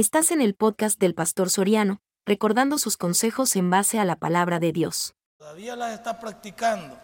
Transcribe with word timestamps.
Estás 0.00 0.30
en 0.30 0.40
el 0.40 0.54
podcast 0.54 0.98
del 0.98 1.14
Pastor 1.14 1.50
Soriano, 1.50 2.00
recordando 2.24 2.78
sus 2.78 2.96
consejos 2.96 3.54
en 3.54 3.68
base 3.68 3.98
a 3.98 4.06
la 4.06 4.16
palabra 4.16 4.58
de 4.58 4.72
Dios. 4.72 5.12
Todavía 5.36 5.76
las 5.76 5.92
está 5.92 6.18
practicando, 6.18 6.96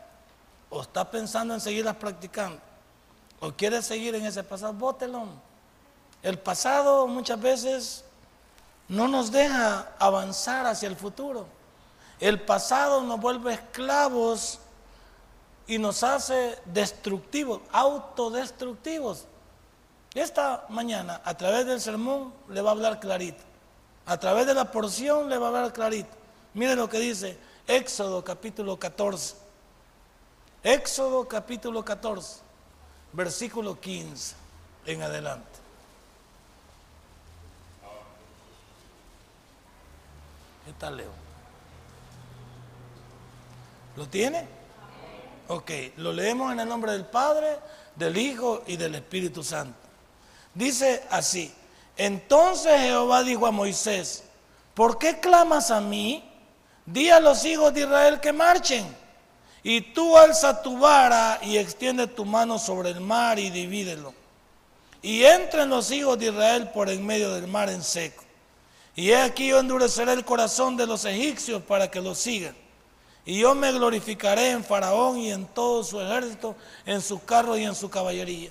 o 0.70 0.80
está 0.80 1.10
pensando 1.10 1.52
en 1.52 1.60
seguirlas 1.60 1.96
practicando, 1.96 2.58
o 3.40 3.52
quiere 3.52 3.82
seguir 3.82 4.14
en 4.14 4.24
ese 4.24 4.42
pasado, 4.42 4.72
bótelo. 4.72 5.26
El 6.22 6.38
pasado 6.38 7.06
muchas 7.06 7.38
veces 7.38 8.04
no 8.88 9.08
nos 9.08 9.30
deja 9.30 9.92
avanzar 9.98 10.64
hacia 10.64 10.88
el 10.88 10.96
futuro. 10.96 11.46
El 12.18 12.40
pasado 12.40 13.02
nos 13.02 13.20
vuelve 13.20 13.52
esclavos 13.52 14.58
y 15.66 15.76
nos 15.76 16.02
hace 16.02 16.58
destructivos, 16.64 17.60
autodestructivos. 17.72 19.26
Esta 20.16 20.64
mañana, 20.70 21.20
a 21.26 21.36
través 21.36 21.66
del 21.66 21.78
sermón, 21.78 22.32
le 22.48 22.62
va 22.62 22.70
a 22.70 22.72
hablar 22.72 22.98
clarito. 22.98 23.42
A 24.06 24.18
través 24.18 24.46
de 24.46 24.54
la 24.54 24.72
porción 24.72 25.28
le 25.28 25.36
va 25.36 25.44
a 25.44 25.48
hablar 25.50 25.74
clarito. 25.74 26.08
Mire 26.54 26.74
lo 26.74 26.88
que 26.88 26.98
dice 26.98 27.36
Éxodo 27.66 28.24
capítulo 28.24 28.78
14. 28.78 29.36
Éxodo 30.62 31.28
capítulo 31.28 31.84
14, 31.84 32.40
versículo 33.12 33.78
15 33.78 34.34
en 34.86 35.02
adelante. 35.02 35.58
¿Qué 40.64 40.72
tal, 40.78 40.96
Leo? 40.96 41.10
¿Lo 43.96 44.08
tiene? 44.08 44.48
Ok, 45.48 45.70
lo 45.98 46.10
leemos 46.10 46.52
en 46.52 46.60
el 46.60 46.68
nombre 46.68 46.92
del 46.92 47.04
Padre, 47.04 47.58
del 47.94 48.16
Hijo 48.16 48.62
y 48.66 48.78
del 48.78 48.94
Espíritu 48.94 49.44
Santo. 49.44 49.85
Dice 50.56 51.02
así, 51.10 51.52
entonces 51.98 52.80
Jehová 52.80 53.22
dijo 53.22 53.46
a 53.46 53.50
Moisés, 53.50 54.24
¿por 54.72 54.96
qué 54.96 55.20
clamas 55.20 55.70
a 55.70 55.82
mí? 55.82 56.24
Di 56.86 57.10
a 57.10 57.20
los 57.20 57.44
hijos 57.44 57.74
de 57.74 57.82
Israel 57.82 58.20
que 58.20 58.32
marchen. 58.32 58.86
Y 59.62 59.82
tú 59.92 60.16
alza 60.16 60.62
tu 60.62 60.78
vara 60.78 61.38
y 61.42 61.58
extiende 61.58 62.06
tu 62.06 62.24
mano 62.24 62.58
sobre 62.58 62.88
el 62.90 63.00
mar 63.00 63.38
y 63.38 63.50
divídelo. 63.50 64.14
Y 65.02 65.24
entren 65.24 65.68
los 65.68 65.90
hijos 65.90 66.18
de 66.18 66.28
Israel 66.28 66.70
por 66.70 66.88
en 66.88 67.04
medio 67.04 67.34
del 67.34 67.48
mar 67.48 67.68
en 67.68 67.82
seco. 67.82 68.24
Y 68.94 69.10
he 69.10 69.20
aquí 69.20 69.48
yo 69.48 69.60
endureceré 69.60 70.14
el 70.14 70.24
corazón 70.24 70.74
de 70.74 70.86
los 70.86 71.04
egipcios 71.04 71.62
para 71.62 71.90
que 71.90 72.00
los 72.00 72.16
sigan. 72.18 72.56
Y 73.26 73.40
yo 73.40 73.54
me 73.54 73.72
glorificaré 73.72 74.52
en 74.52 74.64
Faraón 74.64 75.18
y 75.18 75.32
en 75.32 75.44
todo 75.46 75.84
su 75.84 76.00
ejército, 76.00 76.56
en 76.86 77.02
sus 77.02 77.20
carros 77.24 77.58
y 77.58 77.64
en 77.64 77.74
su 77.74 77.90
caballería. 77.90 78.50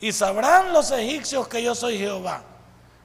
Y 0.00 0.12
sabrán 0.12 0.72
los 0.72 0.90
egipcios 0.90 1.48
que 1.48 1.62
yo 1.62 1.74
soy 1.74 1.98
Jehová. 1.98 2.42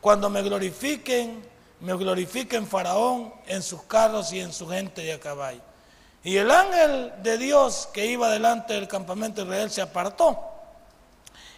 Cuando 0.01 0.29
me 0.29 0.41
glorifiquen, 0.41 1.43
me 1.79 1.93
glorifiquen 1.93 2.67
Faraón 2.67 3.33
en 3.47 3.61
sus 3.61 3.83
carros 3.83 4.33
y 4.33 4.39
en 4.39 4.51
su 4.51 4.67
gente 4.67 5.01
de 5.01 5.13
a 5.13 5.19
caballo. 5.19 5.61
Y 6.23 6.37
el 6.37 6.51
ángel 6.51 7.13
de 7.23 7.37
Dios 7.37 7.89
que 7.93 8.05
iba 8.05 8.29
delante 8.29 8.73
del 8.73 8.87
campamento 8.87 9.41
de 9.41 9.47
Israel 9.47 9.71
se 9.71 9.81
apartó 9.81 10.39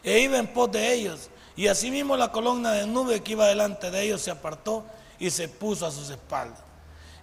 e 0.04 0.20
iba 0.20 0.38
en 0.38 0.48
pos 0.48 0.72
de 0.72 0.94
ellos. 0.94 1.30
Y 1.56 1.68
asimismo 1.68 2.16
la 2.16 2.32
columna 2.32 2.72
de 2.72 2.88
nube 2.88 3.22
que 3.22 3.34
iba 3.34 3.48
delante 3.48 3.92
de 3.92 4.02
ellos 4.02 4.22
se 4.22 4.32
apartó 4.32 4.86
y 5.20 5.30
se 5.30 5.48
puso 5.48 5.86
a 5.86 5.92
sus 5.92 6.10
espaldas. 6.10 6.60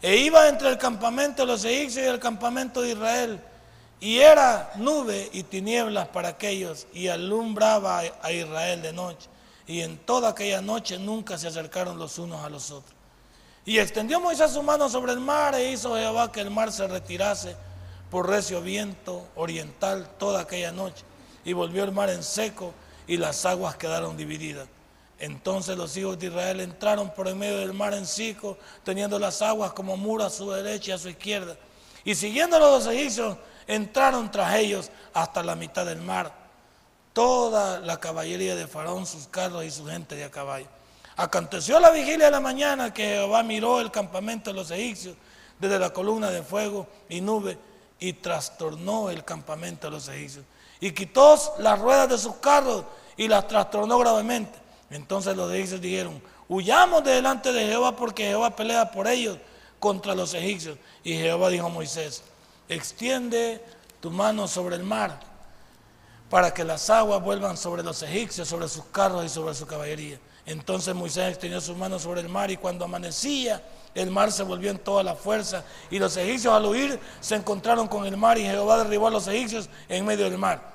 E 0.02 0.16
iba 0.16 0.48
entre 0.48 0.68
el 0.68 0.78
campamento 0.78 1.42
de 1.42 1.52
los 1.52 1.64
egipcios 1.64 2.06
y 2.06 2.08
el 2.08 2.18
campamento 2.18 2.80
de 2.80 2.90
Israel 2.90 3.40
y 4.00 4.18
era 4.18 4.72
nube 4.76 5.28
y 5.32 5.42
tinieblas 5.42 6.08
para 6.08 6.30
aquellos 6.30 6.86
y 6.94 7.08
alumbraba 7.08 8.02
a 8.22 8.32
Israel 8.32 8.80
de 8.80 8.92
noche. 8.92 9.28
Y 9.66 9.82
en 9.82 9.98
toda 9.98 10.30
aquella 10.30 10.62
noche 10.62 10.98
nunca 10.98 11.36
se 11.36 11.48
acercaron 11.48 11.98
los 11.98 12.18
unos 12.18 12.42
a 12.42 12.48
los 12.48 12.70
otros. 12.70 12.94
Y 13.66 13.78
extendió 13.78 14.18
Moisés 14.18 14.52
su 14.52 14.62
mano 14.62 14.88
sobre 14.88 15.12
el 15.12 15.20
mar 15.20 15.54
e 15.54 15.70
hizo 15.70 15.94
Jehová 15.94 16.32
que 16.32 16.40
el 16.40 16.50
mar 16.50 16.72
se 16.72 16.88
retirase 16.88 17.54
por 18.10 18.28
recio 18.28 18.62
viento 18.62 19.28
oriental 19.36 20.08
toda 20.18 20.40
aquella 20.40 20.72
noche. 20.72 21.04
Y 21.44 21.52
volvió 21.52 21.84
el 21.84 21.92
mar 21.92 22.08
en 22.08 22.22
seco 22.22 22.72
y 23.06 23.18
las 23.18 23.44
aguas 23.44 23.76
quedaron 23.76 24.16
divididas. 24.16 24.66
Entonces 25.18 25.76
los 25.76 25.94
hijos 25.98 26.18
de 26.18 26.28
Israel 26.28 26.60
entraron 26.60 27.10
por 27.10 27.28
en 27.28 27.38
medio 27.38 27.58
del 27.58 27.74
mar 27.74 27.92
en 27.92 28.06
seco, 28.06 28.56
teniendo 28.82 29.18
las 29.18 29.42
aguas 29.42 29.72
como 29.72 29.98
muro 29.98 30.24
a 30.24 30.30
su 30.30 30.50
derecha 30.50 30.92
y 30.92 30.94
a 30.94 30.98
su 30.98 31.10
izquierda. 31.10 31.56
Y 32.04 32.14
siguiendo 32.14 32.58
los 32.58 32.86
egipcios, 32.86 33.36
entraron 33.70 34.30
tras 34.30 34.56
ellos 34.56 34.90
hasta 35.14 35.42
la 35.42 35.54
mitad 35.54 35.86
del 35.86 36.00
mar, 36.00 36.32
toda 37.12 37.80
la 37.80 37.98
caballería 37.98 38.56
de 38.56 38.66
Faraón, 38.66 39.06
sus 39.06 39.28
carros 39.28 39.64
y 39.64 39.70
su 39.70 39.86
gente 39.86 40.16
de 40.16 40.24
a 40.24 40.30
caballo. 40.30 40.66
Aconteció 41.16 41.78
la 41.78 41.90
vigilia 41.90 42.26
de 42.26 42.30
la 42.30 42.40
mañana 42.40 42.92
que 42.92 43.04
Jehová 43.04 43.42
miró 43.42 43.80
el 43.80 43.90
campamento 43.90 44.50
de 44.50 44.56
los 44.56 44.70
egipcios 44.70 45.16
desde 45.58 45.78
la 45.78 45.90
columna 45.90 46.30
de 46.30 46.42
fuego 46.42 46.86
y 47.08 47.20
nube 47.20 47.58
y 48.00 48.14
trastornó 48.14 49.10
el 49.10 49.24
campamento 49.24 49.86
de 49.86 49.92
los 49.92 50.08
egipcios. 50.08 50.44
Y 50.80 50.92
quitó 50.92 51.38
las 51.58 51.78
ruedas 51.78 52.08
de 52.08 52.18
sus 52.18 52.36
carros 52.36 52.84
y 53.16 53.28
las 53.28 53.46
trastornó 53.46 53.98
gravemente. 53.98 54.58
Entonces 54.90 55.36
los 55.36 55.52
egipcios 55.52 55.80
dijeron, 55.80 56.20
huyamos 56.48 57.04
de 57.04 57.12
delante 57.12 57.52
de 57.52 57.66
Jehová 57.66 57.94
porque 57.94 58.24
Jehová 58.24 58.56
pelea 58.56 58.90
por 58.90 59.06
ellos 59.06 59.36
contra 59.78 60.14
los 60.14 60.34
egipcios. 60.34 60.78
Y 61.04 61.12
Jehová 61.12 61.50
dijo 61.50 61.66
a 61.66 61.70
Moisés, 61.70 62.22
extiende 62.70 63.62
tu 64.00 64.10
mano 64.10 64.48
sobre 64.48 64.76
el 64.76 64.84
mar 64.84 65.18
para 66.30 66.54
que 66.54 66.64
las 66.64 66.88
aguas 66.88 67.20
vuelvan 67.20 67.56
sobre 67.56 67.82
los 67.82 68.02
egipcios, 68.02 68.48
sobre 68.48 68.68
sus 68.68 68.84
carros 68.86 69.24
y 69.24 69.28
sobre 69.28 69.54
su 69.54 69.66
caballería. 69.66 70.18
Entonces 70.46 70.94
Moisés 70.94 71.28
extendió 71.28 71.60
sus 71.60 71.76
manos 71.76 72.02
sobre 72.02 72.20
el 72.20 72.28
mar 72.28 72.50
y 72.50 72.56
cuando 72.56 72.84
amanecía, 72.84 73.60
el 73.94 74.10
mar 74.10 74.30
se 74.30 74.44
volvió 74.44 74.70
en 74.70 74.78
toda 74.78 75.02
la 75.02 75.16
fuerza 75.16 75.64
y 75.90 75.98
los 75.98 76.16
egipcios 76.16 76.54
al 76.54 76.64
huir 76.64 76.98
se 77.20 77.34
encontraron 77.34 77.88
con 77.88 78.06
el 78.06 78.16
mar 78.16 78.38
y 78.38 78.42
Jehová 78.42 78.78
derribó 78.78 79.08
a 79.08 79.10
los 79.10 79.26
egipcios 79.26 79.68
en 79.88 80.06
medio 80.06 80.24
del 80.30 80.38
mar. 80.38 80.70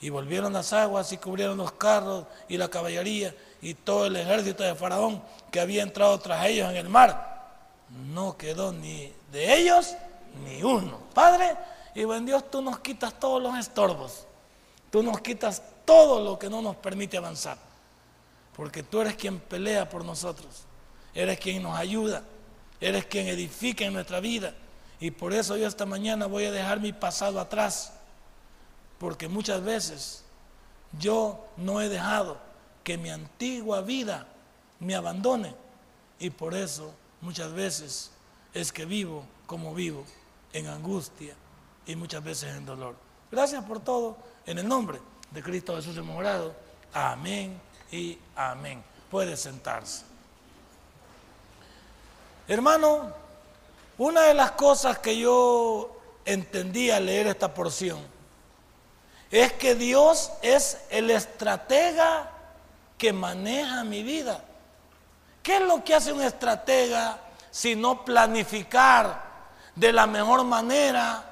Y 0.00 0.08
volvieron 0.08 0.52
las 0.52 0.72
aguas 0.72 1.12
y 1.12 1.18
cubrieron 1.18 1.58
los 1.58 1.72
carros 1.72 2.24
y 2.48 2.56
la 2.56 2.68
caballería 2.68 3.34
y 3.60 3.74
todo 3.74 4.06
el 4.06 4.16
ejército 4.16 4.62
de 4.62 4.74
Faraón 4.74 5.22
que 5.50 5.60
había 5.60 5.82
entrado 5.82 6.18
tras 6.18 6.46
ellos 6.46 6.70
en 6.70 6.76
el 6.76 6.88
mar. 6.88 7.52
No 7.90 8.36
quedó 8.38 8.72
ni 8.72 9.12
de 9.30 9.58
ellos 9.58 9.94
ni 10.42 10.62
uno. 10.62 10.98
Padre, 11.14 11.56
y 11.94 12.04
buen 12.04 12.26
Dios, 12.26 12.50
tú 12.50 12.60
nos 12.60 12.80
quitas 12.80 13.18
todos 13.18 13.42
los 13.42 13.56
estorbos. 13.56 14.26
Tú 14.90 15.02
nos 15.02 15.20
quitas 15.20 15.62
todo 15.84 16.22
lo 16.22 16.38
que 16.38 16.50
no 16.50 16.60
nos 16.60 16.76
permite 16.76 17.16
avanzar. 17.16 17.58
Porque 18.56 18.82
tú 18.82 19.00
eres 19.00 19.14
quien 19.14 19.38
pelea 19.38 19.88
por 19.88 20.04
nosotros. 20.04 20.64
Eres 21.14 21.38
quien 21.38 21.62
nos 21.62 21.78
ayuda. 21.78 22.22
Eres 22.80 23.06
quien 23.06 23.28
edifica 23.28 23.84
en 23.84 23.92
nuestra 23.92 24.20
vida. 24.20 24.54
Y 25.00 25.10
por 25.10 25.32
eso 25.32 25.56
yo 25.56 25.66
esta 25.66 25.86
mañana 25.86 26.26
voy 26.26 26.44
a 26.46 26.52
dejar 26.52 26.80
mi 26.80 26.92
pasado 26.92 27.40
atrás. 27.40 27.92
Porque 28.98 29.28
muchas 29.28 29.62
veces 29.62 30.24
yo 30.98 31.46
no 31.56 31.80
he 31.80 31.88
dejado 31.88 32.38
que 32.82 32.98
mi 32.98 33.10
antigua 33.10 33.82
vida 33.82 34.26
me 34.80 34.94
abandone. 34.94 35.54
Y 36.18 36.30
por 36.30 36.54
eso 36.54 36.94
muchas 37.20 37.52
veces 37.52 38.10
es 38.52 38.72
que 38.72 38.84
vivo 38.84 39.24
como 39.46 39.74
vivo 39.74 40.04
en 40.54 40.68
angustia 40.68 41.34
y 41.84 41.96
muchas 41.96 42.24
veces 42.24 42.54
en 42.54 42.64
dolor. 42.64 42.94
Gracias 43.30 43.62
por 43.64 43.80
todo. 43.80 44.16
En 44.46 44.58
el 44.58 44.66
nombre 44.66 44.98
de 45.30 45.42
Cristo 45.42 45.76
Jesús 45.76 45.96
hemos 45.98 46.16
orado. 46.16 46.54
Amén 46.94 47.60
y 47.90 48.18
amén. 48.36 48.82
Puede 49.10 49.36
sentarse. 49.36 50.04
Hermano, 52.46 53.12
una 53.98 54.22
de 54.22 54.34
las 54.34 54.52
cosas 54.52 54.98
que 54.98 55.18
yo 55.18 55.96
entendí 56.24 56.90
al 56.90 57.06
leer 57.06 57.26
esta 57.26 57.52
porción 57.52 58.00
es 59.30 59.52
que 59.54 59.74
Dios 59.74 60.30
es 60.42 60.78
el 60.90 61.10
estratega 61.10 62.30
que 62.96 63.12
maneja 63.12 63.82
mi 63.82 64.02
vida. 64.04 64.44
¿Qué 65.42 65.56
es 65.56 65.62
lo 65.62 65.82
que 65.82 65.94
hace 65.94 66.12
un 66.12 66.22
estratega 66.22 67.18
sino 67.50 68.04
planificar 68.04 69.23
de 69.74 69.92
la 69.92 70.06
mejor 70.06 70.44
manera 70.44 71.22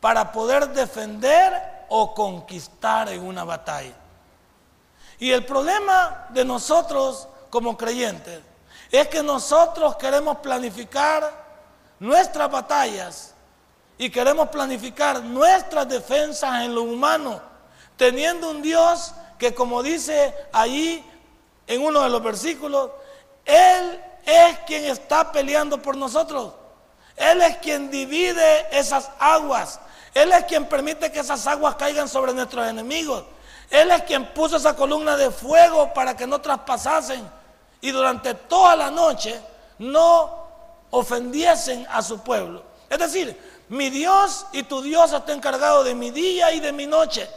para 0.00 0.30
poder 0.32 0.68
defender 0.68 1.86
o 1.88 2.14
conquistar 2.14 3.08
en 3.08 3.22
una 3.22 3.44
batalla. 3.44 3.94
Y 5.18 5.32
el 5.32 5.44
problema 5.44 6.26
de 6.30 6.44
nosotros 6.44 7.28
como 7.50 7.76
creyentes 7.76 8.40
es 8.90 9.08
que 9.08 9.22
nosotros 9.22 9.96
queremos 9.96 10.38
planificar 10.38 11.46
nuestras 11.98 12.50
batallas 12.50 13.34
y 13.96 14.10
queremos 14.10 14.48
planificar 14.48 15.22
nuestras 15.22 15.88
defensas 15.88 16.62
en 16.62 16.74
lo 16.74 16.82
humano, 16.82 17.40
teniendo 17.96 18.50
un 18.50 18.62
Dios 18.62 19.12
que 19.38 19.54
como 19.54 19.82
dice 19.82 20.34
ahí 20.52 21.04
en 21.66 21.82
uno 21.82 22.02
de 22.02 22.08
los 22.08 22.22
versículos, 22.22 22.90
Él 23.44 24.00
es 24.24 24.58
quien 24.60 24.84
está 24.84 25.32
peleando 25.32 25.82
por 25.82 25.96
nosotros. 25.96 26.52
Él 27.18 27.42
es 27.42 27.56
quien 27.58 27.90
divide 27.90 28.66
esas 28.70 29.10
aguas. 29.18 29.80
Él 30.14 30.32
es 30.32 30.44
quien 30.44 30.66
permite 30.66 31.12
que 31.12 31.20
esas 31.20 31.46
aguas 31.46 31.74
caigan 31.74 32.08
sobre 32.08 32.32
nuestros 32.32 32.66
enemigos. 32.66 33.24
Él 33.70 33.90
es 33.90 34.02
quien 34.02 34.32
puso 34.32 34.56
esa 34.56 34.74
columna 34.74 35.16
de 35.16 35.30
fuego 35.30 35.92
para 35.92 36.16
que 36.16 36.26
no 36.26 36.40
traspasasen 36.40 37.28
y 37.80 37.90
durante 37.90 38.34
toda 38.34 38.74
la 38.76 38.90
noche 38.90 39.38
no 39.78 40.46
ofendiesen 40.90 41.86
a 41.90 42.02
su 42.02 42.20
pueblo. 42.20 42.62
Es 42.88 42.98
decir, 42.98 43.38
mi 43.68 43.90
Dios 43.90 44.46
y 44.52 44.62
tu 44.62 44.80
Dios 44.80 45.12
está 45.12 45.32
encargado 45.32 45.84
de 45.84 45.94
mi 45.94 46.10
día 46.10 46.52
y 46.52 46.60
de 46.60 46.72
mi 46.72 46.86
noche. 46.86 47.28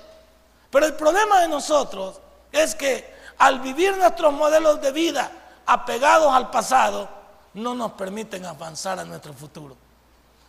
Pero 0.70 0.86
el 0.86 0.94
problema 0.94 1.42
de 1.42 1.50
nosotros 1.50 2.22
es 2.52 2.76
que 2.76 3.14
al 3.38 3.60
vivir 3.60 3.98
nuestros 3.98 4.32
modelos 4.32 4.82
de 4.82 4.92
vida 4.92 5.30
apegados 5.66 6.34
al 6.34 6.50
pasado, 6.50 7.10
no 7.54 7.76
nos 7.76 7.94
permiten 7.94 8.46
avanzar 8.46 9.00
a 9.00 9.06
nuestro 9.06 9.34
futuro. 9.34 9.76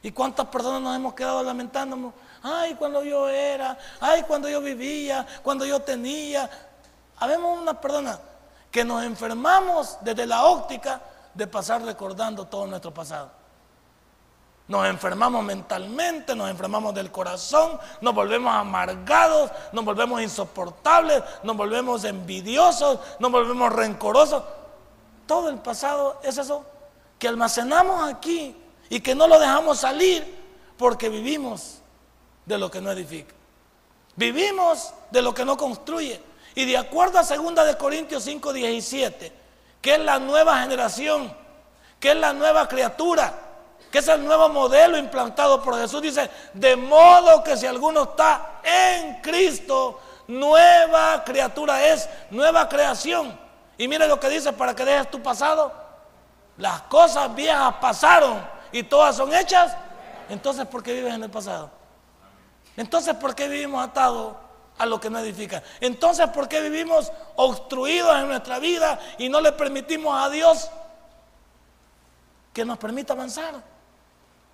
¿Y 0.02 0.10
cuántas 0.10 0.46
personas 0.46 0.82
nos 0.82 0.96
hemos 0.96 1.14
quedado 1.14 1.42
lamentándonos? 1.42 2.12
Ay, 2.42 2.74
cuando 2.74 3.04
yo 3.04 3.28
era, 3.28 3.78
ay, 4.00 4.24
cuando 4.24 4.48
yo 4.48 4.60
vivía, 4.60 5.24
cuando 5.42 5.64
yo 5.64 5.80
tenía. 5.80 6.50
Habemos 7.18 7.58
una 7.58 7.80
persona 7.80 8.18
que 8.70 8.84
nos 8.84 9.04
enfermamos 9.04 9.98
desde 10.00 10.26
la 10.26 10.44
óptica 10.44 11.00
de 11.34 11.46
pasar 11.46 11.82
recordando 11.82 12.46
todo 12.46 12.66
nuestro 12.66 12.92
pasado. 12.92 13.30
Nos 14.66 14.86
enfermamos 14.86 15.44
mentalmente, 15.44 16.34
nos 16.34 16.50
enfermamos 16.50 16.94
del 16.94 17.12
corazón, 17.12 17.78
nos 18.00 18.14
volvemos 18.14 18.52
amargados, 18.52 19.50
nos 19.72 19.84
volvemos 19.84 20.20
insoportables, 20.22 21.22
nos 21.42 21.56
volvemos 21.56 22.04
envidiosos, 22.04 22.98
nos 23.18 23.30
volvemos 23.30 23.72
rencorosos. 23.72 24.42
Todo 25.26 25.48
el 25.48 25.58
pasado 25.58 26.18
es 26.24 26.38
eso 26.38 26.64
que 27.22 27.28
almacenamos 27.28 28.12
aquí 28.12 28.52
y 28.90 28.98
que 28.98 29.14
no 29.14 29.28
lo 29.28 29.38
dejamos 29.38 29.78
salir 29.78 30.26
porque 30.76 31.08
vivimos 31.08 31.80
de 32.44 32.58
lo 32.58 32.68
que 32.68 32.80
no 32.80 32.90
edifica. 32.90 33.32
Vivimos 34.16 34.92
de 35.12 35.22
lo 35.22 35.32
que 35.32 35.44
no 35.44 35.56
construye. 35.56 36.20
Y 36.56 36.64
de 36.64 36.76
acuerdo 36.76 37.20
a 37.20 37.22
2 37.22 37.64
de 37.64 37.76
Corintios 37.76 38.24
5, 38.24 38.52
17, 38.52 39.32
que 39.80 39.94
es 39.94 40.00
la 40.00 40.18
nueva 40.18 40.62
generación, 40.62 41.32
que 42.00 42.10
es 42.10 42.16
la 42.16 42.32
nueva 42.32 42.66
criatura, 42.66 43.32
que 43.92 44.00
es 44.00 44.08
el 44.08 44.24
nuevo 44.24 44.48
modelo 44.48 44.98
implantado 44.98 45.62
por 45.62 45.78
Jesús. 45.78 46.02
Dice, 46.02 46.28
de 46.54 46.74
modo 46.74 47.44
que 47.44 47.56
si 47.56 47.66
alguno 47.66 48.02
está 48.02 48.60
en 48.64 49.20
Cristo, 49.20 50.00
nueva 50.26 51.22
criatura 51.22 51.86
es, 51.86 52.08
nueva 52.32 52.68
creación. 52.68 53.38
Y 53.78 53.86
mire 53.86 54.08
lo 54.08 54.18
que 54.18 54.28
dice 54.28 54.52
para 54.52 54.74
que 54.74 54.84
dejes 54.84 55.08
tu 55.08 55.22
pasado. 55.22 55.81
Las 56.62 56.82
cosas 56.82 57.34
viejas 57.34 57.74
pasaron 57.80 58.40
y 58.70 58.84
todas 58.84 59.16
son 59.16 59.34
hechas. 59.34 59.76
Entonces, 60.28 60.64
¿por 60.64 60.80
qué 60.80 60.92
vives 60.92 61.12
en 61.12 61.24
el 61.24 61.28
pasado? 61.28 61.68
Entonces, 62.76 63.16
¿por 63.16 63.34
qué 63.34 63.48
vivimos 63.48 63.84
atados 63.84 64.36
a 64.78 64.86
lo 64.86 65.00
que 65.00 65.10
no 65.10 65.18
edifica? 65.18 65.60
Entonces, 65.80 66.28
¿por 66.28 66.46
qué 66.46 66.60
vivimos 66.60 67.10
obstruidos 67.34 68.16
en 68.16 68.28
nuestra 68.28 68.60
vida 68.60 69.00
y 69.18 69.28
no 69.28 69.40
le 69.40 69.50
permitimos 69.50 70.16
a 70.16 70.30
Dios 70.30 70.70
que 72.52 72.64
nos 72.64 72.78
permita 72.78 73.14
avanzar? 73.14 73.60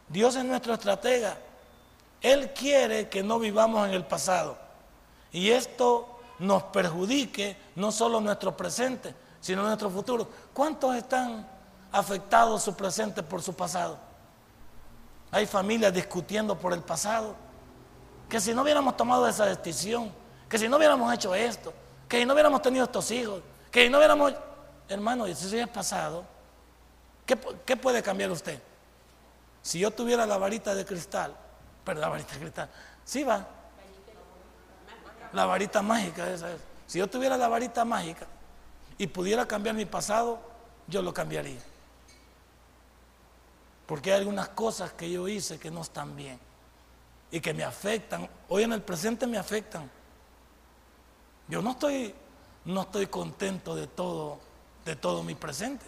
Dios 0.08 0.34
es 0.34 0.44
nuestro 0.46 0.72
estratega. 0.72 1.36
Él 2.22 2.54
quiere 2.54 3.10
que 3.10 3.22
no 3.22 3.38
vivamos 3.38 3.86
en 3.86 3.92
el 3.92 4.06
pasado. 4.06 4.56
Y 5.30 5.50
esto 5.50 6.20
nos 6.38 6.62
perjudique 6.62 7.54
no 7.74 7.92
solo 7.92 8.18
nuestro 8.18 8.56
presente, 8.56 9.14
sino 9.42 9.62
nuestro 9.62 9.90
futuro. 9.90 10.26
¿Cuántos 10.54 10.96
están 10.96 11.57
afectados 11.92 12.62
su 12.62 12.74
presente 12.74 13.22
por 13.22 13.42
su 13.42 13.54
pasado? 13.54 13.98
Hay 15.30 15.46
familias 15.46 15.92
discutiendo 15.92 16.58
por 16.58 16.72
el 16.72 16.80
pasado. 16.80 17.34
Que 18.28 18.40
si 18.40 18.54
no 18.54 18.62
hubiéramos 18.62 18.96
tomado 18.96 19.26
esa 19.26 19.46
decisión, 19.46 20.12
que 20.48 20.58
si 20.58 20.68
no 20.68 20.76
hubiéramos 20.76 21.12
hecho 21.12 21.34
esto, 21.34 21.72
que 22.08 22.18
si 22.18 22.26
no 22.26 22.34
hubiéramos 22.34 22.62
tenido 22.62 22.84
estos 22.84 23.10
hijos, 23.10 23.42
que 23.70 23.84
si 23.84 23.90
no 23.90 23.98
hubiéramos... 23.98 24.34
Hermano, 24.88 25.26
si 25.26 25.32
eso 25.32 25.56
ya 25.56 25.64
es 25.64 25.68
pasado, 25.68 26.24
¿qué, 27.26 27.38
¿qué 27.66 27.76
puede 27.76 28.02
cambiar 28.02 28.30
usted? 28.30 28.60
Si 29.62 29.78
yo 29.78 29.90
tuviera 29.90 30.24
la 30.24 30.38
varita 30.38 30.74
de 30.74 30.84
cristal, 30.84 31.34
pero 31.84 32.00
la 32.00 32.08
varita 32.08 32.34
de 32.34 32.40
cristal, 32.40 32.70
sí 33.04 33.22
va. 33.22 33.46
La 35.32 35.44
varita 35.44 35.82
mágica 35.82 36.30
esa 36.30 36.50
es. 36.50 36.60
Si 36.86 36.98
yo 36.98 37.06
tuviera 37.06 37.36
la 37.36 37.48
varita 37.48 37.84
mágica 37.84 38.26
y 38.96 39.06
pudiera 39.06 39.46
cambiar 39.46 39.74
mi 39.74 39.84
pasado, 39.84 40.38
yo 40.86 41.02
lo 41.02 41.12
cambiaría. 41.12 41.60
Porque 43.88 44.12
hay 44.12 44.18
algunas 44.18 44.50
cosas 44.50 44.92
que 44.92 45.10
yo 45.10 45.26
hice 45.28 45.58
que 45.58 45.70
no 45.70 45.80
están 45.80 46.14
bien 46.14 46.38
y 47.30 47.40
que 47.40 47.54
me 47.54 47.64
afectan. 47.64 48.28
Hoy 48.50 48.64
en 48.64 48.74
el 48.74 48.82
presente 48.82 49.26
me 49.26 49.38
afectan. 49.38 49.90
Yo 51.48 51.62
no 51.62 51.70
estoy, 51.70 52.14
no 52.66 52.82
estoy 52.82 53.06
contento 53.06 53.74
de 53.74 53.86
todo, 53.86 54.40
de 54.84 54.94
todo 54.94 55.22
mi 55.22 55.34
presente. 55.34 55.86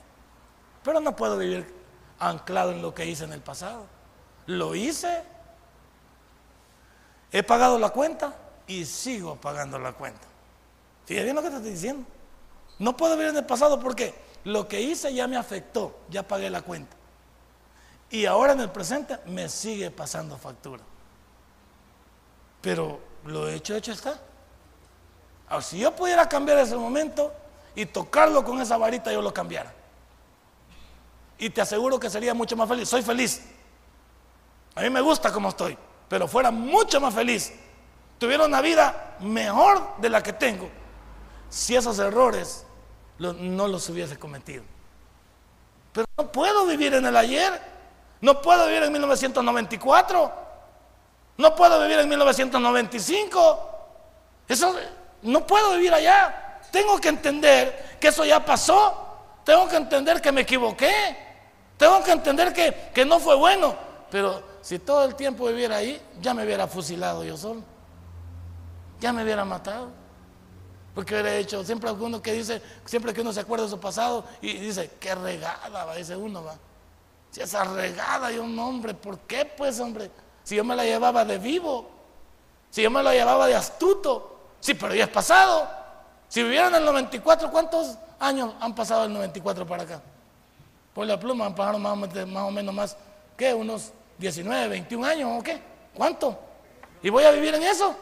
Pero 0.82 0.99
no 1.00 1.14
puedo 1.14 1.37
vivir 1.37 1.75
anclado 2.19 2.73
en 2.73 2.81
lo 2.81 2.94
que 2.94 3.05
hice 3.05 3.25
en 3.25 3.35
el 3.35 3.43
pasado. 3.43 3.85
Lo 4.47 4.75
hice, 4.75 5.23
he 7.31 7.43
pagado 7.43 7.79
la 7.79 7.91
cuenta 7.91 8.35
y 8.67 8.87
sigo 8.87 9.37
pagando 9.37 9.79
la 9.79 9.93
cuenta. 9.93 10.26
Fíjate 11.05 11.25
bien 11.25 11.37
lo 11.37 11.43
que 11.43 11.50
te 11.50 11.56
estoy 11.56 11.73
diciendo. 11.73 12.06
No 12.79 12.97
puedo 12.97 13.14
vivir 13.14 13.29
en 13.29 13.37
el 13.37 13.44
pasado 13.44 13.79
porque 13.79 14.14
lo 14.44 14.67
que 14.67 14.81
hice 14.81 15.12
ya 15.12 15.29
me 15.29 15.37
afectó, 15.37 15.99
ya 16.08 16.26
pagué 16.26 16.49
la 16.49 16.62
cuenta. 16.62 16.97
Y 18.10 18.26
ahora 18.26 18.52
en 18.52 18.60
el 18.60 18.70
presente 18.70 19.18
me 19.26 19.48
sigue 19.48 19.90
pasando 19.90 20.36
factura. 20.36 20.82
Pero 22.60 23.00
lo 23.24 23.48
hecho, 23.48 23.74
hecho 23.74 23.92
está. 23.92 24.20
Ahora, 25.48 25.62
si 25.62 25.78
yo 25.78 25.94
pudiera 25.94 26.28
cambiar 26.28 26.58
ese 26.58 26.76
momento 26.76 27.32
y 27.74 27.86
tocarlo 27.86 28.44
con 28.44 28.60
esa 28.60 28.76
varita, 28.76 29.12
yo 29.12 29.22
lo 29.22 29.32
cambiara 29.32 29.74
y 31.40 31.48
te 31.48 31.62
aseguro 31.62 31.98
que 31.98 32.10
sería 32.10 32.34
mucho 32.34 32.54
más 32.54 32.68
feliz. 32.68 32.88
Soy 32.88 33.02
feliz. 33.02 33.42
A 34.74 34.82
mí 34.82 34.90
me 34.90 35.00
gusta 35.00 35.32
como 35.32 35.48
estoy, 35.48 35.76
pero 36.08 36.28
fuera 36.28 36.50
mucho 36.50 37.00
más 37.00 37.14
feliz. 37.14 37.52
Tuviera 38.18 38.44
una 38.44 38.60
vida 38.60 39.16
mejor 39.20 39.96
de 39.98 40.10
la 40.10 40.22
que 40.22 40.34
tengo 40.34 40.68
si 41.48 41.74
esos 41.74 41.98
errores 41.98 42.66
no 43.18 43.66
los 43.66 43.88
hubiese 43.88 44.18
cometido. 44.18 44.62
Pero 45.94 46.06
no 46.18 46.30
puedo 46.30 46.66
vivir 46.66 46.94
en 46.94 47.06
el 47.06 47.16
ayer. 47.16 47.79
No 48.20 48.43
puedo 48.43 48.67
vivir 48.67 48.82
en 48.82 48.93
1994. 48.93 50.32
No 51.38 51.56
puedo 51.56 51.81
vivir 51.81 51.99
en 51.99 52.08
1995. 52.08 53.70
Eso 54.49 54.75
no 55.22 55.46
puedo 55.46 55.72
vivir 55.72 55.94
allá. 55.94 56.61
Tengo 56.70 56.99
que 56.99 57.08
entender 57.08 57.96
que 58.00 58.08
eso 58.08 58.25
ya 58.25 58.44
pasó. 58.44 59.06
Tengo 59.44 59.69
que 59.69 59.76
entender 59.76 60.20
que 60.20 60.32
me 60.32 60.43
equivoqué. 60.43 61.17
Tengo 61.76 62.02
que 62.04 62.12
entender 62.12 62.52
que, 62.92 63.04
no 63.06 63.18
fue 63.21 63.35
bueno, 63.37 63.75
pero 64.11 64.42
si 64.61 64.78
todo 64.78 65.06
el 65.06 65.14
tiempo 65.14 65.47
viviera 65.47 65.76
ahí, 65.76 65.99
ya 66.21 66.35
me 66.35 66.44
hubiera 66.44 66.66
fusilado 66.66 67.25
yo 67.25 67.38
solo. 67.38 67.62
Ya 69.00 69.14
me 69.14 69.23
hubiera 69.23 69.47
matado. 69.47 69.88
Porque 70.94 71.14
hubiera 71.14 71.35
hecho, 71.37 71.64
siempre 71.64 71.88
alguno 71.88 72.21
que 72.21 72.35
dice, 72.35 72.61
siempre 72.85 73.14
que 73.14 73.23
uno 73.23 73.33
se 73.33 73.40
acuerda 73.40 73.64
de 73.64 73.71
su 73.71 73.80
pasado 73.80 74.26
y 74.42 74.59
dice, 74.59 74.90
qué 75.00 75.14
regada, 75.14 75.85
va, 75.87 75.97
dice 75.97 76.14
uno, 76.16 76.44
va. 76.44 76.59
Si 77.30 77.40
esa 77.40 77.64
regada 77.64 78.32
y 78.32 78.38
un 78.38 78.58
hombre, 78.58 78.94
¿por 78.94 79.20
qué 79.20 79.44
pues, 79.44 79.78
hombre? 79.80 80.10
Si 80.42 80.56
yo 80.56 80.64
me 80.64 80.75
la 80.75 80.84
llevaba 80.84 81.25
de 81.25 81.38
vivo, 81.38 81.88
si 82.70 82.82
yo 82.82 82.90
me 82.90 83.02
la 83.02 83.12
llevaba 83.12 83.46
de 83.46 83.54
astuto, 83.54 84.38
sí, 84.60 84.75
pero 84.75 84.94
ya 84.94 85.04
es 85.04 85.10
pasado. 85.10 85.68
Si 86.28 86.42
vivieran 86.42 86.75
en 86.75 86.80
el 86.80 86.84
94, 86.87 87.50
¿cuántos 87.50 87.96
años 88.18 88.54
han 88.60 88.75
pasado 88.75 89.04
el 89.04 89.12
94 89.12 89.66
para 89.66 89.82
acá? 89.82 90.02
Por 90.94 91.06
la 91.06 91.18
pluma 91.18 91.46
han 91.46 91.54
pasado 91.54 91.78
más, 91.78 91.92
o 91.94 92.50
menos 92.50 92.75
más, 92.75 92.96
¿qué? 93.37 93.54
Unos 93.54 93.92
19, 94.18 94.68
21 94.68 95.06
años 95.06 95.30
o 95.38 95.42
qué? 95.42 95.60
¿Cuánto? 95.94 96.38
¿Y 97.02 97.10
voy 97.10 97.25
a 97.25 97.30
vivir 97.30 97.54
en 97.54 97.62
eso? 97.62 97.94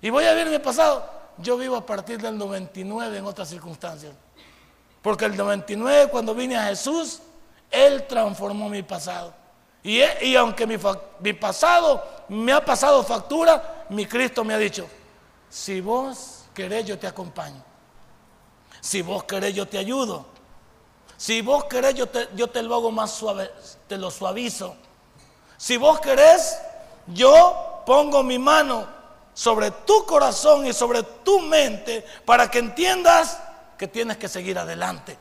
¿Y 0.00 0.10
voy 0.10 0.24
a 0.24 0.32
vivir 0.32 0.48
en 0.48 0.54
el 0.54 0.60
pasado? 0.60 1.08
Yo 1.38 1.56
vivo 1.56 1.76
a 1.76 1.84
partir 1.86 2.20
del 2.20 2.36
99 2.36 3.18
en 3.18 3.24
otras 3.24 3.48
circunstancias. 3.48 4.12
Porque 5.02 5.24
el 5.24 5.36
99 5.36 6.10
cuando 6.10 6.34
vine 6.34 6.56
a 6.56 6.64
Jesús, 6.64 7.20
Él 7.70 8.06
transformó 8.06 8.68
mi 8.68 8.82
pasado. 8.82 9.34
Y, 9.82 10.00
y 10.22 10.36
aunque 10.36 10.66
mi, 10.66 10.76
mi 11.20 11.32
pasado 11.32 12.02
me 12.28 12.52
ha 12.52 12.64
pasado 12.64 13.02
factura, 13.04 13.86
mi 13.90 14.06
Cristo 14.06 14.42
me 14.44 14.54
ha 14.54 14.58
dicho, 14.58 14.88
si 15.48 15.80
vos 15.80 16.44
querés 16.52 16.84
yo 16.86 16.98
te 16.98 17.06
acompaño. 17.06 17.62
Si 18.80 19.02
vos 19.02 19.24
querés 19.24 19.54
yo 19.54 19.66
te 19.66 19.78
ayudo. 19.78 20.26
Si 21.16 21.40
vos 21.40 21.64
querés, 21.64 21.94
yo 21.94 22.08
te, 22.08 22.28
yo 22.34 22.48
te 22.48 22.62
lo 22.62 22.74
hago 22.74 22.90
más 22.90 23.10
suave, 23.10 23.50
te 23.88 23.96
lo 23.96 24.10
suavizo. 24.10 24.76
Si 25.56 25.76
vos 25.76 25.98
querés, 26.00 26.58
yo 27.06 27.82
pongo 27.86 28.22
mi 28.22 28.38
mano 28.38 28.86
sobre 29.32 29.70
tu 29.70 30.04
corazón 30.04 30.66
y 30.66 30.72
sobre 30.72 31.02
tu 31.02 31.40
mente 31.40 32.04
para 32.24 32.50
que 32.50 32.58
entiendas 32.58 33.38
que 33.78 33.88
tienes 33.88 34.16
que 34.18 34.28
seguir 34.28 34.58
adelante, 34.58 35.16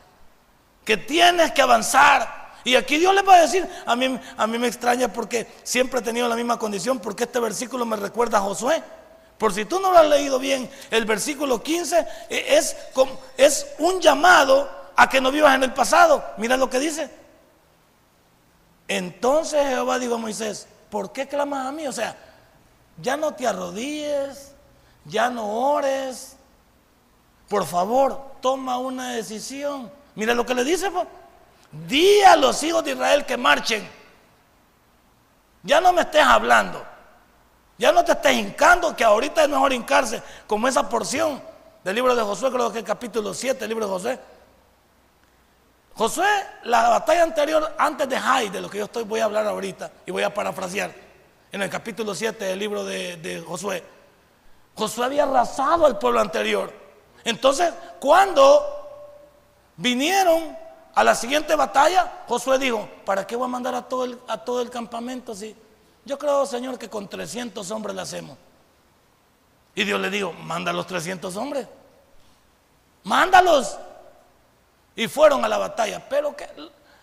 que 0.85 0.95
tienes 0.95 1.51
que 1.51 1.61
avanzar. 1.61 2.45
Y 2.63 2.75
aquí 2.75 2.97
Dios 2.97 3.13
le 3.13 3.21
va 3.21 3.35
a 3.35 3.41
decir, 3.41 3.67
a 3.85 3.95
mí, 3.95 4.19
a 4.37 4.47
mí 4.47 4.57
me 4.57 4.67
extraña 4.67 5.11
porque 5.11 5.47
siempre 5.63 5.99
he 5.99 6.03
tenido 6.03 6.27
la 6.29 6.35
misma 6.35 6.57
condición, 6.57 6.99
porque 6.99 7.25
este 7.25 7.39
versículo 7.39 7.85
me 7.85 7.95
recuerda 7.95 8.37
a 8.37 8.41
Josué. 8.41 8.81
Por 9.37 9.53
si 9.53 9.65
tú 9.65 9.79
no 9.79 9.91
lo 9.91 9.97
has 9.97 10.07
leído 10.07 10.39
bien, 10.39 10.69
el 10.91 11.05
versículo 11.05 11.61
15 11.61 12.07
eh, 12.29 12.45
es, 12.49 12.75
es 13.37 13.67
un 13.79 13.99
llamado 13.99 14.69
a 14.95 15.09
que 15.09 15.19
no 15.19 15.31
vivas 15.31 15.55
en 15.55 15.63
el 15.63 15.73
pasado. 15.73 16.23
Mira 16.37 16.55
lo 16.55 16.69
que 16.69 16.79
dice. 16.79 17.09
Entonces 18.87 19.67
Jehová 19.67 19.99
dijo 19.99 20.15
a 20.15 20.19
Moisés, 20.19 20.67
¿por 20.89 21.11
qué 21.11 21.27
clamas 21.27 21.67
a 21.67 21.71
mí? 21.71 21.87
O 21.87 21.91
sea, 21.91 22.15
ya 23.01 23.17
no 23.17 23.33
te 23.33 23.45
arrodilles, 23.45 24.53
ya 25.03 25.29
no 25.29 25.71
ores. 25.71 26.37
Por 27.49 27.65
favor, 27.65 28.37
toma 28.41 28.77
una 28.77 29.11
decisión. 29.11 29.91
Mira 30.15 30.33
lo 30.33 30.45
que 30.45 30.55
le 30.55 30.63
dice. 30.63 30.89
Pues. 30.89 31.07
Di 31.87 32.21
a 32.21 32.35
los 32.35 32.61
hijos 32.63 32.83
de 32.83 32.91
Israel 32.91 33.25
que 33.25 33.37
marchen. 33.37 33.87
Ya 35.63 35.81
no 35.81 35.91
me 35.93 36.01
estés 36.01 36.23
hablando. 36.23 36.85
Ya 37.77 37.91
no 37.91 38.05
te 38.05 38.13
estés 38.13 38.33
hincando, 38.33 38.95
que 38.95 39.03
ahorita 39.03 39.43
es 39.43 39.49
mejor 39.49 39.73
hincarse, 39.73 40.21
como 40.47 40.67
esa 40.67 40.87
porción 40.87 41.41
del 41.83 41.95
libro 41.95 42.15
de 42.15 42.21
Josué, 42.21 42.49
creo 42.49 42.71
que 42.71 42.77
es 42.77 42.83
el 42.83 42.87
capítulo 42.87 43.33
7 43.33 43.59
del 43.59 43.69
libro 43.69 43.85
de 43.85 43.91
Josué. 43.91 44.19
Josué, 45.93 46.27
la 46.63 46.89
batalla 46.89 47.23
anterior, 47.23 47.75
antes 47.77 48.07
de 48.07 48.17
Jai, 48.17 48.49
de 48.49 48.61
lo 48.61 48.69
que 48.69 48.77
yo 48.77 48.85
estoy, 48.85 49.03
voy 49.03 49.19
a 49.19 49.25
hablar 49.25 49.45
ahorita, 49.45 49.91
y 50.05 50.11
voy 50.11 50.23
a 50.23 50.33
parafrasear, 50.33 50.93
en 51.51 51.61
el 51.61 51.69
capítulo 51.69 52.15
7 52.15 52.45
del 52.45 52.59
libro 52.59 52.85
de, 52.85 53.17
de 53.17 53.41
Josué. 53.41 53.83
Josué 54.73 55.05
había 55.05 55.23
arrasado 55.23 55.85
al 55.85 55.97
pueblo 55.97 56.21
anterior. 56.21 56.71
Entonces, 57.23 57.73
cuando 57.99 58.74
vinieron 59.77 60.57
a 60.93 61.03
la 61.03 61.15
siguiente 61.15 61.55
batalla, 61.55 62.23
Josué 62.27 62.57
dijo, 62.57 62.87
¿para 63.05 63.27
qué 63.27 63.35
voy 63.35 63.45
a 63.45 63.49
mandar 63.49 63.75
a 63.75 63.81
todo 63.81 64.05
el, 64.05 64.19
a 64.27 64.37
todo 64.37 64.61
el 64.61 64.69
campamento 64.69 65.33
así? 65.33 65.55
Yo 66.05 66.17
creo, 66.17 66.45
Señor, 66.45 66.77
que 66.77 66.89
con 66.89 67.07
300 67.07 67.69
hombres 67.71 67.95
lo 67.95 68.01
hacemos. 68.01 68.37
Y 69.73 69.83
Dios 69.83 69.99
le 69.99 70.09
dijo, 70.09 70.31
manda 70.31 70.71
a 70.71 70.73
los 70.73 70.87
300 70.87 71.35
hombres. 71.35 71.67
Mándalos. 73.03 73.77
Y 74.95 75.07
fueron 75.07 75.43
a 75.43 75.49
la 75.49 75.57
batalla. 75.57 76.07
Pero 76.07 76.35
que 76.35 76.47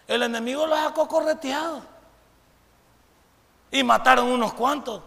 el 0.06 0.22
enemigo 0.22 0.66
los 0.66 0.78
sacó 0.78 1.06
correteados. 1.06 1.82
Y 3.70 3.82
mataron 3.82 4.28
unos 4.28 4.54
cuantos. 4.54 5.02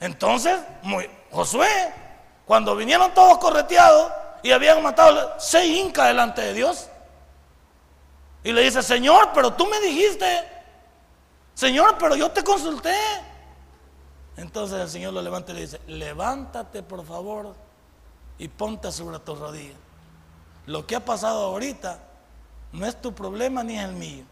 Entonces, 0.00 0.60
Josué, 1.30 1.94
cuando 2.44 2.76
vinieron 2.76 3.14
todos 3.14 3.38
correteados 3.38 4.12
y 4.46 4.52
habían 4.52 4.82
matado 4.82 5.34
seis 5.38 5.78
incas 5.78 6.08
delante 6.08 6.40
de 6.40 6.54
Dios. 6.54 6.88
Y 8.44 8.52
le 8.52 8.62
dice, 8.62 8.82
Señor, 8.82 9.30
pero 9.34 9.52
tú 9.52 9.66
me 9.66 9.80
dijiste 9.80 10.56
Señor, 11.56 11.96
pero 11.98 12.14
yo 12.14 12.30
te 12.30 12.44
consulté. 12.44 12.94
Entonces 14.36 14.78
el 14.78 14.88
Señor 14.90 15.14
lo 15.14 15.22
levanta 15.22 15.52
y 15.52 15.54
le 15.54 15.60
dice, 15.62 15.80
levántate 15.86 16.82
por 16.82 17.04
favor 17.04 17.54
y 18.36 18.46
ponte 18.48 18.92
sobre 18.92 19.18
tus 19.20 19.38
rodillas. 19.38 19.78
Lo 20.66 20.86
que 20.86 20.96
ha 20.96 21.04
pasado 21.04 21.46
ahorita 21.46 21.98
no 22.72 22.84
es 22.84 23.00
tu 23.00 23.14
problema 23.14 23.64
ni 23.64 23.78
es 23.78 23.84
el 23.84 23.94
mío. 23.94 24.24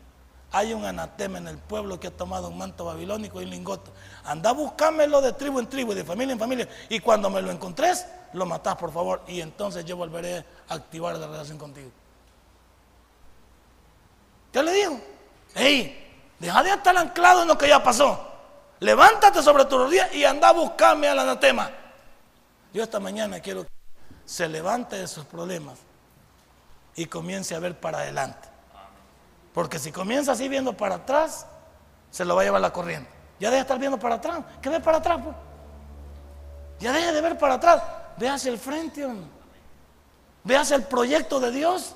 Hay 0.54 0.72
un 0.72 0.84
anatema 0.84 1.38
en 1.38 1.48
el 1.48 1.58
pueblo 1.58 1.98
que 1.98 2.06
ha 2.06 2.16
tomado 2.16 2.46
un 2.46 2.56
manto 2.56 2.84
babilónico 2.84 3.40
y 3.40 3.44
un 3.44 3.50
lingote. 3.50 3.90
Anda 4.22 4.52
buscámelo 4.52 5.20
de 5.20 5.32
tribu 5.32 5.58
en 5.58 5.66
tribu, 5.66 5.94
de 5.94 6.04
familia 6.04 6.32
en 6.32 6.38
familia. 6.38 6.68
Y 6.88 7.00
cuando 7.00 7.28
me 7.28 7.42
lo 7.42 7.50
encontres, 7.50 8.06
lo 8.34 8.46
matás 8.46 8.76
por 8.76 8.92
favor. 8.92 9.22
Y 9.26 9.40
entonces 9.40 9.84
yo 9.84 9.96
volveré 9.96 10.44
a 10.68 10.74
activar 10.74 11.16
la 11.16 11.26
relación 11.26 11.58
contigo. 11.58 11.90
¿Qué 14.52 14.62
le 14.62 14.72
digo? 14.74 15.00
¡Ey! 15.56 16.22
Deja 16.38 16.62
de 16.62 16.70
estar 16.70 16.96
anclado 16.96 17.42
en 17.42 17.48
lo 17.48 17.58
que 17.58 17.66
ya 17.66 17.82
pasó. 17.82 18.24
Levántate 18.78 19.42
sobre 19.42 19.64
tu 19.64 19.76
rodilla 19.76 20.08
y 20.14 20.24
anda 20.24 20.50
a 20.50 20.52
buscarme 20.52 21.08
al 21.08 21.18
anatema. 21.18 21.68
Yo 22.72 22.84
esta 22.84 23.00
mañana 23.00 23.40
quiero 23.40 23.64
que 23.64 23.70
se 24.24 24.48
levante 24.48 24.94
de 24.94 25.08
sus 25.08 25.24
problemas 25.24 25.80
y 26.94 27.06
comience 27.06 27.56
a 27.56 27.58
ver 27.58 27.76
para 27.80 27.98
adelante. 27.98 28.53
Porque 29.54 29.78
si 29.78 29.92
comienza 29.92 30.32
así 30.32 30.48
viendo 30.48 30.76
para 30.76 30.96
atrás, 30.96 31.46
se 32.10 32.24
lo 32.24 32.34
va 32.34 32.42
a 32.42 32.44
llevar 32.44 32.60
la 32.60 32.72
corriente. 32.72 33.08
Ya 33.38 33.48
deja 33.48 33.58
de 33.58 33.62
estar 33.62 33.78
viendo 33.78 33.98
para 33.98 34.16
atrás. 34.16 34.40
¿Qué 34.60 34.68
ve 34.68 34.80
para 34.80 34.98
atrás? 34.98 35.20
Pues? 35.22 35.36
Ya 36.80 36.92
deja 36.92 37.12
de 37.12 37.20
ver 37.20 37.38
para 37.38 37.54
atrás. 37.54 37.82
Ve 38.16 38.28
hacia 38.28 38.50
el 38.50 38.58
frente. 38.58 39.06
Ve 40.42 40.56
hacia 40.56 40.74
el 40.74 40.82
proyecto 40.82 41.38
de 41.38 41.52
Dios. 41.52 41.94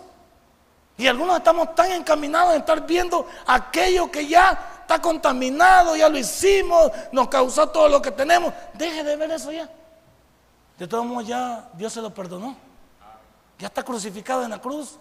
Y 0.96 1.06
algunos 1.08 1.36
estamos 1.36 1.74
tan 1.74 1.90
encaminados 1.92 2.54
en 2.54 2.60
estar 2.60 2.86
viendo 2.86 3.26
aquello 3.46 4.10
que 4.10 4.26
ya 4.26 4.78
está 4.80 5.00
contaminado, 5.00 5.94
ya 5.94 6.08
lo 6.08 6.18
hicimos, 6.18 6.90
nos 7.12 7.28
causó 7.28 7.68
todo 7.68 7.88
lo 7.88 8.00
que 8.00 8.10
tenemos. 8.10 8.54
Deje 8.74 9.04
de 9.04 9.16
ver 9.16 9.30
eso 9.32 9.52
ya. 9.52 9.68
De 10.78 10.86
todos 10.86 11.04
modos 11.04 11.26
ya 11.26 11.68
Dios 11.74 11.92
se 11.92 12.00
lo 12.00 12.14
perdonó. 12.14 12.56
Ya 13.58 13.66
está 13.66 13.82
crucificado 13.82 14.44
en 14.44 14.50
la 14.50 14.60
cruz. 14.60 14.96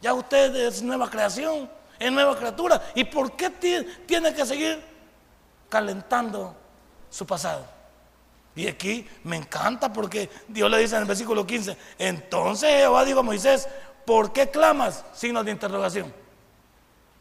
Ya 0.00 0.14
usted 0.14 0.54
es 0.54 0.82
nueva 0.82 1.08
creación, 1.10 1.68
es 1.98 2.12
nueva 2.12 2.36
criatura. 2.36 2.82
¿Y 2.94 3.04
por 3.04 3.36
qué 3.36 3.50
tiene 3.50 4.34
que 4.34 4.46
seguir 4.46 4.82
calentando 5.68 6.54
su 7.10 7.26
pasado? 7.26 7.66
Y 8.54 8.66
aquí 8.66 9.06
me 9.24 9.36
encanta 9.36 9.92
porque 9.92 10.30
Dios 10.48 10.70
le 10.70 10.78
dice 10.78 10.94
en 10.96 11.02
el 11.02 11.08
versículo 11.08 11.46
15, 11.46 11.76
entonces 11.98 12.70
Jehová 12.70 13.04
dijo 13.04 13.20
a 13.20 13.22
Moisés, 13.22 13.68
¿Por 14.06 14.32
qué 14.32 14.48
clamas? 14.48 15.04
Signos 15.12 15.44
de 15.44 15.50
interrogación. 15.50 16.14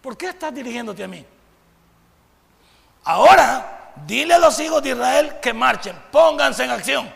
¿Por 0.02 0.16
qué 0.16 0.28
estás 0.28 0.54
dirigiéndote 0.54 1.04
a 1.04 1.08
mí? 1.08 1.26
Ahora, 3.04 3.94
dile 4.06 4.36
a 4.36 4.40
los 4.40 4.60
hijos 4.60 4.84
de 4.84 4.92
Israel 4.92 5.40
que 5.42 5.52
marchen, 5.52 6.00
pónganse 6.12 6.64
en 6.64 6.70
acción. 6.70 7.12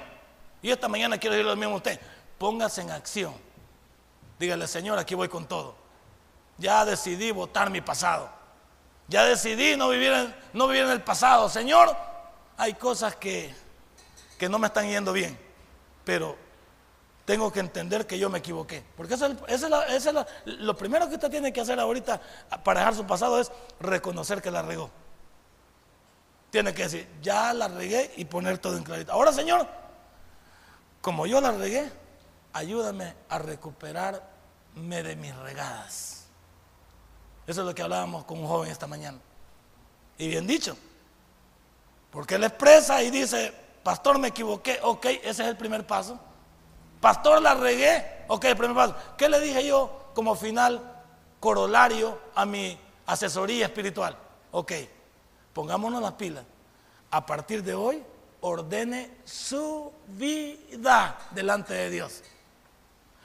Y 0.61 0.71
esta 0.71 0.87
mañana 0.87 1.19
quiero 1.19 1.35
decirle 1.35 1.51
lo 1.51 1.55
mismo 1.55 1.75
a 1.75 1.77
usted, 1.77 1.99
póngase 2.39 2.81
en 2.81 2.89
acción. 2.89 3.33
Dígale, 4.39 4.67
Señor, 4.67 4.97
aquí 4.97 5.13
voy 5.13 5.29
con 5.29 5.47
todo. 5.47 5.75
Ya 6.59 6.85
decidí 6.85 7.31
votar 7.31 7.69
mi 7.69 7.81
pasado. 7.81 8.29
Ya 9.07 9.23
decidí 9.25 9.75
no 9.75 9.89
vivir 9.89 10.11
en, 10.11 10.35
no 10.53 10.67
vivir 10.67 10.85
el 10.85 11.01
pasado. 11.01 11.49
Señor, 11.49 11.95
hay 12.57 12.73
cosas 12.75 13.15
que, 13.15 13.53
que 14.37 14.47
no 14.49 14.59
me 14.59 14.67
están 14.67 14.87
yendo 14.87 15.13
bien, 15.13 15.39
pero 16.03 16.37
tengo 17.25 17.51
que 17.51 17.59
entender 17.59 18.05
que 18.05 18.19
yo 18.19 18.29
me 18.29 18.39
equivoqué. 18.39 18.83
Porque 18.97 19.13
eso, 19.13 19.27
es, 19.47 20.09
lo 20.45 20.75
primero 20.75 21.07
que 21.07 21.15
usted 21.15 21.29
tiene 21.29 21.53
que 21.53 21.61
hacer 21.61 21.79
ahorita 21.79 22.19
para 22.63 22.79
dejar 22.79 22.95
su 22.95 23.05
pasado 23.05 23.39
es 23.39 23.51
reconocer 23.79 24.41
que 24.41 24.51
la 24.51 24.61
regó. 24.61 24.89
Tiene 26.49 26.73
que 26.73 26.83
decir, 26.83 27.07
ya 27.21 27.53
la 27.53 27.67
regué 27.67 28.11
y 28.17 28.25
poner 28.25 28.57
todo 28.57 28.77
en 28.77 28.83
claridad. 28.83 29.13
Ahora, 29.13 29.31
Señor, 29.31 29.67
como 31.01 31.27
yo 31.27 31.39
la 31.39 31.51
regué, 31.51 31.91
ayúdame 32.51 33.13
a 33.29 33.37
recuperarme 33.37 35.03
de 35.03 35.15
mis 35.15 35.35
regadas. 35.35 36.18
Eso 37.49 37.61
es 37.61 37.67
lo 37.67 37.73
que 37.73 37.81
hablábamos 37.81 38.25
con 38.25 38.37
un 38.37 38.47
joven 38.47 38.69
esta 38.69 38.85
mañana. 38.85 39.17
Y 40.19 40.27
bien 40.27 40.45
dicho. 40.45 40.77
Porque 42.11 42.35
él 42.35 42.43
expresa 42.43 43.01
y 43.01 43.09
dice, 43.09 43.51
pastor, 43.81 44.19
me 44.19 44.27
equivoqué. 44.27 44.79
Ok, 44.83 45.07
ese 45.07 45.29
es 45.29 45.39
el 45.39 45.57
primer 45.57 45.87
paso. 45.87 46.19
Pastor, 47.01 47.41
la 47.41 47.55
regué. 47.55 48.25
Ok, 48.27 48.45
el 48.45 48.55
primer 48.55 48.75
paso. 48.75 48.95
¿Qué 49.17 49.27
le 49.27 49.39
dije 49.39 49.65
yo 49.65 50.11
como 50.13 50.35
final 50.35 51.01
corolario 51.39 52.19
a 52.35 52.45
mi 52.45 52.77
asesoría 53.07 53.65
espiritual? 53.65 54.15
Ok, 54.51 54.73
pongámonos 55.51 56.03
las 56.03 56.13
pilas. 56.13 56.45
A 57.09 57.25
partir 57.25 57.63
de 57.63 57.73
hoy, 57.73 58.03
ordene 58.41 59.17
su 59.25 59.91
vida 60.05 61.17
delante 61.31 61.73
de 61.73 61.89
Dios. 61.89 62.21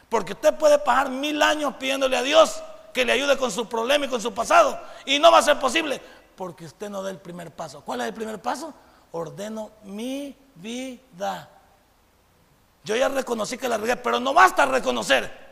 Porque 0.08 0.32
usted 0.32 0.54
puede 0.54 0.78
pasar 0.78 1.10
mil 1.10 1.42
años 1.42 1.74
pidiéndole 1.74 2.16
a 2.16 2.22
Dios 2.22 2.62
que 2.94 3.04
le 3.04 3.12
ayude 3.12 3.36
con 3.36 3.50
su 3.50 3.68
problema 3.68 4.06
y 4.06 4.08
con 4.08 4.22
su 4.22 4.32
pasado. 4.32 4.80
Y 5.04 5.18
no 5.18 5.30
va 5.30 5.38
a 5.38 5.42
ser 5.42 5.58
posible 5.58 6.00
porque 6.36 6.64
usted 6.64 6.88
no 6.88 7.02
da 7.02 7.10
el 7.10 7.18
primer 7.18 7.50
paso. 7.50 7.82
¿Cuál 7.82 8.00
es 8.00 8.06
el 8.06 8.14
primer 8.14 8.40
paso? 8.40 8.72
Ordeno 9.12 9.72
mi 9.82 10.34
vida. 10.54 11.50
Yo 12.84 12.96
ya 12.96 13.08
reconocí 13.08 13.58
que 13.58 13.68
la 13.68 13.76
regué, 13.76 13.96
pero 13.96 14.20
no 14.20 14.32
basta 14.32 14.64
reconocer. 14.64 15.44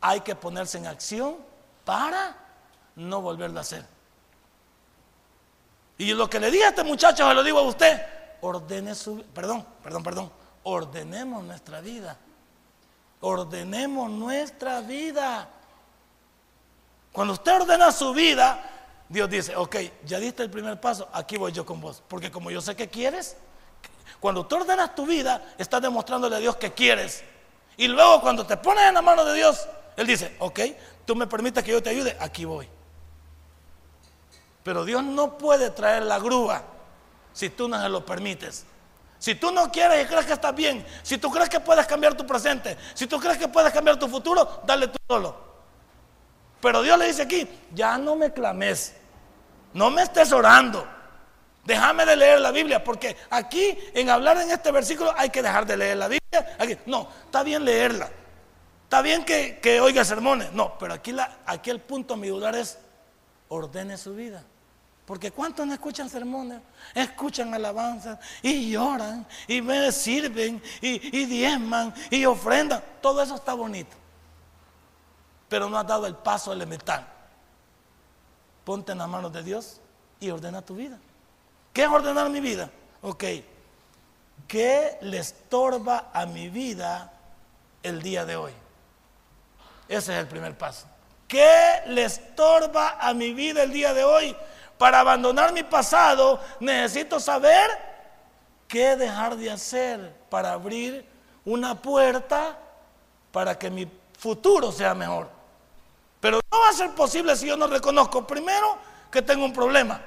Hay 0.00 0.20
que 0.20 0.34
ponerse 0.34 0.78
en 0.78 0.86
acción 0.86 1.36
para 1.84 2.36
no 2.96 3.20
volverlo 3.20 3.58
a 3.58 3.62
hacer. 3.62 3.86
Y 5.98 6.14
lo 6.14 6.28
que 6.28 6.40
le 6.40 6.50
dije 6.50 6.64
a 6.64 6.68
este 6.70 6.84
muchacho, 6.84 7.28
se 7.28 7.34
lo 7.34 7.42
digo 7.42 7.58
a 7.58 7.62
usted, 7.62 8.02
ordene 8.40 8.94
su, 8.94 9.22
perdón, 9.34 9.64
perdón, 9.82 10.02
perdón, 10.02 10.32
ordenemos 10.64 11.44
nuestra 11.44 11.80
vida. 11.80 12.18
Ordenemos 13.20 14.10
nuestra 14.10 14.80
vida. 14.80 15.48
Cuando 17.12 17.34
usted 17.34 17.54
ordena 17.54 17.92
su 17.92 18.12
vida, 18.14 18.62
Dios 19.08 19.28
dice, 19.28 19.54
ok, 19.54 19.76
ya 20.04 20.18
diste 20.18 20.42
el 20.42 20.50
primer 20.50 20.80
paso, 20.80 21.08
aquí 21.12 21.36
voy 21.36 21.52
yo 21.52 21.66
con 21.66 21.80
vos. 21.80 22.02
Porque 22.08 22.30
como 22.30 22.50
yo 22.50 22.60
sé 22.60 22.74
que 22.74 22.88
quieres, 22.88 23.36
cuando 24.18 24.46
tú 24.46 24.56
ordenas 24.56 24.94
tu 24.94 25.04
vida, 25.04 25.54
estás 25.58 25.82
demostrándole 25.82 26.36
a 26.36 26.38
Dios 26.38 26.56
que 26.56 26.72
quieres. 26.72 27.22
Y 27.76 27.88
luego 27.88 28.20
cuando 28.22 28.46
te 28.46 28.56
pones 28.56 28.84
en 28.84 28.94
la 28.94 29.02
mano 29.02 29.24
de 29.24 29.34
Dios, 29.34 29.68
Él 29.96 30.06
dice, 30.06 30.34
ok, 30.38 30.60
tú 31.04 31.14
me 31.14 31.26
permites 31.26 31.62
que 31.62 31.72
yo 31.72 31.82
te 31.82 31.90
ayude, 31.90 32.16
aquí 32.18 32.46
voy. 32.46 32.68
Pero 34.62 34.84
Dios 34.84 35.02
no 35.02 35.36
puede 35.36 35.70
traer 35.70 36.04
la 36.04 36.18
grúa 36.18 36.62
si 37.32 37.50
tú 37.50 37.68
no 37.68 37.80
se 37.82 37.88
lo 37.88 38.06
permites. 38.06 38.64
Si 39.18 39.34
tú 39.34 39.52
no 39.52 39.70
quieres 39.70 40.04
y 40.04 40.08
crees 40.08 40.26
que 40.26 40.32
estás 40.32 40.54
bien, 40.54 40.84
si 41.02 41.18
tú 41.18 41.30
crees 41.30 41.48
que 41.48 41.60
puedes 41.60 41.86
cambiar 41.86 42.16
tu 42.16 42.26
presente, 42.26 42.78
si 42.94 43.06
tú 43.06 43.20
crees 43.20 43.38
que 43.38 43.48
puedes 43.48 43.72
cambiar 43.72 43.98
tu 43.98 44.08
futuro, 44.08 44.62
dale 44.64 44.88
tú 44.88 44.98
solo. 45.06 45.51
Pero 46.62 46.80
Dios 46.80 46.96
le 46.96 47.08
dice 47.08 47.22
aquí, 47.22 47.46
ya 47.74 47.98
no 47.98 48.14
me 48.14 48.32
clames, 48.32 48.94
no 49.74 49.90
me 49.90 50.02
estés 50.02 50.30
orando, 50.32 50.86
déjame 51.64 52.06
de 52.06 52.14
leer 52.14 52.40
la 52.40 52.52
Biblia, 52.52 52.84
porque 52.84 53.16
aquí 53.30 53.76
en 53.92 54.08
hablar 54.08 54.38
en 54.38 54.48
este 54.48 54.70
versículo 54.70 55.12
hay 55.16 55.28
que 55.28 55.42
dejar 55.42 55.66
de 55.66 55.76
leer 55.76 55.96
la 55.96 56.06
Biblia. 56.06 56.80
no, 56.86 57.08
está 57.24 57.42
bien 57.42 57.64
leerla, 57.64 58.08
está 58.84 59.02
bien 59.02 59.24
que, 59.24 59.80
oiga 59.82 60.04
sermones, 60.04 60.52
no, 60.52 60.78
pero 60.78 60.94
aquí, 60.94 61.12
aquí 61.46 61.68
el 61.68 61.80
punto 61.80 62.16
mi 62.16 62.28
dudar 62.28 62.54
es, 62.54 62.78
ordene 63.48 63.98
su 63.98 64.14
vida. 64.14 64.44
Porque 65.04 65.32
¿cuántos 65.32 65.66
no 65.66 65.72
escuchan 65.72 66.08
sermones? 66.08 66.60
Escuchan 66.94 67.52
alabanzas 67.52 68.20
y 68.40 68.70
lloran 68.70 69.26
y 69.48 69.60
me 69.60 69.90
sirven 69.90 70.62
y, 70.80 71.26
diezman 71.26 71.92
y 72.08 72.24
ofrendan. 72.24 72.80
Todo 73.00 73.20
eso 73.20 73.34
está 73.34 73.52
bonito. 73.52 73.96
Pero 75.52 75.68
no 75.68 75.78
has 75.78 75.86
dado 75.86 76.06
el 76.06 76.14
paso 76.14 76.50
elemental. 76.50 77.06
Ponte 78.64 78.92
en 78.92 78.96
las 78.96 79.06
manos 79.06 79.30
de 79.34 79.42
Dios 79.42 79.82
y 80.18 80.30
ordena 80.30 80.62
tu 80.62 80.74
vida. 80.74 80.98
¿Qué 81.74 81.82
es 81.82 81.88
ordenar 81.90 82.30
mi 82.30 82.40
vida? 82.40 82.70
Ok. 83.02 83.24
¿Qué 84.48 84.96
le 85.02 85.18
estorba 85.18 86.08
a 86.10 86.24
mi 86.24 86.48
vida 86.48 87.12
el 87.82 88.00
día 88.00 88.24
de 88.24 88.34
hoy? 88.34 88.52
Ese 89.88 90.14
es 90.14 90.20
el 90.20 90.26
primer 90.26 90.56
paso. 90.56 90.86
¿Qué 91.28 91.82
le 91.88 92.04
estorba 92.04 92.96
a 92.98 93.12
mi 93.12 93.34
vida 93.34 93.62
el 93.62 93.74
día 93.74 93.92
de 93.92 94.04
hoy? 94.04 94.34
Para 94.78 95.00
abandonar 95.00 95.52
mi 95.52 95.64
pasado 95.64 96.40
necesito 96.60 97.20
saber 97.20 97.68
qué 98.68 98.96
dejar 98.96 99.36
de 99.36 99.50
hacer 99.50 100.14
para 100.30 100.54
abrir 100.54 101.06
una 101.44 101.74
puerta 101.74 102.56
para 103.30 103.58
que 103.58 103.68
mi 103.68 103.86
futuro 104.18 104.72
sea 104.72 104.94
mejor. 104.94 105.41
Pero 106.22 106.40
no 106.52 106.60
va 106.60 106.68
a 106.68 106.72
ser 106.72 106.94
posible 106.94 107.34
si 107.34 107.48
yo 107.48 107.56
no 107.56 107.66
reconozco, 107.66 108.24
primero, 108.24 108.78
que 109.10 109.22
tengo 109.22 109.44
un 109.44 109.52
problema. 109.52 110.00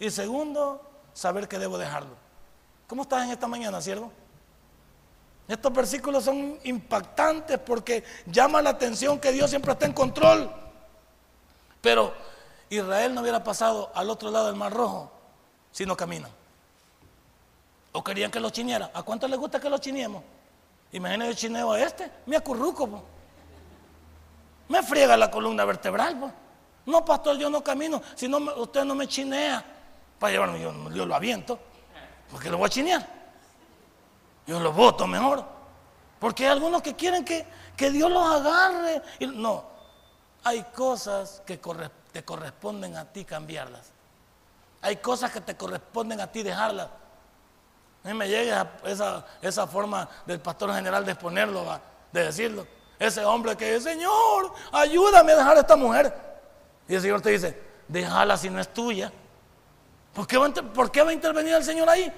Y 0.00 0.10
segundo, 0.10 0.82
saber 1.12 1.46
que 1.46 1.60
debo 1.60 1.78
dejarlo. 1.78 2.16
¿Cómo 2.88 3.02
estás 3.02 3.22
en 3.22 3.30
esta 3.30 3.46
mañana, 3.46 3.80
siervo? 3.80 4.10
Estos 5.46 5.72
versículos 5.72 6.24
son 6.24 6.58
impactantes 6.64 7.56
porque 7.60 8.02
llama 8.26 8.60
la 8.60 8.70
atención 8.70 9.20
que 9.20 9.30
Dios 9.30 9.48
siempre 9.48 9.70
está 9.70 9.86
en 9.86 9.92
control. 9.92 10.50
Pero 11.80 12.12
Israel 12.68 13.14
no 13.14 13.20
hubiera 13.20 13.44
pasado 13.44 13.92
al 13.94 14.10
otro 14.10 14.32
lado 14.32 14.46
del 14.46 14.56
Mar 14.56 14.72
Rojo 14.72 15.08
si 15.70 15.86
no 15.86 15.96
caminan. 15.96 16.32
O 17.92 18.02
querían 18.02 18.32
que 18.32 18.40
lo 18.40 18.50
chiniera. 18.50 18.90
¿A 18.92 19.04
cuánto 19.04 19.28
les 19.28 19.38
gusta 19.38 19.60
que 19.60 19.70
lo 19.70 19.78
chiniemos? 19.78 20.20
Imagínate 20.90 21.30
yo 21.30 21.36
chineo 21.36 21.70
a 21.70 21.80
este, 21.80 22.10
me 22.26 22.36
acurruco. 22.36 23.17
Me 24.68 24.82
friega 24.82 25.16
la 25.16 25.30
columna 25.30 25.64
vertebral. 25.64 26.32
No, 26.86 27.04
pastor, 27.04 27.36
yo 27.38 27.50
no 27.50 27.62
camino. 27.62 28.00
Si 28.14 28.28
no, 28.28 28.38
usted 28.56 28.84
no 28.84 28.94
me 28.94 29.06
chinea 29.06 29.64
para 30.18 30.32
llevarme, 30.32 30.60
yo, 30.60 30.72
lo 31.06 31.14
aviento. 31.14 31.58
Porque 32.30 32.50
lo 32.50 32.58
voy 32.58 32.66
a 32.66 32.70
chinear. 32.70 33.06
Yo 34.46 34.60
lo 34.60 34.72
voto 34.72 35.06
mejor. 35.06 35.44
Porque 36.18 36.44
hay 36.44 36.52
algunos 36.52 36.82
que 36.82 36.94
quieren 36.94 37.24
que, 37.24 37.46
que 37.76 37.90
Dios 37.90 38.10
los 38.10 38.26
agarre. 38.26 39.02
no, 39.20 39.64
hay 40.44 40.62
cosas 40.74 41.42
que 41.46 41.58
te 42.12 42.24
corresponden 42.24 42.96
a 42.96 43.04
ti 43.04 43.24
cambiarlas. 43.24 43.92
Hay 44.80 44.96
cosas 44.96 45.30
que 45.30 45.40
te 45.40 45.56
corresponden 45.56 46.20
a 46.20 46.30
ti 46.30 46.42
dejarlas. 46.42 46.88
A 48.04 48.08
mí 48.08 48.14
me 48.14 48.28
llega 48.28 48.74
esa, 48.84 49.26
esa 49.42 49.66
forma 49.66 50.08
del 50.24 50.40
pastor 50.40 50.72
general 50.74 51.04
de 51.04 51.12
exponerlo, 51.12 51.80
de 52.12 52.24
decirlo. 52.24 52.66
Ese 52.98 53.24
hombre 53.24 53.56
que 53.56 53.74
dice, 53.74 53.90
Señor, 53.90 54.52
ayúdame 54.72 55.32
a 55.32 55.36
dejar 55.36 55.56
a 55.56 55.60
esta 55.60 55.76
mujer. 55.76 56.12
Y 56.88 56.94
el 56.94 57.00
Señor 57.00 57.20
te 57.20 57.30
dice, 57.30 57.60
déjala 57.86 58.36
si 58.36 58.50
no 58.50 58.60
es 58.60 58.72
tuya. 58.72 59.12
¿Por 60.12 60.26
qué, 60.26 60.36
va 60.36 60.46
a, 60.46 60.52
¿Por 60.52 60.90
qué 60.90 61.02
va 61.02 61.10
a 61.10 61.12
intervenir 61.12 61.54
el 61.54 61.62
Señor 61.62 61.88
ahí? 61.88 62.12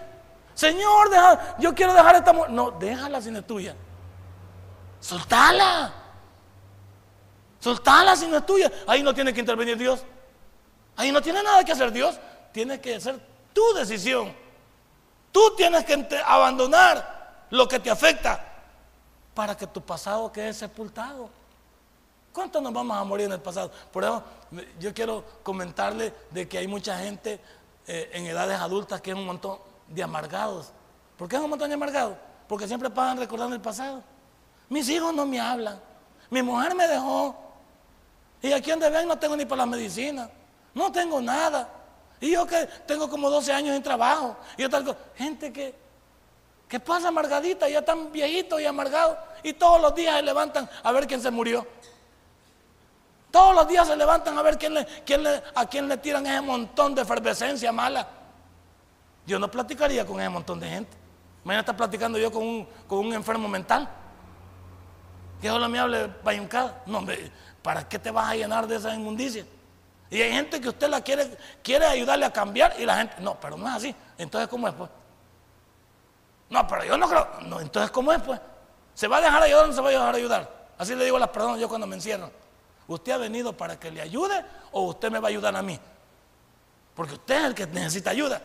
Señor, 0.55 1.11
yo 1.59 1.75
quiero 1.75 1.93
dejar 1.93 2.15
a 2.15 2.19
esta 2.19 2.33
mujer. 2.33 2.51
No, 2.51 2.71
déjala 2.71 3.21
si 3.21 3.31
no 3.31 3.41
es 3.41 3.47
tuya. 3.47 3.75
Soltala. 5.01 5.93
Soltala 7.59 8.17
si 8.17 8.27
no 8.27 8.39
es 8.39 8.47
tuya. 8.47 8.73
Ahí 8.87 9.03
no 9.03 9.13
tiene 9.15 9.35
que 9.35 9.41
intervenir 9.41 9.77
Dios. 9.77 10.03
Ahí 10.97 11.13
no 11.13 11.21
tiene 11.21 11.43
nada 11.43 11.63
que 11.63 11.73
hacer 11.73 11.93
Dios. 11.93 12.19
Tiene 12.53 12.81
que 12.81 12.99
ser 13.01 13.21
tu 13.53 13.63
decisión. 13.75 14.35
Tú 15.31 15.55
tienes 15.57 15.85
que 15.85 16.07
abandonar 16.25 17.47
lo 17.51 17.69
que 17.69 17.79
te 17.79 17.91
afecta 17.91 18.50
para 19.35 19.57
que 19.57 19.67
tu 19.67 19.81
pasado 19.81 20.31
quede 20.33 20.53
sepultado. 20.53 21.31
¿Cuántos 22.33 22.63
nos 22.63 22.73
vamos 22.73 22.97
a 22.97 23.05
morir 23.05 23.27
en 23.27 23.33
el 23.33 23.41
pasado? 23.41 23.71
Por 23.93 24.05
eso 24.05 24.23
yo 24.79 24.95
quiero 24.95 25.25
comentarle 25.43 26.13
de 26.31 26.49
que 26.49 26.59
hay 26.59 26.69
mucha 26.69 26.99
gente 26.99 27.41
eh, 27.87 28.11
en 28.13 28.27
edades 28.27 28.59
adultas 28.61 29.01
que 29.01 29.11
es 29.11 29.17
un 29.17 29.27
montón 29.27 29.59
de 29.89 30.03
amargados. 30.03 30.73
¿Por 31.17 31.29
qué 31.29 31.37
es 31.37 31.43
un 31.43 31.51
montón 31.51 31.69
de 31.69 31.75
amargados? 31.75 32.17
Porque 32.47 32.67
siempre 32.67 32.89
pasan 32.89 33.19
recordando 33.19 33.55
el 33.55 33.61
pasado. 33.61 34.03
Mis 34.69 34.89
hijos 34.89 35.13
no 35.13 35.27
me 35.27 35.41
hablan. 35.41 35.81
Mi 36.31 36.43
mujer 36.43 36.75
me 36.75 36.87
dejó. 36.87 37.37
Y 38.41 38.53
aquí 38.53 38.71
donde 38.71 38.89
ven 38.89 39.09
no 39.09 39.19
tengo 39.19 39.37
ni 39.37 39.45
para 39.45 39.63
la 39.63 39.67
medicina. 39.67 40.31
No 40.73 40.93
tengo 40.93 41.21
nada. 41.21 41.69
Y 42.21 42.33
yo 42.33 42.47
que 42.47 42.67
tengo 42.87 43.09
como 43.09 43.29
12 43.29 43.53
años 43.53 43.75
en 43.75 43.83
trabajo. 43.83 44.37
Y 44.57 44.63
yo 44.63 44.97
gente 45.17 45.53
que, 45.53 45.75
que 46.71 46.81
pasa 46.81 47.09
amargadita, 47.09 47.69
ya 47.69 47.83
tan 47.83 48.13
viejito 48.13 48.61
y 48.61 48.65
amargado 48.65 49.19
Y 49.43 49.53
todos 49.53 49.81
los 49.81 49.93
días 49.93 50.17
se 50.17 50.23
levantan 50.23 50.71
a 50.83 50.93
ver 50.93 51.07
quién 51.07 51.21
se 51.21 51.31
murió. 51.31 51.67
Todos 53.31 53.55
los 53.55 53.69
días 53.69 53.87
se 53.89 53.97
levantan 53.97 54.39
a 54.39 54.43
ver 54.43 54.57
quién 54.57 54.75
le, 54.75 54.87
quién 55.05 55.23
le, 55.23 55.43
a 55.55 55.67
quién 55.67 55.89
le 55.89 55.97
tiran 55.97 56.25
ese 56.27 56.41
montón 56.41 56.95
de 56.95 57.03
efervescencia 57.03 57.73
mala. 57.73 58.09
Yo 59.27 59.39
no 59.39 59.51
platicaría 59.51 60.07
con 60.07 60.21
ese 60.21 60.29
montón 60.29 60.61
de 60.61 60.69
gente. 60.69 60.97
Mañana 61.45 61.61
está 61.61 61.77
platicando 61.77 62.19
yo 62.19 62.31
con 62.31 62.43
un, 62.47 62.69
con 62.87 63.01
un 63.01 63.15
enfermo 63.15 63.49
mental. 63.49 63.89
Que 65.43 65.49
solo 65.49 65.69
me 65.69 65.79
hable 65.79 66.09
bayuncada. 66.23 66.83
No, 66.87 66.99
hombre, 66.99 67.33
¿Para 67.63 67.87
qué 67.87 67.99
te 67.99 68.11
vas 68.11 68.31
a 68.31 68.35
llenar 68.35 68.67
de 68.67 68.77
esa 68.77 68.95
inmundicia? 68.95 69.45
Y 70.09 70.21
hay 70.23 70.33
gente 70.33 70.61
que 70.61 70.69
usted 70.69 70.89
la 70.89 71.03
quiere, 71.03 71.37
quiere 71.63 71.85
ayudarle 71.85 72.25
a 72.25 72.33
cambiar 72.33 72.75
y 72.79 72.87
la 72.87 72.97
gente, 72.97 73.17
no, 73.21 73.39
pero 73.39 73.57
no 73.57 73.69
es 73.69 73.75
así. 73.75 73.95
Entonces, 74.19 74.49
¿cómo 74.49 74.67
es 74.67 74.75
pues? 74.75 74.91
No, 76.51 76.67
pero 76.67 76.85
yo 76.85 76.99
no 76.99 77.09
creo. 77.09 77.29
No, 77.47 77.61
entonces, 77.61 77.91
¿cómo 77.91 78.13
es 78.13 78.21
pues? 78.21 78.41
¿Se 78.95 79.09
va 79.09 79.19
a 79.19 79.21
dejar 79.21 79.43
ayudar 79.43 79.65
o 79.65 79.67
no 79.69 79.73
se 79.73 79.81
va 79.81 79.89
a 79.89 79.93
dejar 79.93 80.15
ayudar? 80.15 80.61
Así 80.77 80.95
le 80.95 81.05
digo 81.05 81.17
a 81.17 81.21
las 81.21 81.31
personas 81.31 81.59
yo 81.61 81.69
cuando 81.69 81.87
me 81.87 81.95
encierro. 81.95 82.31
¿Usted 82.89 83.13
ha 83.13 83.19
venido 83.19 83.57
para 83.57 83.79
que 83.79 83.91
le 83.91 84.01
ayude 84.01 84.45
o 84.73 84.83
usted 84.83 85.11
me 85.11 85.21
va 85.21 85.29
a 85.29 85.31
ayudar 85.31 85.55
a 85.55 85.63
mí? 85.63 85.79
Porque 86.95 87.15
usted 87.15 87.37
es 87.37 87.45
el 87.45 87.55
que 87.55 87.67
necesita 87.67 88.11
ayuda, 88.11 88.43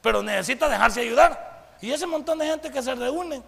pero 0.00 0.22
necesita 0.22 0.68
dejarse 0.68 1.00
ayudar. 1.00 1.74
Y 1.80 1.90
ese 1.90 2.06
montón 2.06 2.38
de 2.38 2.46
gente 2.46 2.70
que 2.70 2.80
se 2.80 2.94
reúnen 2.94 3.42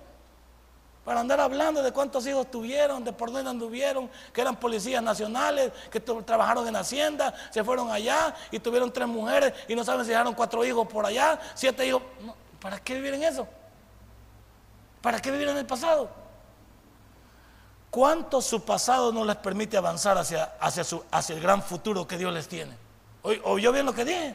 para 1.05 1.21
andar 1.21 1.41
hablando 1.41 1.83
de 1.83 1.93
cuántos 1.93 2.27
hijos 2.27 2.51
tuvieron, 2.51 3.05
de 3.05 3.13
por 3.13 3.33
dónde 3.33 3.49
anduvieron, 3.49 4.11
que 4.33 4.41
eran 4.41 4.57
policías 4.57 5.03
nacionales, 5.03 5.73
que 5.91 6.01
trabajaron 6.01 6.67
en 6.67 6.77
Hacienda, 6.77 7.33
se 7.51 7.63
fueron 7.63 7.91
allá 7.91 8.35
y 8.51 8.59
tuvieron 8.59 8.93
tres 8.93 9.09
mujeres 9.09 9.55
y 9.69 9.75
no 9.75 9.85
saben 9.85 10.05
si 10.05 10.11
dejaron 10.11 10.35
cuatro 10.35 10.65
hijos 10.65 10.87
por 10.89 11.07
allá, 11.07 11.41
siete 11.55 11.87
hijos. 11.87 12.03
¿Para 12.61 12.79
qué 12.81 12.95
vivir 12.95 13.15
en 13.15 13.23
eso? 13.23 13.49
¿Para 15.03 15.21
qué 15.21 15.31
vivir 15.31 15.49
en 15.49 15.57
el 15.57 15.67
pasado? 15.67 16.11
¿Cuánto 17.91 18.41
su 18.41 18.65
pasado 18.65 19.13
no 19.13 19.25
les 19.25 19.37
permite 19.37 19.77
avanzar 19.77 20.17
hacia, 20.17 20.53
hacia, 20.61 20.85
su, 20.85 21.05
hacia 21.11 21.35
el 21.35 21.43
gran 21.43 21.63
futuro 21.63 22.07
que 22.07 22.17
Dios 22.17 22.33
les 22.33 22.47
tiene? 22.47 22.77
¿Oyó 23.23 23.73
bien 23.73 23.87
lo 23.87 23.93
que 23.93 24.05
dije? 24.05 24.35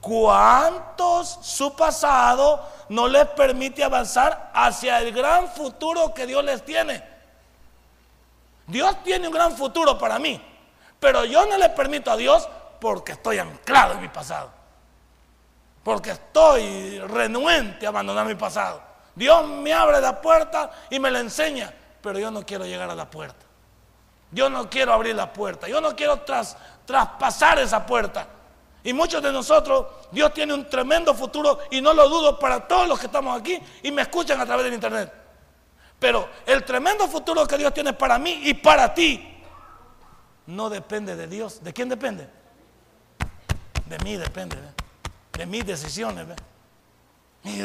¿Cuántos 0.00 1.38
su 1.42 1.76
pasado 1.76 2.68
no 2.88 3.06
les 3.06 3.26
permite 3.28 3.84
avanzar 3.84 4.50
hacia 4.52 5.00
el 5.00 5.12
gran 5.12 5.48
futuro 5.48 6.12
que 6.12 6.26
Dios 6.26 6.44
les 6.44 6.64
tiene? 6.64 7.04
Dios 8.66 8.96
tiene 9.04 9.28
un 9.28 9.34
gran 9.34 9.56
futuro 9.56 9.96
para 9.96 10.18
mí, 10.18 10.42
pero 10.98 11.24
yo 11.24 11.46
no 11.46 11.56
le 11.56 11.68
permito 11.68 12.10
a 12.10 12.16
Dios 12.16 12.48
porque 12.80 13.12
estoy 13.12 13.38
anclado 13.38 13.94
en 13.94 14.00
mi 14.00 14.08
pasado, 14.08 14.50
porque 15.84 16.10
estoy 16.10 16.98
renuente 16.98 17.86
a 17.86 17.90
abandonar 17.90 18.26
mi 18.26 18.34
pasado. 18.34 18.91
Dios 19.14 19.46
me 19.46 19.72
abre 19.72 20.00
la 20.00 20.20
puerta 20.20 20.70
y 20.90 20.98
me 20.98 21.10
la 21.10 21.20
enseña, 21.20 21.72
pero 22.00 22.18
yo 22.18 22.30
no 22.30 22.44
quiero 22.44 22.64
llegar 22.64 22.90
a 22.90 22.94
la 22.94 23.10
puerta. 23.10 23.46
Yo 24.30 24.48
no 24.48 24.70
quiero 24.70 24.92
abrir 24.92 25.14
la 25.14 25.32
puerta, 25.32 25.68
yo 25.68 25.80
no 25.80 25.94
quiero 25.94 26.22
traspasar 26.86 27.58
esa 27.58 27.84
puerta. 27.84 28.26
Y 28.84 28.92
muchos 28.92 29.22
de 29.22 29.30
nosotros, 29.30 29.86
Dios 30.10 30.32
tiene 30.32 30.54
un 30.54 30.68
tremendo 30.68 31.14
futuro 31.14 31.60
y 31.70 31.80
no 31.80 31.92
lo 31.92 32.08
dudo 32.08 32.38
para 32.38 32.66
todos 32.66 32.88
los 32.88 32.98
que 32.98 33.06
estamos 33.06 33.38
aquí 33.38 33.58
y 33.82 33.90
me 33.92 34.02
escuchan 34.02 34.40
a 34.40 34.46
través 34.46 34.64
del 34.64 34.74
internet. 34.74 35.12
Pero 35.98 36.28
el 36.46 36.64
tremendo 36.64 37.06
futuro 37.06 37.46
que 37.46 37.56
Dios 37.56 37.72
tiene 37.72 37.92
para 37.92 38.18
mí 38.18 38.40
y 38.44 38.54
para 38.54 38.92
ti 38.92 39.40
no 40.46 40.68
depende 40.68 41.14
de 41.14 41.28
Dios. 41.28 41.62
¿De 41.62 41.72
quién 41.72 41.88
depende? 41.88 42.28
De 43.86 43.98
mí 43.98 44.16
depende, 44.16 44.56
de 45.32 45.46
mis 45.46 45.64
decisiones. 45.64 46.26
Y 47.44 47.60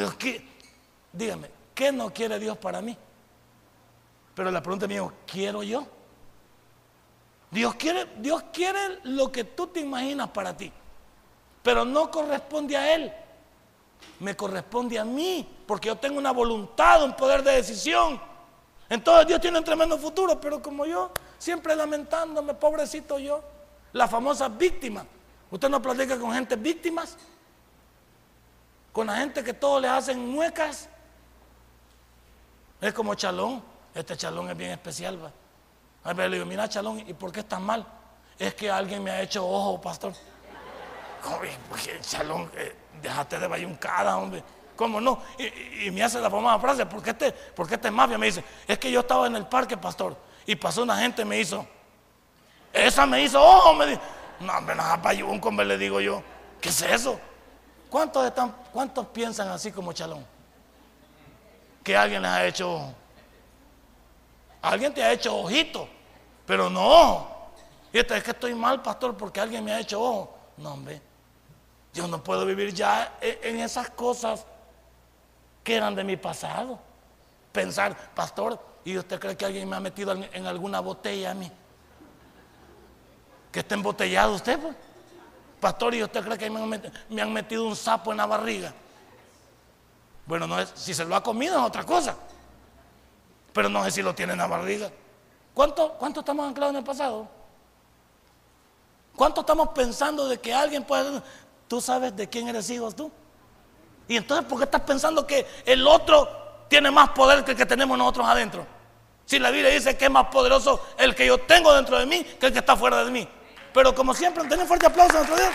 dígame, 1.18 1.50
¿qué 1.74 1.92
no 1.92 2.14
quiere 2.14 2.40
Dios 2.40 2.58
para 2.58 2.82
mí? 2.82 2.98
Pero 4.36 4.52
la 4.52 4.62
pregunta 4.62 4.88
mía, 4.88 5.02
¿quiero 5.26 5.64
yo? 5.64 5.88
Dios 7.50 7.76
quiere, 7.76 8.06
Dios 8.18 8.44
quiere 8.52 9.00
lo 9.04 9.32
que 9.32 9.44
tú 9.44 9.68
te 9.68 9.80
imaginas 9.80 10.30
para 10.30 10.56
ti, 10.56 10.72
pero 11.64 11.86
no 11.86 12.12
corresponde 12.12 12.76
a 12.76 12.94
Él, 12.94 13.12
me 14.20 14.36
corresponde 14.36 15.00
a 15.00 15.06
mí, 15.06 15.48
porque 15.66 15.88
yo 15.88 15.96
tengo 15.96 16.18
una 16.18 16.32
voluntad, 16.32 17.04
un 17.04 17.16
poder 17.16 17.44
de 17.44 17.54
decisión. 17.54 18.22
Entonces 18.90 19.28
Dios 19.28 19.42
tiene 19.42 19.58
un 19.58 19.64
tremendo 19.64 19.98
futuro, 19.98 20.40
pero 20.40 20.62
como 20.62 20.86
yo, 20.86 21.12
siempre 21.38 21.76
lamentándome, 21.76 22.54
pobrecito 22.54 23.20
yo, 23.20 23.44
la 23.94 24.08
famosa 24.08 24.48
víctima. 24.50 25.06
¿Usted 25.50 25.70
no 25.70 25.82
platica 25.82 26.18
con 26.20 26.32
gente 26.34 26.56
víctimas? 26.56 27.18
Con 28.92 29.08
la 29.08 29.18
gente 29.18 29.44
que 29.44 29.54
todos 29.54 29.82
le 29.82 29.88
hacen 29.88 30.30
muecas. 30.30 30.90
Es 32.82 32.94
como 32.94 33.16
Chalón. 33.16 33.64
Este 33.94 34.16
Chalón 34.16 34.50
es 34.50 34.58
bien 34.58 34.72
especial. 34.72 35.24
¿va? 35.24 35.32
A 36.04 36.14
ver, 36.14 36.30
le 36.30 36.38
digo, 36.38 36.46
mira 36.46 36.70
Chalón, 36.70 37.00
¿y 37.08 37.14
por 37.14 37.32
qué 37.32 37.42
estás 37.42 37.60
mal? 37.60 37.86
Es 38.38 38.54
que 38.54 38.70
alguien 38.70 39.04
me 39.04 39.12
ha 39.12 39.22
hecho 39.22 39.48
ojo, 39.48 39.82
pastor. 39.82 40.14
Porque 41.70 42.00
Chalón, 42.02 42.50
eh, 42.56 42.76
déjate 43.02 43.40
de 43.40 43.48
bayuncada, 43.48 44.18
hombre. 44.18 44.44
¿Cómo 44.76 45.02
no? 45.02 45.22
Y, 45.40 45.90
me 45.90 46.04
hace 46.04 46.20
la 46.22 46.30
famosa 46.30 46.60
frase, 46.60 46.86
¿por 46.86 47.02
qué, 47.02 47.10
este, 47.10 47.32
¿por 47.32 47.72
este 47.72 47.90
mafia? 47.90 48.18
Me 48.18 48.28
dice, 48.28 48.44
es 48.68 48.78
que 48.78 48.92
yo 48.92 49.00
estaba 49.00 49.26
en 49.26 49.36
el 49.36 49.48
parque, 49.48 49.76
pastor, 49.76 50.16
y 50.46 50.56
pasó 50.56 50.84
una 50.84 50.98
gente 50.98 51.24
y 51.24 51.26
me 51.26 51.40
hizo, 51.40 51.66
esa 52.72 53.08
me 53.08 53.24
hizo 53.24 53.44
ojo, 53.44 53.74
me 53.74 53.88
dice, 53.88 54.02
no, 54.40 54.54
hombre, 54.56 54.76
nada, 54.76 55.02
payunco, 55.02 55.52
me 55.52 55.66
le 55.66 55.80
digo 55.80 56.00
yo, 56.00 56.22
¿qué 56.62 56.70
es 56.70 56.82
eso? 56.84 57.20
¿Cuántos, 57.90 58.24
están, 58.28 58.56
¿Cuántos 58.72 59.08
piensan 59.08 59.48
así 59.50 59.72
como 59.72 59.94
Chalón? 59.94 60.24
Que 61.88 61.96
alguien 61.96 62.22
les 62.22 62.32
ha 62.32 62.46
hecho. 62.46 62.94
Alguien 64.62 64.94
te 64.94 65.02
ha 65.02 65.14
hecho 65.14 65.38
ojito, 65.38 65.88
pero 66.46 66.70
no 66.70 67.50
Y 67.94 68.00
este, 68.00 68.18
es 68.18 68.24
que 68.26 68.32
estoy 68.32 68.54
mal, 68.54 68.82
pastor, 68.82 69.16
porque 69.16 69.40
alguien 69.40 69.64
me 69.64 69.72
ha 69.72 69.80
hecho 69.80 70.02
ojo. 70.02 70.38
No, 70.58 70.74
hombre. 70.74 71.02
Yo 71.94 72.06
no 72.10 72.22
puedo 72.22 72.46
vivir 72.46 72.74
ya 72.74 73.18
en 73.22 73.62
esas 73.62 73.90
cosas 73.92 74.46
que 75.64 75.78
eran 75.78 75.96
de 75.96 76.04
mi 76.04 76.18
pasado. 76.18 76.78
Pensar, 77.54 77.96
pastor, 78.14 78.60
¿y 78.84 78.98
usted 78.98 79.18
cree 79.18 79.38
que 79.38 79.46
alguien 79.46 79.70
me 79.70 79.78
ha 79.78 79.80
metido 79.80 80.12
en, 80.12 80.46
alguna 80.46 80.82
botella 80.82 81.32
a 81.32 81.36
mí? 81.36 81.50
Que 83.50 83.60
esté 83.60 83.76
embotellado 83.76 84.34
usted, 84.34 84.60
pues. 84.60 84.76
Pastor, 85.62 85.96
¿y 85.96 86.04
usted 86.04 86.22
cree 86.22 86.38
que 86.38 86.50
me 86.50 86.60
han, 87.22 87.32
metido, 87.32 87.66
un 87.66 87.78
sapo 87.78 88.12
en 88.12 88.18
la 88.18 88.26
barriga? 88.26 88.74
Bueno, 90.28 90.46
no 90.46 90.60
es, 90.60 90.72
si 90.76 90.94
se 90.94 91.06
lo 91.06 91.16
ha 91.16 91.24
comido 91.24 91.58
es 91.58 91.64
otra 91.64 91.84
cosa. 91.86 92.16
Pero 93.54 93.70
no 93.70 93.84
sé 93.86 93.92
si 93.92 94.02
lo 94.02 94.14
tiene 94.14 94.34
en 94.34 94.40
la 94.40 94.48
barriga. 94.48 94.92
¿Cuánto, 95.54 95.94
cuánto 95.94 96.20
estamos 96.20 96.48
anclados 96.48 96.74
en 96.74 96.80
el 96.80 96.84
pasado? 96.84 97.28
¿Cuánto 99.16 99.42
estamos 99.42 99.70
pensando 99.70 100.28
de 100.28 100.40
que 100.40 100.54
alguien 100.54 100.84
puede... 100.84 101.22
¿Tú 101.68 101.82
sabes 101.82 102.16
de 102.16 102.30
quién 102.30 102.48
eres 102.48 102.70
hijo 102.70 102.92
tú? 102.92 103.12
Y 104.08 104.16
entonces, 104.16 104.46
¿por 104.46 104.60
qué 104.60 104.66
estás 104.66 104.82
pensando 104.82 105.26
que 105.26 105.46
el 105.66 105.86
otro 105.88 106.66
tiene 106.70 106.92
más 106.92 107.10
poder 107.10 107.44
que 107.44 107.52
el 107.52 107.58
que 107.58 107.66
tenemos 107.66 107.98
nosotros 107.98 108.28
adentro? 108.28 108.66
Si 109.26 109.40
la 109.40 109.50
Biblia 109.50 109.72
dice 109.72 109.98
que 109.98 110.06
es 110.06 110.12
más 110.12 110.28
poderoso 110.28 110.86
el 110.98 111.16
que 111.16 111.26
yo 111.26 111.40
tengo 111.40 111.74
dentro 111.74 111.98
de 111.98 112.06
mí 112.06 112.24
que 112.24 112.46
el 112.46 112.54
que 112.54 112.60
está 112.60 112.78
fuera 112.78 113.04
de 113.04 113.12
mí. 113.12 113.28
Pero 113.74 113.94
como 113.94 114.14
siempre, 114.14 114.44
un 114.44 114.68
fuerte 114.68 114.86
aplauso 114.86 115.14
a 115.14 115.18
nuestro 115.18 115.36
Dios. 115.36 115.54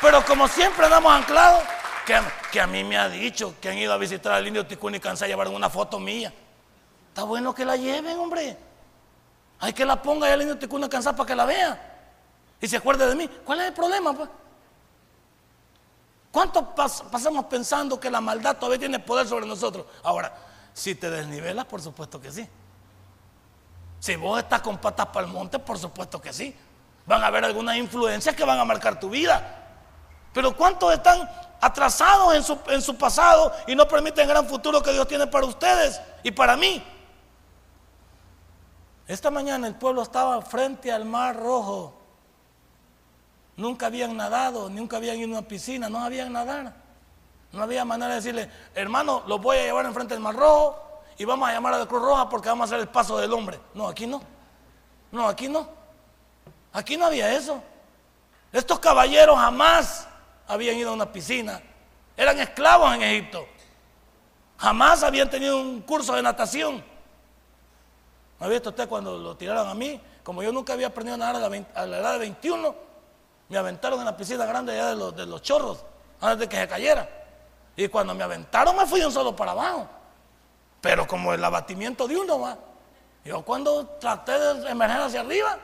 Pero 0.00 0.24
como 0.24 0.48
siempre 0.48 0.84
andamos 0.84 1.12
anclados, 1.12 1.62
que, 2.06 2.60
a 2.60 2.66
mí 2.66 2.84
me 2.84 2.96
ha 2.98 3.08
dicho 3.08 3.54
que 3.60 3.68
han 3.68 3.78
ido 3.78 3.92
a 3.92 3.96
visitar 3.96 4.32
al 4.32 4.46
indio 4.46 4.66
Ticún 4.66 4.94
y 4.94 5.00
Cansá 5.00 5.26
llevaron 5.26 5.54
una 5.54 5.70
foto 5.70 5.98
mía. 5.98 6.32
Está 7.08 7.24
bueno 7.24 7.54
que 7.54 7.64
la 7.64 7.76
lleven, 7.76 8.18
hombre. 8.18 8.56
Hay 9.60 9.72
que 9.72 9.84
la 9.84 10.00
ponga 10.00 10.26
ahí 10.26 10.32
al 10.32 10.42
indio 10.42 10.58
Ticún 10.58 10.84
y 10.84 10.88
para 10.88 11.26
que 11.26 11.34
la 11.34 11.44
vea 11.44 11.88
y 12.62 12.68
se 12.68 12.76
acuerde 12.76 13.06
de 13.08 13.16
mí. 13.16 13.28
¿Cuál 13.44 13.60
es 13.60 13.66
el 13.66 13.72
problema? 13.72 14.12
Pues? 14.12 14.30
¿Cuánto 16.30 16.74
pasamos 16.74 17.44
pensando 17.46 17.98
que 17.98 18.08
la 18.08 18.20
maldad 18.20 18.56
todavía 18.56 18.78
tiene 18.78 19.00
poder 19.00 19.26
sobre 19.26 19.46
nosotros? 19.46 19.84
Ahora, 20.04 20.32
si 20.72 20.94
te 20.94 21.10
desnivelas, 21.10 21.66
por 21.66 21.82
supuesto 21.82 22.20
que 22.20 22.30
sí. 22.30 22.48
Si 23.98 24.16
vos 24.16 24.38
estás 24.38 24.62
con 24.62 24.78
patas 24.78 25.06
para 25.06 25.26
el 25.26 25.32
monte, 25.32 25.58
por 25.58 25.76
supuesto 25.76 26.20
que 26.20 26.32
sí. 26.32 26.56
Van 27.04 27.22
a 27.22 27.26
haber 27.26 27.44
algunas 27.44 27.76
influencias 27.76 28.34
que 28.36 28.44
van 28.44 28.60
a 28.60 28.64
marcar 28.64 28.98
tu 28.98 29.10
vida. 29.10 29.58
Pero 30.32 30.56
¿cuántos 30.56 30.92
están 30.94 31.28
atrasados 31.62 32.34
en 32.34 32.42
su, 32.42 32.58
en 32.66 32.82
su 32.82 32.98
pasado 32.98 33.54
y 33.66 33.74
no 33.74 33.88
permiten 33.88 34.24
el 34.24 34.28
gran 34.28 34.46
futuro 34.46 34.82
que 34.82 34.92
Dios 34.92 35.08
tiene 35.08 35.26
para 35.26 35.46
ustedes 35.46 35.98
y 36.22 36.30
para 36.30 36.58
mí? 36.58 36.84
Esta 39.06 39.30
mañana 39.30 39.66
el 39.66 39.76
pueblo 39.76 40.02
estaba 40.02 40.42
frente 40.42 40.92
al 40.92 41.06
mar 41.06 41.36
rojo 41.36 42.02
Nunca 43.56 43.86
habían 43.86 44.16
nadado, 44.16 44.70
nunca 44.70 44.96
habían 44.96 45.16
ido 45.18 45.28
a 45.28 45.38
una 45.38 45.48
piscina, 45.48 45.88
no 45.88 45.98
habían 45.98 46.32
nadar. 46.32 46.72
No 47.52 47.62
había 47.62 47.84
manera 47.84 48.08
de 48.08 48.16
decirle, 48.16 48.50
hermano, 48.74 49.22
los 49.26 49.40
voy 49.40 49.58
a 49.58 49.62
llevar 49.62 49.84
enfrente 49.84 50.14
del 50.14 50.22
Mar 50.22 50.34
Rojo 50.34 51.02
y 51.18 51.26
vamos 51.26 51.48
a 51.48 51.52
llamar 51.52 51.74
a 51.74 51.78
la 51.78 51.86
Cruz 51.86 52.00
Roja 52.00 52.28
porque 52.30 52.48
vamos 52.48 52.62
a 52.62 52.64
hacer 52.64 52.80
el 52.80 52.88
paso 52.88 53.18
del 53.18 53.30
hombre. 53.32 53.60
No, 53.74 53.88
aquí 53.88 54.06
no. 54.06 54.22
No, 55.10 55.28
aquí 55.28 55.48
no. 55.48 55.68
Aquí 56.72 56.96
no 56.96 57.04
había 57.04 57.30
eso. 57.34 57.62
Estos 58.52 58.78
caballeros 58.78 59.36
jamás 59.36 60.08
habían 60.46 60.76
ido 60.76 60.90
a 60.90 60.94
una 60.94 61.12
piscina. 61.12 61.60
Eran 62.16 62.38
esclavos 62.40 62.94
en 62.94 63.02
Egipto. 63.02 63.46
Jamás 64.58 65.02
habían 65.02 65.28
tenido 65.28 65.60
un 65.60 65.80
curso 65.82 66.14
de 66.14 66.22
natación. 66.22 66.84
¿No 68.38 68.46
ha 68.46 68.48
visto 68.48 68.70
usted 68.70 68.88
cuando 68.88 69.18
lo 69.18 69.36
tiraron 69.36 69.68
a 69.68 69.74
mí? 69.74 70.00
Como 70.22 70.42
yo 70.42 70.52
nunca 70.52 70.72
había 70.72 70.88
aprendido 70.88 71.14
a 71.14 71.18
nadar 71.18 71.36
a 71.74 71.86
la, 71.86 71.98
edad 71.98 72.12
de 72.12 72.18
21, 72.18 72.74
me 73.48 73.58
aventaron 73.58 73.98
en 73.98 74.04
la 74.04 74.16
piscina 74.16 74.44
grande 74.46 74.72
allá 74.72 74.90
de 74.90 74.96
los, 74.96 75.16
de 75.16 75.26
los 75.26 75.42
chorros, 75.42 75.84
antes 76.20 76.40
de 76.40 76.48
que 76.48 76.56
se 76.56 76.68
cayera. 76.68 77.08
Y 77.76 77.88
cuando 77.88 78.14
me 78.14 78.22
aventaron 78.22 78.76
me 78.76 78.86
fui 78.86 79.02
un 79.02 79.10
solo 79.10 79.34
para 79.34 79.52
abajo. 79.52 79.88
Pero 80.80 81.06
como 81.06 81.32
el 81.32 81.42
abatimiento 81.42 82.06
de 82.06 82.16
uno 82.16 82.40
va. 82.40 82.58
Yo 83.24 83.42
cuando 83.42 83.86
traté 84.00 84.38
de 84.38 84.70
emerger 84.70 85.00
hacia 85.00 85.20
arriba, 85.20 85.58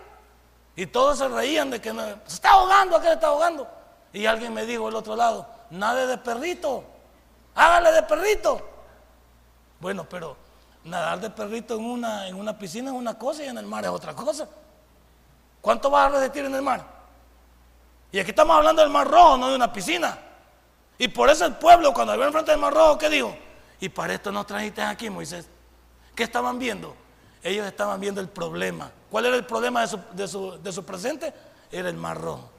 y 0.75 0.87
todos 0.87 1.19
se 1.19 1.29
reían 1.29 1.71
de 1.71 1.81
que 1.81 1.93
se 1.93 2.35
está 2.35 2.51
ahogando, 2.51 2.97
aquel 2.97 3.13
está 3.15 3.27
ahogando. 3.27 3.78
Y 4.19 4.27
alguien 4.27 4.53
me 4.53 4.67
dijo 4.67 4.89
al 4.89 4.97
otro 4.97 5.15
lado, 5.15 5.47
nade 5.71 6.09
de 6.09 6.19
perrito, 6.19 6.83
hágale 7.55 7.93
de 7.93 8.03
perrito. 8.03 8.61
Bueno, 9.79 10.09
pero 10.11 10.37
nadar 10.83 11.21
de 11.21 11.31
perrito 11.31 11.77
en 11.77 11.85
una, 11.85 12.27
en 12.27 12.35
una 12.35 12.59
piscina 12.59 12.91
es 12.91 12.97
una 12.97 13.17
cosa 13.17 13.45
y 13.45 13.47
en 13.47 13.59
el 13.59 13.67
mar 13.67 13.85
es 13.85 13.91
otra 13.91 14.17
cosa. 14.17 14.49
¿Cuánto 15.61 15.89
vas 15.89 16.07
a 16.07 16.17
resistir 16.17 16.45
en 16.47 16.55
el 16.57 16.63
mar? 16.63 16.85
Y 18.11 18.19
aquí 18.19 18.31
estamos 18.31 18.57
hablando 18.57 18.83
del 18.83 18.91
Mar 18.91 19.07
Rojo, 19.07 19.37
no 19.37 19.51
de 19.51 19.55
una 19.55 19.73
piscina. 19.73 20.19
Y 20.99 21.07
por 21.07 21.31
eso 21.31 21.45
el 21.45 21.55
pueblo, 21.55 21.95
cuando 21.95 22.17
vio 22.17 22.27
enfrente 22.27 22.51
del 22.51 22.59
Mar 22.59 22.75
Rojo, 22.75 22.99
¿qué 22.99 23.09
dijo? 23.09 23.37
Y 23.79 23.89
para 23.89 24.15
esto 24.15 24.33
nos 24.33 24.49
trajiste 24.49 24.83
aquí, 24.83 25.11
Moisés. 25.11 25.49
¿Qué 26.17 26.25
estaban 26.25 26.59
viendo? 26.59 26.97
Ellos 27.41 27.69
estaban 27.69 28.01
viendo 28.01 28.21
el 28.21 28.29
problema. 28.29 28.91
¿Cuál 29.13 29.27
era 29.27 29.37
el 29.37 29.47
problema 29.47 29.87
de 29.87 30.27
su, 30.27 30.85
presente? 30.85 31.33
Era 31.71 31.89
el 31.89 31.97
Mar 31.97 32.21
Rojo. 32.21 32.58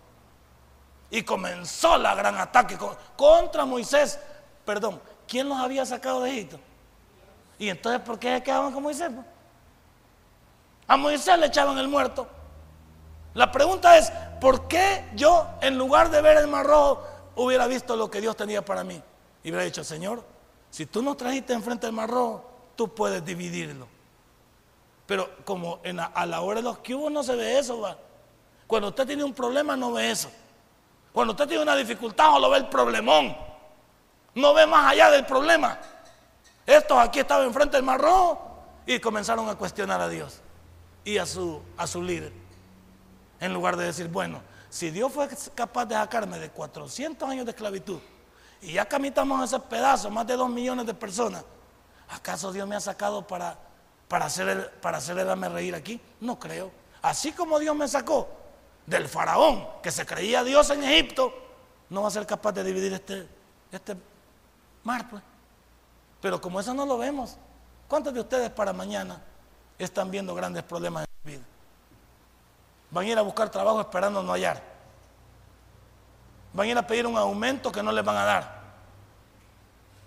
Y 1.11 1.23
comenzó 1.23 1.97
la 1.97 2.13
gran 2.15 2.37
ataque 2.37 2.77
contra 3.15 3.65
Moisés. 3.65 4.19
Perdón, 4.65 5.01
¿quién 5.27 5.49
los 5.49 5.57
había 5.57 5.85
sacado 5.85 6.21
de 6.21 6.31
Egipto? 6.31 6.59
Y 7.57 7.69
entonces, 7.69 8.01
¿por 8.01 8.19
qué 8.19 8.35
se 8.35 8.43
quedaban 8.43 8.71
con 8.71 8.83
Moisés? 8.83 9.11
A 10.87 10.97
Moisés 10.97 11.37
le 11.37 11.47
echaban 11.47 11.77
el 11.77 11.87
muerto. 11.87 12.27
La 13.33 13.51
pregunta 13.51 13.97
es, 13.97 14.11
¿por 14.41 14.67
qué 14.67 15.05
yo 15.15 15.47
en 15.61 15.77
lugar 15.77 16.09
de 16.09 16.21
ver 16.21 16.37
el 16.37 16.47
mar 16.47 16.65
rojo 16.65 17.03
hubiera 17.35 17.67
visto 17.67 17.95
lo 17.95 18.09
que 18.09 18.21
Dios 18.21 18.35
tenía 18.35 18.63
para 18.63 18.83
mí? 18.83 19.01
Y 19.43 19.49
hubiera 19.49 19.63
dicho, 19.63 19.83
Señor, 19.83 20.23
si 20.69 20.85
tú 20.85 21.01
no 21.01 21.15
trajiste 21.15 21.53
enfrente 21.53 21.87
el 21.87 21.93
mar 21.93 22.09
rojo, 22.09 22.45
tú 22.75 22.93
puedes 22.93 23.23
dividirlo. 23.23 23.87
Pero 25.05 25.29
como 25.43 25.79
a 26.13 26.25
la 26.25 26.41
hora 26.41 26.57
de 26.57 26.63
los 26.63 26.77
cubos 26.79 27.11
no 27.11 27.23
se 27.23 27.35
ve 27.35 27.59
eso. 27.59 27.97
Cuando 28.67 28.89
usted 28.89 29.07
tiene 29.07 29.23
un 29.23 29.33
problema 29.33 29.75
no 29.75 29.91
ve 29.91 30.11
eso. 30.11 30.29
Cuando 31.11 31.33
usted 31.33 31.47
tiene 31.47 31.63
una 31.63 31.75
dificultad 31.75 32.35
o 32.35 32.39
lo 32.39 32.49
ve 32.49 32.57
el 32.57 32.67
problemón. 32.67 33.35
No 34.35 34.53
ve 34.53 34.65
más 34.67 34.91
allá 34.91 35.09
del 35.09 35.25
problema. 35.25 35.79
Estos 36.65 36.97
aquí 36.97 37.19
estaban 37.19 37.47
enfrente 37.47 37.77
del 37.77 37.85
mar 37.85 37.99
rojo 37.99 38.49
y 38.85 38.99
comenzaron 38.99 39.49
a 39.49 39.55
cuestionar 39.55 39.99
a 40.01 40.07
Dios 40.07 40.39
y 41.03 41.17
a 41.17 41.25
su, 41.25 41.61
a 41.77 41.87
su 41.87 42.01
líder. 42.03 42.31
En 43.39 43.53
lugar 43.53 43.75
de 43.75 43.85
decir, 43.85 44.07
bueno, 44.07 44.41
si 44.69 44.91
Dios 44.91 45.11
fue 45.11 45.27
capaz 45.55 45.85
de 45.85 45.95
sacarme 45.95 46.37
de 46.37 46.49
400 46.49 47.27
años 47.27 47.45
de 47.45 47.51
esclavitud 47.51 47.99
y 48.61 48.73
ya 48.73 48.85
camitamos 48.85 49.43
ese 49.43 49.59
pedazo, 49.59 50.11
más 50.11 50.27
de 50.27 50.35
2 50.35 50.49
millones 50.49 50.85
de 50.85 50.93
personas, 50.93 51.43
¿acaso 52.09 52.51
Dios 52.51 52.67
me 52.67 52.75
ha 52.75 52.79
sacado 52.79 53.25
para, 53.25 53.57
para, 54.07 54.25
hacer 54.25 54.71
para 54.81 54.99
hacerle 54.99 55.23
reír 55.49 55.73
aquí? 55.73 55.99
No 56.19 56.37
creo. 56.37 56.71
Así 57.01 57.31
como 57.31 57.57
Dios 57.57 57.75
me 57.75 57.87
sacó 57.87 58.38
del 58.89 59.07
faraón 59.07 59.67
que 59.83 59.91
se 59.91 60.05
creía 60.05 60.43
Dios 60.43 60.69
en 60.71 60.83
Egipto, 60.83 61.31
no 61.89 62.01
va 62.01 62.07
a 62.07 62.11
ser 62.11 62.25
capaz 62.25 62.51
de 62.53 62.63
dividir 62.63 62.91
este, 62.93 63.27
este 63.71 63.95
mar, 64.83 65.07
pues. 65.07 65.21
Pero 66.19 66.41
como 66.41 66.59
eso 66.59 66.73
no 66.73 66.85
lo 66.85 66.97
vemos, 66.97 67.37
¿cuántos 67.87 68.13
de 68.13 68.19
ustedes 68.19 68.49
para 68.49 68.73
mañana 68.73 69.21
están 69.77 70.09
viendo 70.09 70.33
grandes 70.33 70.63
problemas 70.63 71.03
en 71.03 71.07
su 71.21 71.37
vida? 71.37 71.47
Van 72.89 73.05
a 73.05 73.07
ir 73.07 73.17
a 73.17 73.21
buscar 73.21 73.49
trabajo 73.49 73.79
esperando 73.79 74.23
no 74.23 74.33
hallar. 74.33 74.61
Van 76.51 76.65
a 76.65 76.71
ir 76.71 76.77
a 76.77 76.85
pedir 76.85 77.05
un 77.05 77.15
aumento 77.15 77.71
que 77.71 77.83
no 77.83 77.91
les 77.91 78.03
van 78.03 78.17
a 78.17 78.25
dar. 78.25 78.59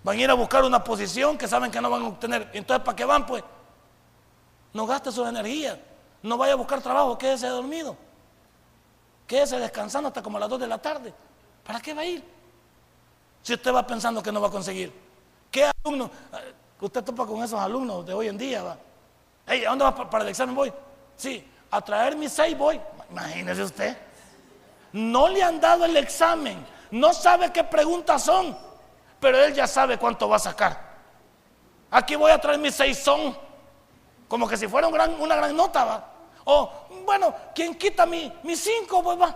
Van 0.03 0.17
a 0.17 0.21
ir 0.21 0.29
a 0.29 0.33
buscar 0.33 0.65
una 0.65 0.83
posición 0.83 1.37
que 1.37 1.47
saben 1.47 1.71
que 1.71 1.79
no 1.79 1.89
van 1.89 2.03
a 2.03 2.07
obtener. 2.09 2.49
Entonces, 2.53 2.83
¿para 2.83 2.95
qué 2.97 3.05
van? 3.05 3.25
Pues 3.25 3.43
no 4.73 4.85
gaste 4.85 5.09
su 5.09 5.25
energía. 5.25 5.81
No 6.21 6.37
vaya 6.37 6.53
a 6.53 6.57
buscar 6.57 6.81
trabajo, 6.81 7.17
quédese 7.17 7.47
dormido. 7.47 7.95
Quédese 9.27 9.59
descansando 9.59 10.07
hasta 10.07 10.21
como 10.21 10.37
a 10.37 10.41
las 10.41 10.49
2 10.49 10.59
de 10.59 10.67
la 10.67 10.77
tarde. 10.77 11.13
¿Para 11.63 11.79
qué 11.79 11.93
va 11.93 12.01
a 12.01 12.05
ir? 12.05 12.23
Si 13.41 13.53
usted 13.53 13.73
va 13.73 13.85
pensando 13.85 14.21
que 14.21 14.31
no 14.31 14.41
va 14.41 14.47
a 14.47 14.51
conseguir. 14.51 14.93
¿Qué 15.51 15.69
alumno? 15.83 16.09
Eh, 16.33 16.53
usted 16.79 17.03
topa 17.03 17.25
con 17.25 17.43
esos 17.43 17.59
alumnos 17.59 18.05
de 18.05 18.13
hoy 18.13 18.27
en 18.27 18.37
día, 18.37 18.63
va. 18.63 18.77
¿a 19.45 19.69
dónde 19.69 19.83
va 19.83 20.09
para 20.09 20.23
el 20.23 20.29
examen 20.29 20.55
voy? 20.55 20.73
Sí, 21.17 21.45
a 21.69 21.81
traer 21.81 22.15
mis 22.15 22.31
seis 22.31 22.57
voy. 22.57 22.79
Imagínese 23.09 23.63
usted. 23.63 23.97
No 24.93 25.27
le 25.27 25.43
han 25.43 25.59
dado 25.59 25.85
el 25.85 25.97
examen. 25.97 26.65
No 26.91 27.13
sabe 27.13 27.51
qué 27.51 27.63
preguntas 27.63 28.23
son. 28.23 28.57
Pero 29.19 29.43
él 29.43 29.53
ya 29.53 29.67
sabe 29.67 29.97
cuánto 29.97 30.29
va 30.29 30.37
a 30.37 30.39
sacar. 30.39 30.93
Aquí 31.91 32.15
voy 32.15 32.31
a 32.31 32.39
traer 32.39 32.59
mis 32.59 32.75
seis 32.75 32.97
son. 32.97 33.37
Como 34.27 34.47
que 34.47 34.57
si 34.57 34.67
fuera 34.67 34.87
una 34.87 35.35
gran 35.35 35.55
nota, 35.55 35.85
va. 35.85 36.12
O, 36.45 36.71
bueno, 37.05 37.33
quien 37.55 37.75
quita 37.75 38.05
mi, 38.05 38.31
mis 38.43 38.59
cinco, 38.59 39.01
pues 39.01 39.19
va. 39.19 39.35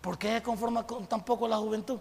¿Por 0.00 0.18
qué 0.18 0.34
se 0.34 0.42
conforma 0.42 0.86
con 0.86 1.06
tan 1.06 1.24
la 1.48 1.56
juventud? 1.56 1.98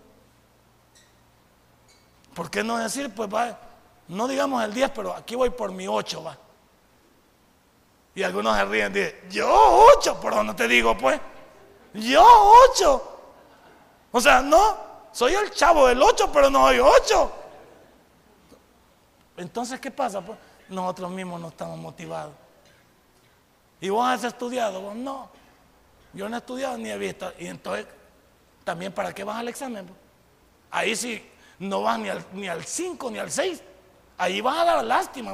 ¿Por 2.33 2.49
qué 2.49 2.63
no 2.63 2.77
decir, 2.77 3.13
pues 3.13 3.33
va, 3.33 3.57
no 4.07 4.27
digamos 4.27 4.63
el 4.63 4.73
10, 4.73 4.91
pero 4.91 5.13
aquí 5.13 5.35
voy 5.35 5.49
por 5.49 5.71
mi 5.71 5.87
8, 5.87 6.23
va? 6.23 6.37
Y 8.15 8.23
algunos 8.23 8.55
se 8.55 8.65
ríen 8.65 8.93
dicen, 8.93 9.29
yo 9.29 9.47
8, 9.97 10.19
pero 10.21 10.43
no 10.43 10.55
te 10.55 10.67
digo, 10.67 10.97
pues, 10.97 11.19
yo 11.93 12.23
8. 12.71 13.19
O 14.11 14.21
sea, 14.21 14.41
no, 14.41 14.77
soy 15.11 15.33
el 15.33 15.51
chavo 15.51 15.87
del 15.87 16.01
8, 16.01 16.29
pero 16.31 16.49
no 16.49 16.67
soy 16.67 16.79
8. 16.79 17.31
Entonces, 19.37 19.79
¿qué 19.79 19.91
pasa? 19.91 20.21
Pues 20.21 20.37
nosotros 20.69 21.11
mismos 21.11 21.41
no 21.41 21.49
estamos 21.49 21.77
motivados. 21.77 22.33
¿Y 23.81 23.89
vos 23.89 24.07
has 24.07 24.23
estudiado? 24.23 24.81
Vos 24.81 24.95
no. 24.95 25.29
Yo 26.13 26.27
no 26.27 26.35
he 26.35 26.39
estudiado 26.39 26.77
ni 26.77 26.89
he 26.89 26.97
visto. 26.97 27.31
Y 27.37 27.47
entonces, 27.47 27.85
también, 28.63 28.91
¿para 28.91 29.13
qué 29.13 29.23
vas 29.23 29.37
al 29.37 29.47
examen? 29.47 29.89
Ahí 30.71 30.95
sí, 30.95 31.27
no 31.59 31.81
vas 31.81 31.99
ni 31.99 32.09
al, 32.09 32.25
ni 32.33 32.47
al 32.47 32.63
5 32.63 33.11
ni 33.11 33.19
al 33.19 33.31
6. 33.31 33.61
Ahí 34.17 34.41
vas 34.41 34.57
a 34.57 34.65
dar 34.65 34.83
lástima, 34.83 35.33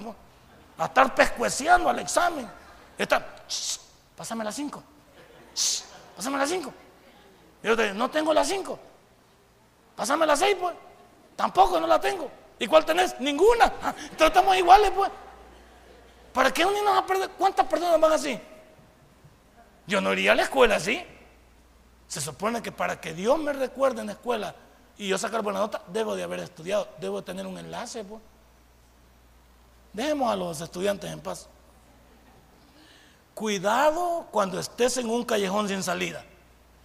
a 0.77 0.85
estar 0.85 1.15
pescueciando 1.15 1.89
al 1.89 1.99
examen. 1.99 2.47
Estar, 2.97 3.45
pásame 4.15 4.43
la 4.43 4.51
5. 4.51 4.83
Pásame 6.15 6.37
la 6.37 6.47
5. 6.47 6.73
Yo 7.63 7.75
te 7.75 7.93
no 7.93 8.09
tengo 8.09 8.33
la 8.33 8.45
5. 8.45 8.79
Pásame 9.95 10.25
la 10.25 10.35
6, 10.35 10.57
pues. 10.59 10.75
Tampoco 11.35 11.79
no 11.79 11.87
la 11.87 11.99
tengo. 11.99 12.29
¿Y 12.59 12.67
cuál 12.67 12.85
tenés? 12.85 13.19
Ninguna. 13.19 13.65
Entonces 13.85 14.27
estamos 14.27 14.55
iguales, 14.55 14.91
pues. 14.91 15.11
¿Para 16.35 16.51
qué 16.51 16.65
unirnos 16.65 16.97
a 16.97 17.05
perder? 17.05 17.29
¿Cuántas 17.29 17.65
personas 17.65 17.97
van 17.97 18.11
así? 18.11 18.37
Yo 19.87 20.01
no 20.01 20.11
iría 20.11 20.33
a 20.33 20.35
la 20.35 20.43
escuela 20.43 20.75
así. 20.75 21.01
Se 22.09 22.19
supone 22.19 22.61
que 22.61 22.73
para 22.73 22.99
que 22.99 23.13
Dios 23.13 23.39
me 23.39 23.53
recuerde 23.53 24.01
en 24.01 24.07
la 24.07 24.13
escuela 24.13 24.53
y 24.97 25.07
yo 25.07 25.17
sacar 25.17 25.41
buena 25.41 25.59
nota, 25.59 25.81
debo 25.87 26.13
de 26.13 26.23
haber 26.23 26.41
estudiado, 26.41 26.89
debo 26.99 27.21
de 27.21 27.25
tener 27.25 27.47
un 27.47 27.57
enlace. 27.57 28.03
Pues. 28.03 28.21
Dejemos 29.93 30.29
a 30.29 30.35
los 30.35 30.59
estudiantes 30.59 31.09
en 31.09 31.21
paz. 31.21 31.47
Cuidado 33.33 34.27
cuando 34.29 34.59
estés 34.59 34.97
en 34.97 35.09
un 35.09 35.23
callejón 35.23 35.69
sin 35.69 35.83
salida. 35.83 36.25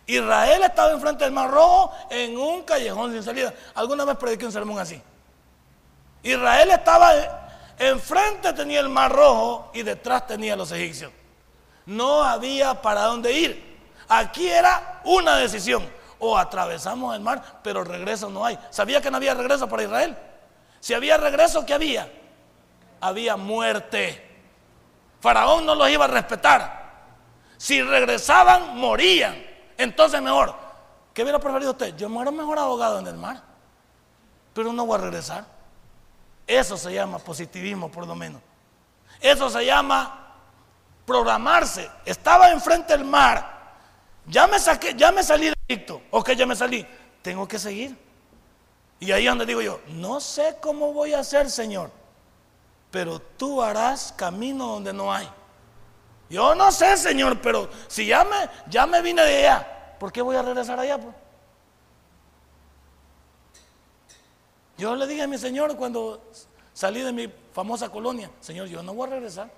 Israel 0.07 0.63
estaba 0.63 0.93
enfrente 0.93 1.25
del 1.25 1.33
Mar 1.33 1.51
Rojo 1.51 1.93
en 2.09 2.39
un 2.39 2.63
callejón 2.63 3.13
sin 3.13 3.25
salida. 3.25 3.53
Alguna 3.75 4.05
vez 4.05 4.17
prediqué 4.17 4.47
un 4.47 4.53
sermón 4.53 4.79
así. 4.79 5.03
Israel 6.23 6.71
estaba 6.71 7.40
Enfrente 7.81 8.53
tenía 8.53 8.81
el 8.81 8.91
mar 8.91 9.11
rojo 9.11 9.71
y 9.73 9.83
detrás 9.83 10.27
tenía 10.27 10.55
los 10.55 10.71
egipcios. 10.71 11.11
No 11.87 12.23
había 12.23 12.83
para 12.83 13.05
dónde 13.05 13.33
ir. 13.33 13.81
Aquí 14.07 14.51
era 14.51 15.01
una 15.05 15.37
decisión. 15.37 15.89
O 16.19 16.37
atravesamos 16.37 17.15
el 17.15 17.23
mar, 17.23 17.61
pero 17.63 17.83
regreso 17.83 18.29
no 18.29 18.45
hay. 18.45 18.59
¿Sabía 18.69 19.01
que 19.01 19.11
no 19.11 19.17
había 19.17 19.33
regreso 19.33 19.67
para 19.67 19.85
Israel? 19.85 20.15
Si 20.79 20.93
había 20.93 21.17
regreso, 21.17 21.65
¿qué 21.65 21.73
había? 21.73 22.13
Había 23.01 23.39
muerte. 23.39 24.29
Faraón 25.21 25.65
no 25.65 25.75
los 25.75 25.89
iba 25.89 26.05
a 26.05 26.09
respetar. 26.09 26.91
Si 27.57 27.81
regresaban, 27.81 28.77
morían. 28.77 29.43
Entonces 29.79 30.21
mejor. 30.21 30.55
¿Qué 31.15 31.23
hubiera 31.23 31.39
preferido 31.39 31.71
usted? 31.71 31.97
Yo 31.97 32.11
muero 32.11 32.31
mejor 32.31 32.59
abogado 32.59 32.99
en 32.99 33.07
el 33.07 33.17
mar. 33.17 33.43
Pero 34.53 34.71
no 34.71 34.85
voy 34.85 34.99
a 34.99 35.01
regresar. 35.01 35.60
Eso 36.51 36.77
se 36.77 36.93
llama 36.93 37.21
positivismo, 37.21 37.89
por 37.93 38.09
lo 38.09 38.17
menos. 38.17 38.43
Eso 39.21 39.49
se 39.49 39.65
llama 39.65 40.35
programarse. 41.07 41.89
Estaba 42.05 42.51
enfrente 42.51 42.93
del 42.93 43.05
mar. 43.07 43.77
Ya 44.27 44.49
me 44.49 44.59
saqué, 44.59 44.93
ya 44.97 45.13
me 45.13 45.23
salí 45.23 45.47
de 45.47 45.55
Egipto. 45.69 46.03
Ok, 46.11 46.33
ya 46.33 46.47
me 46.47 46.57
salí. 46.57 46.85
Tengo 47.23 47.47
que 47.47 47.57
seguir. 47.57 47.97
Y 48.99 49.13
ahí 49.13 49.27
donde 49.27 49.47
digo 49.47 49.63
yo, 49.63 49.81
no 49.91 50.19
sé 50.21 50.57
cómo 50.61 50.93
voy 50.93 51.15
a 51.15 51.21
hacer, 51.21 51.49
Señor, 51.49 51.93
pero 52.91 53.21
tú 53.21 53.63
harás 53.63 54.13
camino 54.17 54.67
donde 54.67 54.93
no 54.93 55.13
hay. 55.13 55.31
Yo 56.29 56.57
no 56.57 56.73
sé, 56.73 56.97
Señor, 56.97 57.41
pero 57.41 57.71
si 57.87 58.07
ya 58.07 58.25
me, 58.25 58.51
ya 58.69 58.89
me 58.89 59.01
vine 59.03 59.23
de 59.23 59.47
allá, 59.47 59.97
¿por 60.01 60.11
qué 60.11 60.21
voy 60.21 60.35
a 60.35 60.43
regresar 60.43 60.81
allá? 60.81 60.99
Pues? 60.99 61.15
Yo 64.81 64.97
le 64.97 65.07
dije 65.07 65.21
a 65.21 65.27
mi 65.27 65.37
Señor 65.37 65.77
cuando 65.77 66.23
salí 66.73 67.03
de 67.03 67.13
mi 67.13 67.31
famosa 67.53 67.91
colonia, 67.91 68.31
Señor, 68.41 68.67
yo 68.67 68.83
no 68.83 68.95
voy 68.95 69.09
a 69.09 69.11
regresar. 69.11 69.51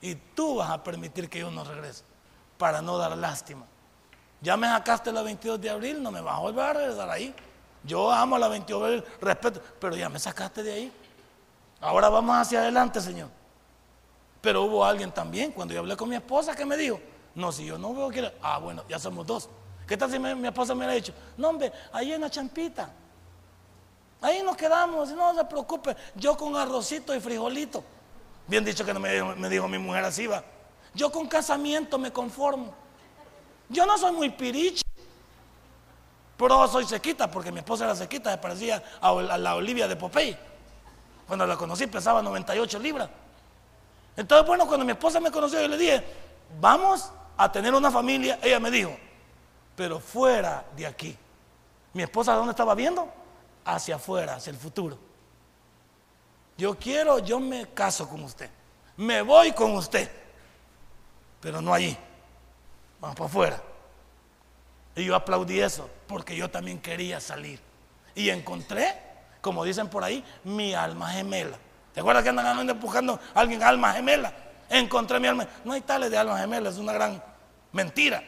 Y 0.00 0.16
tú 0.16 0.56
vas 0.56 0.68
a 0.68 0.82
permitir 0.82 1.30
que 1.30 1.38
yo 1.38 1.48
no 1.48 1.62
regrese 1.62 2.02
para 2.58 2.82
no 2.82 2.98
dar 2.98 3.16
lástima. 3.16 3.66
Ya 4.40 4.56
me 4.56 4.66
sacaste 4.66 5.12
la 5.12 5.22
22 5.22 5.60
de 5.60 5.70
abril, 5.70 6.02
no 6.02 6.10
me 6.10 6.20
vas 6.20 6.38
a 6.38 6.40
volver 6.40 6.64
a 6.64 6.72
regresar 6.72 7.08
ahí. 7.08 7.32
Yo 7.84 8.10
amo 8.10 8.36
la 8.36 8.48
22 8.48 8.80
de 8.82 8.86
abril, 8.88 9.04
respeto, 9.20 9.62
pero 9.78 9.94
ya 9.94 10.08
me 10.08 10.18
sacaste 10.18 10.64
de 10.64 10.72
ahí. 10.72 10.92
Ahora 11.80 12.08
vamos 12.08 12.34
hacia 12.36 12.58
adelante, 12.58 13.00
Señor. 13.00 13.28
Pero 14.40 14.64
hubo 14.64 14.84
alguien 14.84 15.12
también, 15.12 15.52
cuando 15.52 15.72
yo 15.72 15.80
hablé 15.80 15.96
con 15.96 16.08
mi 16.08 16.16
esposa, 16.16 16.52
que 16.56 16.66
me 16.66 16.76
dijo, 16.76 16.98
no, 17.36 17.52
si 17.52 17.64
yo 17.64 17.78
no 17.78 17.94
veo 17.94 18.10
que... 18.10 18.34
Ah, 18.42 18.58
bueno, 18.58 18.82
ya 18.88 18.98
somos 18.98 19.24
dos. 19.24 19.48
¿Qué 19.86 19.96
tal 19.96 20.10
si 20.10 20.18
mi, 20.18 20.48
esposa 20.48 20.74
me 20.74 20.84
ha 20.84 20.90
dicho, 20.90 21.12
no, 21.36 21.50
hombre, 21.50 21.72
ahí 21.92 22.12
en 22.12 22.22
la 22.22 22.28
champita, 22.28 22.90
Ahí 24.24 24.42
nos 24.42 24.56
quedamos, 24.56 25.10
no 25.10 25.34
se 25.34 25.44
preocupe, 25.44 25.94
yo 26.14 26.34
con 26.34 26.56
arrocito 26.56 27.14
y 27.14 27.20
frijolito. 27.20 27.84
Bien 28.46 28.64
dicho 28.64 28.82
que 28.82 28.94
no 28.94 28.98
me, 28.98 29.50
dijo 29.50 29.68
mi 29.68 29.76
mujer 29.76 30.02
así, 30.02 30.26
va. 30.26 30.42
Yo 30.94 31.12
con 31.12 31.28
casamiento 31.28 31.98
me 31.98 32.10
conformo. 32.10 32.72
Yo 33.68 33.84
no 33.84 33.98
soy 33.98 34.12
muy 34.12 34.30
piriche, 34.30 34.82
pero 36.38 36.66
soy 36.68 36.86
sequita, 36.86 37.30
porque 37.30 37.52
mi 37.52 37.58
esposa 37.58 37.84
era 37.84 37.94
sequita, 37.94 38.30
se 38.30 38.38
parecía 38.38 38.82
a, 38.98 39.12
la 39.12 39.56
Olivia 39.56 39.86
de 39.86 39.94
Popeye. 39.94 40.38
Cuando 41.26 41.46
la 41.46 41.58
conocí 41.58 41.86
pesaba 41.86 42.22
98 42.22 42.78
libras. 42.78 43.10
Entonces, 44.16 44.46
bueno, 44.46 44.66
cuando 44.66 44.86
mi 44.86 44.92
esposa 44.92 45.20
me 45.20 45.30
conoció, 45.30 45.60
yo 45.60 45.68
le 45.68 45.76
dije, 45.76 46.02
vamos 46.58 47.12
a 47.36 47.52
tener 47.52 47.74
una 47.74 47.90
familia. 47.90 48.38
Ella 48.40 48.58
me 48.58 48.70
dijo, 48.70 48.96
pero 49.76 50.00
fuera 50.00 50.64
de 50.74 50.86
aquí. 50.86 51.14
Mi 51.92 52.04
esposa, 52.04 52.32
¿dónde 52.32 52.52
estaba 52.52 52.74
viendo? 52.74 53.22
Hacia 53.64 53.96
afuera, 53.96 54.36
hacia 54.36 54.50
el 54.50 54.56
futuro. 54.56 54.98
Yo 56.56 56.78
quiero, 56.78 57.18
yo 57.18 57.40
me 57.40 57.66
caso 57.70 58.08
con 58.08 58.22
usted. 58.22 58.48
Me 58.96 59.22
voy 59.22 59.52
con 59.52 59.72
usted. 59.72 60.10
Pero 61.40 61.60
no 61.60 61.74
allí. 61.74 61.96
Vamos 63.00 63.16
para 63.16 63.28
afuera. 63.28 63.62
Y 64.96 65.04
yo 65.04 65.16
aplaudí 65.16 65.60
eso 65.60 65.90
porque 66.06 66.36
yo 66.36 66.50
también 66.50 66.78
quería 66.78 67.20
salir. 67.20 67.60
Y 68.14 68.30
encontré, 68.30 68.96
como 69.40 69.64
dicen 69.64 69.88
por 69.88 70.04
ahí, 70.04 70.24
mi 70.44 70.74
alma 70.74 71.10
gemela. 71.10 71.58
¿Te 71.92 72.00
acuerdas 72.00 72.22
que 72.22 72.28
andan 72.28 72.68
empujando 72.68 73.18
a 73.34 73.40
alguien 73.40 73.62
alma 73.62 73.92
gemela? 73.92 74.32
Encontré 74.70 75.18
mi 75.18 75.26
alma. 75.26 75.46
No 75.64 75.72
hay 75.72 75.80
tales 75.80 76.10
de 76.10 76.18
alma 76.18 76.38
gemela, 76.38 76.70
es 76.70 76.76
una 76.76 76.92
gran 76.92 77.22
mentira. 77.72 78.22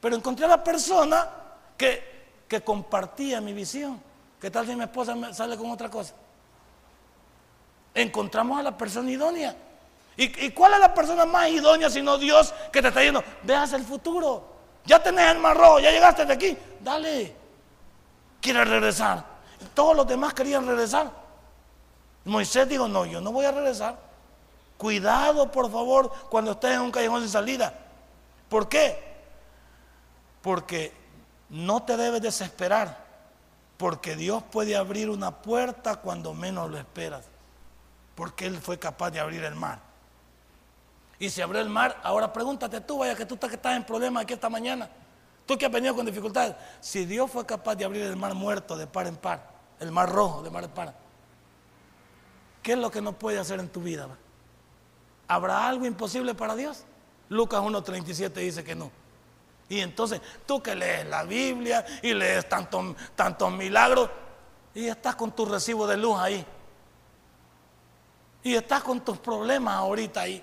Pero 0.00 0.16
encontré 0.16 0.44
a 0.44 0.48
la 0.48 0.62
persona 0.62 1.28
que, 1.76 2.44
que 2.46 2.60
compartía 2.62 3.40
mi 3.40 3.52
visión. 3.52 4.09
¿Qué 4.40 4.50
tal 4.50 4.66
si 4.66 4.74
mi 4.74 4.84
esposa 4.84 5.14
sale 5.34 5.56
con 5.56 5.70
otra 5.70 5.90
cosa? 5.90 6.14
Encontramos 7.94 8.58
a 8.58 8.62
la 8.62 8.76
persona 8.76 9.10
idónea. 9.10 9.54
¿Y, 10.16 10.50
cuál 10.50 10.74
es 10.74 10.80
la 10.80 10.92
persona 10.92 11.24
más 11.24 11.48
idónea 11.48 11.88
sino 11.88 12.18
Dios 12.18 12.52
que 12.72 12.82
te 12.82 12.88
está 12.88 13.00
diciendo, 13.00 13.22
veas 13.42 13.72
el 13.72 13.84
futuro? 13.84 14.44
Ya 14.84 15.02
tenés 15.02 15.30
el 15.30 15.38
marro, 15.38 15.78
ya 15.78 15.90
llegaste 15.90 16.24
de 16.24 16.32
aquí, 16.32 16.56
dale. 16.80 17.34
Quieres 18.40 18.68
regresar. 18.68 19.24
todos 19.74 19.96
los 19.96 20.06
demás 20.06 20.34
querían 20.34 20.66
regresar. 20.66 21.10
Moisés 22.24 22.68
dijo, 22.68 22.88
no, 22.88 23.06
yo 23.06 23.20
no 23.20 23.32
voy 23.32 23.46
a 23.46 23.52
regresar. 23.52 23.98
Cuidado, 24.76 25.50
por 25.50 25.70
favor, 25.70 26.10
cuando 26.30 26.52
estés 26.52 26.72
en 26.72 26.80
un 26.80 26.90
callejón 26.90 27.20
sin 27.22 27.30
salida. 27.30 27.74
¿Por 28.48 28.68
qué? 28.68 28.98
Porque 30.42 30.92
no 31.50 31.82
te 31.82 31.96
debes 31.96 32.22
desesperar, 32.22 33.09
porque 33.80 34.14
Dios 34.14 34.42
puede 34.42 34.76
abrir 34.76 35.08
una 35.08 35.40
puerta 35.40 35.96
cuando 35.96 36.34
menos 36.34 36.70
lo 36.70 36.76
esperas, 36.76 37.24
porque 38.14 38.44
Él 38.44 38.58
fue 38.58 38.78
capaz 38.78 39.10
de 39.10 39.20
abrir 39.20 39.42
el 39.42 39.54
mar. 39.54 39.80
Y 41.18 41.30
se 41.30 41.42
abrió 41.42 41.62
el 41.62 41.70
mar, 41.70 41.98
ahora 42.02 42.30
pregúntate 42.30 42.82
tú, 42.82 42.98
vaya 42.98 43.16
que 43.16 43.24
tú 43.24 43.36
estás, 43.36 43.48
que 43.48 43.56
estás 43.56 43.74
en 43.74 43.84
problemas 43.84 44.24
aquí 44.24 44.34
esta 44.34 44.50
mañana, 44.50 44.90
tú 45.46 45.56
que 45.56 45.64
has 45.64 45.72
venido 45.72 45.96
con 45.96 46.04
dificultades, 46.04 46.56
si 46.78 47.06
Dios 47.06 47.30
fue 47.30 47.46
capaz 47.46 47.74
de 47.74 47.86
abrir 47.86 48.02
el 48.02 48.16
mar 48.16 48.34
muerto 48.34 48.76
de 48.76 48.86
par 48.86 49.06
en 49.06 49.16
par, 49.16 49.48
el 49.78 49.90
mar 49.90 50.10
rojo 50.10 50.42
de 50.42 50.50
par 50.50 50.64
en 50.64 50.70
par, 50.70 50.94
¿qué 52.62 52.72
es 52.72 52.78
lo 52.78 52.90
que 52.90 53.00
no 53.00 53.14
puede 53.14 53.38
hacer 53.38 53.60
en 53.60 53.70
tu 53.70 53.80
vida? 53.80 54.08
¿Habrá 55.26 55.66
algo 55.66 55.86
imposible 55.86 56.34
para 56.34 56.54
Dios? 56.54 56.84
Lucas 57.30 57.62
1.37 57.62 58.30
dice 58.34 58.62
que 58.62 58.74
no. 58.74 58.90
Y 59.70 59.80
entonces 59.80 60.20
tú 60.44 60.60
que 60.60 60.74
lees 60.74 61.06
la 61.06 61.22
Biblia 61.22 61.86
y 62.02 62.12
lees 62.12 62.48
tantos, 62.48 62.96
tantos 63.14 63.52
milagros 63.52 64.10
y 64.74 64.88
estás 64.88 65.14
con 65.14 65.30
tu 65.30 65.46
recibo 65.46 65.86
de 65.86 65.96
luz 65.96 66.18
ahí. 66.18 66.44
Y 68.42 68.56
estás 68.56 68.82
con 68.82 69.00
tus 69.02 69.18
problemas 69.18 69.76
ahorita 69.76 70.22
ahí. 70.22 70.42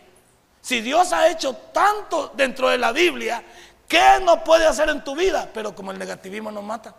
Si 0.61 0.79
Dios 0.79 1.11
ha 1.11 1.27
hecho 1.27 1.53
tanto 1.73 2.31
dentro 2.37 2.69
de 2.69 2.77
la 2.77 2.93
Biblia, 2.93 3.43
¿qué 3.85 4.21
no 4.23 4.45
puede 4.45 4.65
hacer 4.65 4.87
en 4.87 5.03
tu 5.03 5.13
vida? 5.13 5.49
Pero 5.53 5.75
como 5.75 5.91
el 5.91 5.99
negativismo 5.99 6.49
nos 6.49 6.63
mata. 6.63 6.95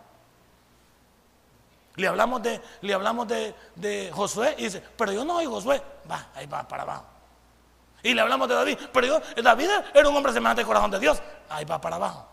Le 1.95 2.07
hablamos 2.07 2.43
de, 2.43 2.61
le 2.81 2.93
hablamos 2.93 3.27
de, 3.27 3.55
de 3.73 4.11
Josué 4.13 4.53
y 4.59 4.65
dice, 4.65 4.83
pero 4.95 5.11
yo 5.11 5.25
no 5.25 5.37
soy 5.37 5.47
Josué. 5.47 5.81
Va, 6.09 6.27
ahí 6.35 6.45
va 6.45 6.67
para 6.67 6.83
abajo. 6.83 7.05
Y 8.03 8.13
le 8.13 8.21
hablamos 8.21 8.47
de 8.47 8.55
David, 8.55 8.77
pero 8.93 9.21
David 9.41 9.69
era 9.93 10.07
un 10.07 10.15
hombre 10.15 10.31
semejante 10.31 10.61
al 10.61 10.67
corazón 10.67 10.91
de 10.91 10.99
Dios. 10.99 11.21
Ahí 11.49 11.65
va 11.65 11.79
para 11.79 11.97
abajo. 11.97 12.27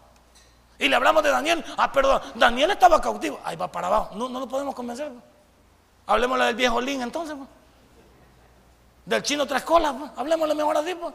Y 0.79 0.89
le 0.89 0.97
hablamos 0.97 1.23
de 1.23 1.31
Daniel, 1.31 1.65
ah, 1.77 1.91
perdón, 1.91 2.21
Daniel 2.35 2.71
estaba 2.71 3.01
cautivo. 3.01 3.41
Ahí 3.45 3.57
va 3.57 3.71
para 3.71 3.87
abajo. 3.87 4.15
No, 4.15 4.29
no 4.29 4.41
lo 4.41 4.47
podemos 4.47 4.75
convencer. 4.75 5.11
Hablemos 6.07 6.39
del 6.39 6.55
viejo 6.55 6.81
Lin 6.81 7.03
entonces. 7.03 7.35
Pues. 7.37 7.49
Del 9.07 9.23
chino 9.23 9.47
tres 9.47 9.63
colas, 9.63 9.95
pues. 9.99 10.11
hablemosle 10.17 10.55
mejor 10.55 10.77
así. 10.77 10.95
Pues. 10.95 11.15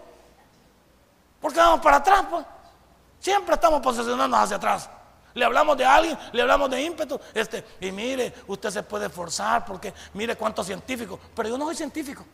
Porque 1.39 1.59
vamos 1.59 1.79
para 1.79 1.97
atrás, 1.97 2.25
pues. 2.29 2.45
Siempre 3.19 3.53
estamos 3.53 3.81
posicionándonos 3.81 4.39
hacia 4.39 4.57
atrás. 4.57 4.89
Le 5.33 5.45
hablamos 5.45 5.77
de 5.77 5.85
alguien, 5.85 6.17
le 6.33 6.41
hablamos 6.41 6.69
de 6.69 6.81
ímpetu. 6.81 7.19
Este, 7.33 7.63
y 7.79 7.91
mire, 7.91 8.33
usted 8.47 8.69
se 8.69 8.83
puede 8.83 9.09
forzar 9.09 9.63
porque 9.63 9.93
mire 10.13 10.35
cuántos 10.35 10.65
científicos. 10.65 11.19
Pero 11.35 11.49
yo 11.49 11.57
no 11.57 11.65
soy 11.65 11.75
científico. 11.75 12.25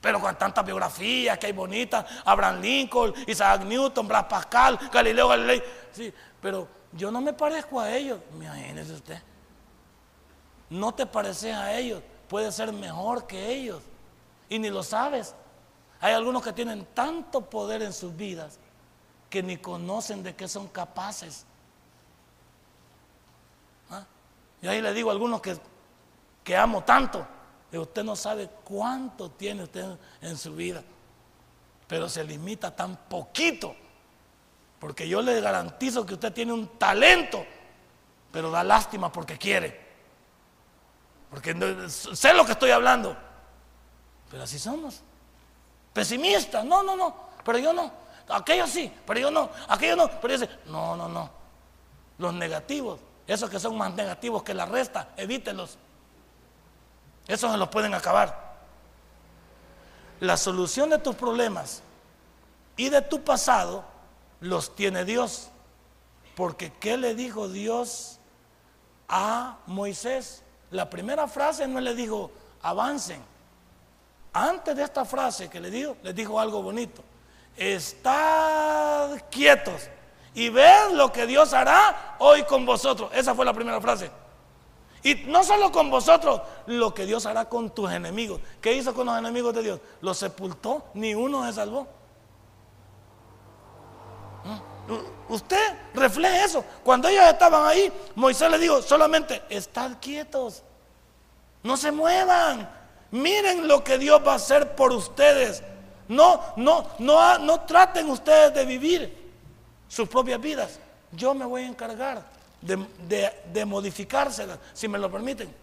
Pero 0.00 0.20
con 0.20 0.36
tantas 0.36 0.64
biografías 0.64 1.38
que 1.38 1.46
hay 1.46 1.52
bonitas, 1.52 2.04
Abraham 2.24 2.60
Lincoln, 2.60 3.12
Isaac 3.26 3.62
Newton, 3.64 4.06
Blas 4.06 4.24
Pascal, 4.24 4.78
Galileo 4.92 5.28
Galilei. 5.28 5.62
Sí, 5.92 6.12
pero 6.40 6.68
yo 6.92 7.10
no 7.10 7.20
me 7.20 7.32
parezco 7.32 7.80
a 7.80 7.90
ellos. 7.90 8.20
Imagínese 8.32 8.92
usted. 8.92 9.22
No 10.70 10.94
te 10.94 11.04
pareces 11.06 11.54
a 11.54 11.74
ellos. 11.74 12.02
Puedes 12.28 12.54
ser 12.54 12.72
mejor 12.72 13.26
que 13.26 13.52
ellos. 13.52 13.82
Y 14.48 14.58
ni 14.58 14.70
lo 14.70 14.82
sabes. 14.82 15.34
Hay 16.00 16.12
algunos 16.12 16.44
que 16.44 16.52
tienen 16.52 16.86
tanto 16.94 17.40
poder 17.40 17.82
en 17.82 17.92
sus 17.92 18.14
vidas 18.14 18.58
que 19.28 19.42
ni 19.42 19.56
conocen 19.56 20.22
de 20.22 20.36
qué 20.36 20.46
son 20.46 20.68
capaces. 20.68 21.44
¿Ah? 23.90 24.04
Y 24.62 24.68
ahí 24.68 24.80
le 24.80 24.94
digo 24.94 25.10
a 25.10 25.12
algunos 25.12 25.40
que, 25.40 25.58
que 26.44 26.56
amo 26.56 26.84
tanto 26.84 27.26
usted 27.76 28.02
no 28.02 28.16
sabe 28.16 28.48
cuánto 28.64 29.30
tiene 29.30 29.64
usted 29.64 29.84
en 30.22 30.38
su 30.38 30.54
vida, 30.54 30.82
pero 31.86 32.08
se 32.08 32.24
limita 32.24 32.74
tan 32.74 32.96
poquito, 32.96 33.74
porque 34.78 35.06
yo 35.06 35.20
le 35.20 35.40
garantizo 35.40 36.06
que 36.06 36.14
usted 36.14 36.32
tiene 36.32 36.52
un 36.52 36.78
talento, 36.78 37.44
pero 38.32 38.50
da 38.50 38.64
lástima 38.64 39.12
porque 39.12 39.36
quiere, 39.36 39.86
porque 41.28 41.54
sé 41.88 42.32
lo 42.32 42.46
que 42.46 42.52
estoy 42.52 42.70
hablando, 42.70 43.16
pero 44.30 44.44
así 44.44 44.58
somos, 44.58 45.02
pesimistas, 45.92 46.64
no, 46.64 46.82
no, 46.82 46.96
no, 46.96 47.14
pero 47.44 47.58
yo 47.58 47.72
no, 47.74 47.90
aquello 48.28 48.66
sí, 48.66 48.90
pero 49.06 49.20
yo 49.20 49.30
no, 49.30 49.50
aquello 49.68 49.96
no, 49.96 50.20
pero 50.20 50.36
yo 50.36 50.46
sí, 50.46 50.52
no, 50.66 50.96
no, 50.96 51.08
no, 51.08 51.30
los 52.16 52.32
negativos, 52.32 53.00
esos 53.26 53.50
que 53.50 53.60
son 53.60 53.76
más 53.76 53.92
negativos 53.92 54.42
que 54.42 54.54
la 54.54 54.64
resta, 54.64 55.10
evítelos. 55.16 55.76
Eso 57.28 57.52
se 57.52 57.58
los 57.58 57.68
pueden 57.68 57.94
acabar. 57.94 58.48
La 60.20 60.36
solución 60.36 60.90
de 60.90 60.98
tus 60.98 61.14
problemas 61.14 61.82
y 62.76 62.88
de 62.88 63.02
tu 63.02 63.22
pasado 63.22 63.84
los 64.40 64.74
tiene 64.74 65.04
Dios. 65.04 65.50
Porque 66.34 66.72
¿qué 66.72 66.96
le 66.96 67.14
dijo 67.14 67.48
Dios 67.48 68.18
a 69.08 69.58
Moisés? 69.66 70.42
La 70.70 70.88
primera 70.88 71.28
frase 71.28 71.68
no 71.68 71.80
le 71.80 71.94
dijo, 71.94 72.30
avancen. 72.62 73.22
Antes 74.32 74.74
de 74.76 74.82
esta 74.82 75.04
frase 75.04 75.48
que 75.48 75.60
le 75.60 75.70
dijo, 75.70 75.96
le 76.02 76.12
dijo 76.12 76.40
algo 76.40 76.62
bonito. 76.62 77.02
Estad 77.56 79.20
quietos 79.30 79.88
y 80.34 80.48
ved 80.48 80.92
lo 80.92 81.12
que 81.12 81.26
Dios 81.26 81.52
hará 81.52 82.16
hoy 82.18 82.44
con 82.44 82.64
vosotros. 82.64 83.10
Esa 83.12 83.34
fue 83.34 83.44
la 83.44 83.52
primera 83.52 83.80
frase. 83.80 84.10
Y 85.02 85.14
no 85.26 85.44
solo 85.44 85.70
con 85.70 85.90
vosotros, 85.90 86.40
lo 86.66 86.92
que 86.92 87.06
Dios 87.06 87.26
hará 87.26 87.48
con 87.48 87.70
tus 87.70 87.90
enemigos. 87.90 88.40
¿Qué 88.60 88.72
hizo 88.74 88.94
con 88.94 89.06
los 89.06 89.18
enemigos 89.18 89.54
de 89.54 89.62
Dios? 89.62 89.80
Los 90.00 90.18
sepultó, 90.18 90.86
ni 90.94 91.14
uno 91.14 91.46
se 91.46 91.52
salvó. 91.52 91.86
¿Mm? 94.44 95.32
Usted 95.32 95.78
refleje 95.94 96.44
eso. 96.44 96.64
Cuando 96.82 97.08
ellos 97.08 97.24
estaban 97.24 97.66
ahí, 97.66 97.92
Moisés 98.14 98.50
le 98.50 98.58
dijo, 98.58 98.82
solamente 98.82 99.42
estad 99.50 99.98
quietos, 100.00 100.62
no 101.62 101.76
se 101.76 101.92
muevan, 101.92 102.68
miren 103.10 103.68
lo 103.68 103.84
que 103.84 103.98
Dios 103.98 104.20
va 104.26 104.32
a 104.32 104.36
hacer 104.36 104.74
por 104.74 104.92
ustedes. 104.92 105.62
No, 106.08 106.40
no, 106.56 106.86
no, 106.98 107.38
no 107.38 107.60
traten 107.60 108.08
ustedes 108.08 108.54
de 108.54 108.64
vivir 108.64 109.32
sus 109.88 110.08
propias 110.08 110.40
vidas. 110.40 110.80
Yo 111.12 111.34
me 111.34 111.44
voy 111.44 111.62
a 111.62 111.66
encargar 111.66 112.37
de, 112.60 113.42
de, 113.52 113.64
modificárselas, 113.64 114.58
si 114.72 114.88
me 114.88 114.98
lo 114.98 115.10
permiten. 115.10 115.54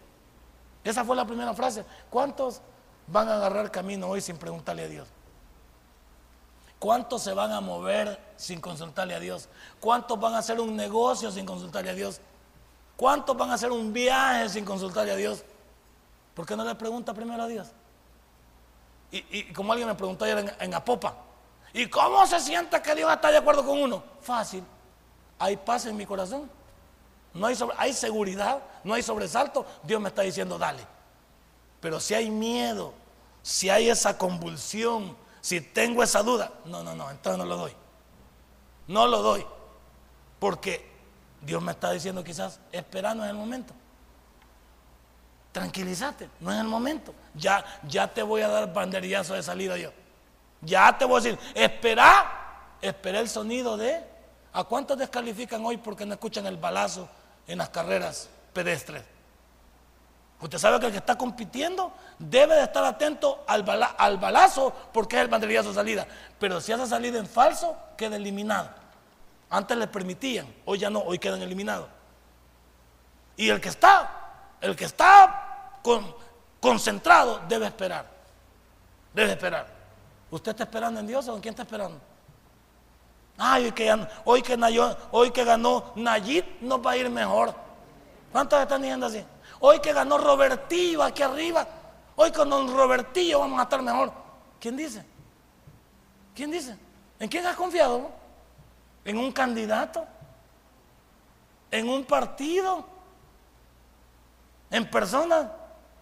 Esa 0.84 1.04
fue 1.04 1.16
la 1.16 1.26
primera 1.26 1.54
frase. 1.54 1.84
¿Cuántos 2.10 2.62
van 3.08 3.28
a 3.30 3.36
agarrar 3.36 3.72
camino 3.72 4.08
hoy 4.08 4.22
sin 4.22 4.38
preguntarle 4.38 4.84
a 4.84 4.88
Dios? 4.88 5.08
¿Cuántos 6.80 7.24
se 7.24 7.34
van 7.34 7.52
a 7.52 7.62
mover 7.62 8.20
sin 8.38 8.62
consultarle 8.62 9.16
a 9.16 9.20
Dios? 9.20 9.50
¿Cuántos 9.80 10.20
van 10.20 10.36
a 10.36 10.40
hacer 10.40 10.60
un 10.60 10.76
negocio 10.76 11.32
sin 11.32 11.46
consultarle 11.46 11.90
a 11.90 11.94
Dios? 11.94 12.22
¿Cuántos 12.96 13.36
van 13.36 13.50
a 13.50 13.56
hacer 13.56 13.72
un 13.72 13.92
viaje 13.92 14.50
sin 14.50 14.64
consultarle 14.64 15.12
a 15.12 15.16
Dios? 15.16 15.44
¿Por 16.34 16.46
qué 16.46 16.56
no 16.56 16.64
le 16.64 16.76
pregunta 16.76 17.14
primero 17.14 17.44
a 17.44 17.48
Dios? 17.48 17.68
Y, 19.12 19.54
como 19.54 19.72
alguien 19.72 19.88
me 19.88 19.96
preguntó 19.96 20.26
ayer 20.26 20.40
en, 20.40 20.52
en 20.60 20.74
Apopa, 20.74 21.16
¿y 21.74 21.90
cómo 21.90 22.26
se 22.28 22.40
siente 22.40 22.82
que 22.82 22.96
Dios 22.96 23.12
está 23.12 23.32
de 23.32 23.38
acuerdo 23.38 23.66
con 23.66 23.80
uno? 23.80 24.04
Fácil. 24.20 24.64
Hay 25.40 25.56
paz 25.56 25.86
en 25.86 25.96
mi 25.96 26.06
corazón 26.06 26.50
no 27.36 27.48
hay, 27.48 27.58
hay 27.78 27.94
seguridad, 27.94 28.64
no 28.84 28.94
hay 28.94 29.04
sobresalto, 29.04 29.66
Dios 29.84 30.02
me 30.02 30.08
está 30.08 30.22
diciendo, 30.22 30.58
dale. 30.58 30.84
Pero 31.82 32.00
si 32.00 32.14
hay 32.14 32.32
miedo, 32.32 32.94
si 33.44 33.70
hay 33.70 33.90
esa 33.90 34.18
convulsión, 34.18 35.16
si 35.42 35.60
tengo 35.60 36.02
esa 36.02 36.24
duda, 36.24 36.52
no, 36.64 36.82
no, 36.82 36.96
no, 36.96 37.12
entonces 37.12 37.38
no 37.38 37.46
lo 37.46 37.58
doy. 37.58 37.74
No 38.88 39.06
lo 39.06 39.22
doy. 39.22 39.46
Porque 40.40 40.90
Dios 41.42 41.62
me 41.62 41.74
está 41.74 41.92
diciendo 41.92 42.24
quizás, 42.24 42.60
espera, 42.72 43.14
no 43.14 43.26
es 43.26 43.30
el 43.30 43.36
momento. 43.36 43.74
Tranquilízate, 45.52 46.30
no 46.40 46.52
es 46.54 46.60
el 46.60 46.68
momento. 46.68 47.14
Ya, 47.34 47.66
ya 47.84 48.12
te 48.12 48.24
voy 48.24 48.42
a 48.42 48.48
dar 48.48 48.74
banderillazo 48.74 49.34
de 49.34 49.44
salida 49.44 49.78
yo. 49.78 49.92
Ya 50.62 50.98
te 50.98 51.04
voy 51.04 51.20
a 51.20 51.24
decir, 51.24 51.40
espera, 51.54 52.78
espera 52.82 53.20
el 53.20 53.28
sonido 53.28 53.76
de... 53.76 54.16
¿A 54.54 54.64
cuántos 54.64 54.98
descalifican 54.98 55.66
hoy 55.66 55.76
porque 55.76 56.06
no 56.06 56.14
escuchan 56.14 56.46
el 56.46 56.56
balazo 56.56 57.10
en 57.48 57.58
las 57.58 57.70
carreras 57.70 58.30
pedestres. 58.54 59.04
Usted 60.42 60.58
sabe 60.58 60.80
que 60.80 60.88
el 60.88 60.92
que 60.92 60.98
está 60.98 61.18
compitiendo 61.18 61.94
debe 62.20 62.56
de 62.56 62.64
estar 62.64 62.84
atento 62.84 63.44
al, 63.48 63.64
balazo 63.64 64.74
porque 64.94 65.16
es 65.16 65.22
el 65.22 65.28
banderillazo 65.28 65.70
de 65.70 65.76
salida. 65.76 66.08
Pero 66.40 66.60
si 66.60 66.72
hace 66.72 66.86
salida 66.88 67.18
en 67.18 67.28
falso, 67.28 67.78
queda 67.98 68.16
eliminado. 68.18 68.70
Antes 69.50 69.78
le 69.78 69.88
permitían, 69.88 70.54
hoy 70.66 70.80
ya 70.80 70.90
no, 70.90 71.00
hoy 71.00 71.20
quedan 71.20 71.42
eliminados. 71.42 71.88
Y 73.38 73.50
el 73.50 73.62
que 73.62 73.70
está, 73.70 74.10
el 74.62 74.76
que 74.76 74.86
está 74.86 75.80
concentrado 76.60 77.42
debe 77.48 77.68
esperar. 77.68 78.06
Debe 79.14 79.32
esperar. 79.32 79.68
¿Usted 80.30 80.52
está 80.52 80.64
esperando 80.64 81.00
en 81.00 81.08
Dios 81.08 81.28
o 81.28 81.36
en 81.36 81.42
quién 81.42 81.54
está 81.54 81.64
esperando? 81.64 82.00
Ay, 83.38 83.66
hoy 83.66 83.72
que, 83.72 84.08
hoy 85.12 85.32
que, 85.32 85.44
ganó 85.44 85.92
Nayib 85.96 86.46
nos 86.62 86.86
va 86.86 86.92
a 86.92 86.98
ir 86.98 87.10
mejor. 87.10 87.54
¿Cuántos 88.32 88.62
están 88.62 88.82
diciendo 88.82 89.08
así? 89.08 89.24
Hoy 89.60 89.80
que 89.80 89.94
ganó 89.94 90.18
Robertillo 90.18 91.04
aquí 91.04 91.22
arriba, 91.22 91.68
hoy 92.16 92.32
con 92.32 92.50
don 92.50 92.74
Robertillo 92.74 93.40
vamos 93.40 93.60
a 93.60 93.64
estar 93.64 93.82
mejor. 93.82 94.12
¿Quién 94.60 94.78
dice? 94.78 95.06
¿Quién 96.34 96.52
dice? 96.52 96.78
¿En 97.20 97.30
quién 97.30 97.46
has 97.46 97.56
confiado? 97.56 98.10
¿En 99.04 99.18
un 99.18 99.32
candidato? 99.32 100.06
¿En 101.72 101.90
un 101.90 102.04
partido? 102.06 102.86
¿En 104.70 104.90
personas? 104.90 105.48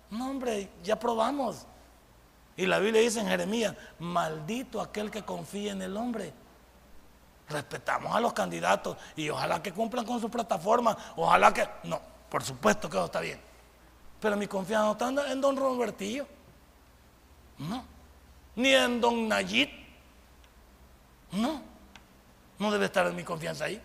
No, 0.09 0.29
hombre, 0.29 0.69
ya 0.83 0.99
probamos. 0.99 1.65
Y 2.55 2.65
la 2.67 2.79
Biblia 2.79 3.01
dice 3.01 3.19
en 3.19 3.27
Jeremías, 3.27 3.75
maldito 3.97 4.79
aquel 4.79 5.09
que 5.09 5.23
confía 5.23 5.71
en 5.71 5.81
el 5.81 5.97
hombre. 5.97 6.33
Respetamos 7.53 8.15
a 8.15 8.19
los 8.19 8.33
candidatos 8.33 8.97
y 9.15 9.29
ojalá 9.29 9.61
que 9.61 9.71
cumplan 9.71 10.05
con 10.05 10.19
su 10.19 10.29
plataforma, 10.29 10.97
ojalá 11.15 11.53
que... 11.53 11.69
No, 11.83 12.01
por 12.29 12.43
supuesto 12.43 12.89
que 12.89 12.97
eso 12.97 13.05
está 13.05 13.19
bien. 13.19 13.39
Pero 14.19 14.35
mi 14.35 14.47
confianza 14.47 14.85
no 14.85 14.91
está 14.93 15.31
en 15.31 15.39
don 15.39 15.55
Robertillo. 15.55 16.25
No. 17.59 17.85
Ni 18.55 18.73
en 18.73 18.99
don 18.99 19.27
Nayit. 19.27 19.69
No. 21.31 21.61
No 22.57 22.71
debe 22.71 22.85
estar 22.85 23.11
mi 23.13 23.23
confianza 23.23 23.65
ahí. 23.65 23.79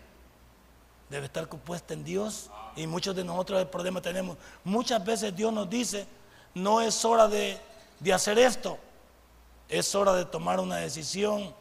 Debe 1.09 1.25
estar 1.25 1.47
puesta 1.47 1.93
en 1.93 2.03
Dios. 2.03 2.49
Y 2.75 2.87
muchos 2.87 3.15
de 3.15 3.23
nosotros 3.23 3.59
el 3.59 3.67
problema 3.67 4.01
tenemos. 4.01 4.37
Muchas 4.63 5.03
veces 5.05 5.35
Dios 5.35 5.53
nos 5.53 5.69
dice, 5.69 6.07
no 6.55 6.81
es 6.81 7.05
hora 7.05 7.27
de, 7.27 7.59
de 7.99 8.13
hacer 8.13 8.39
esto. 8.39 8.79
Es 9.67 9.93
hora 9.93 10.13
de 10.13 10.25
tomar 10.25 10.59
una 10.59 10.77
decisión. 10.77 11.53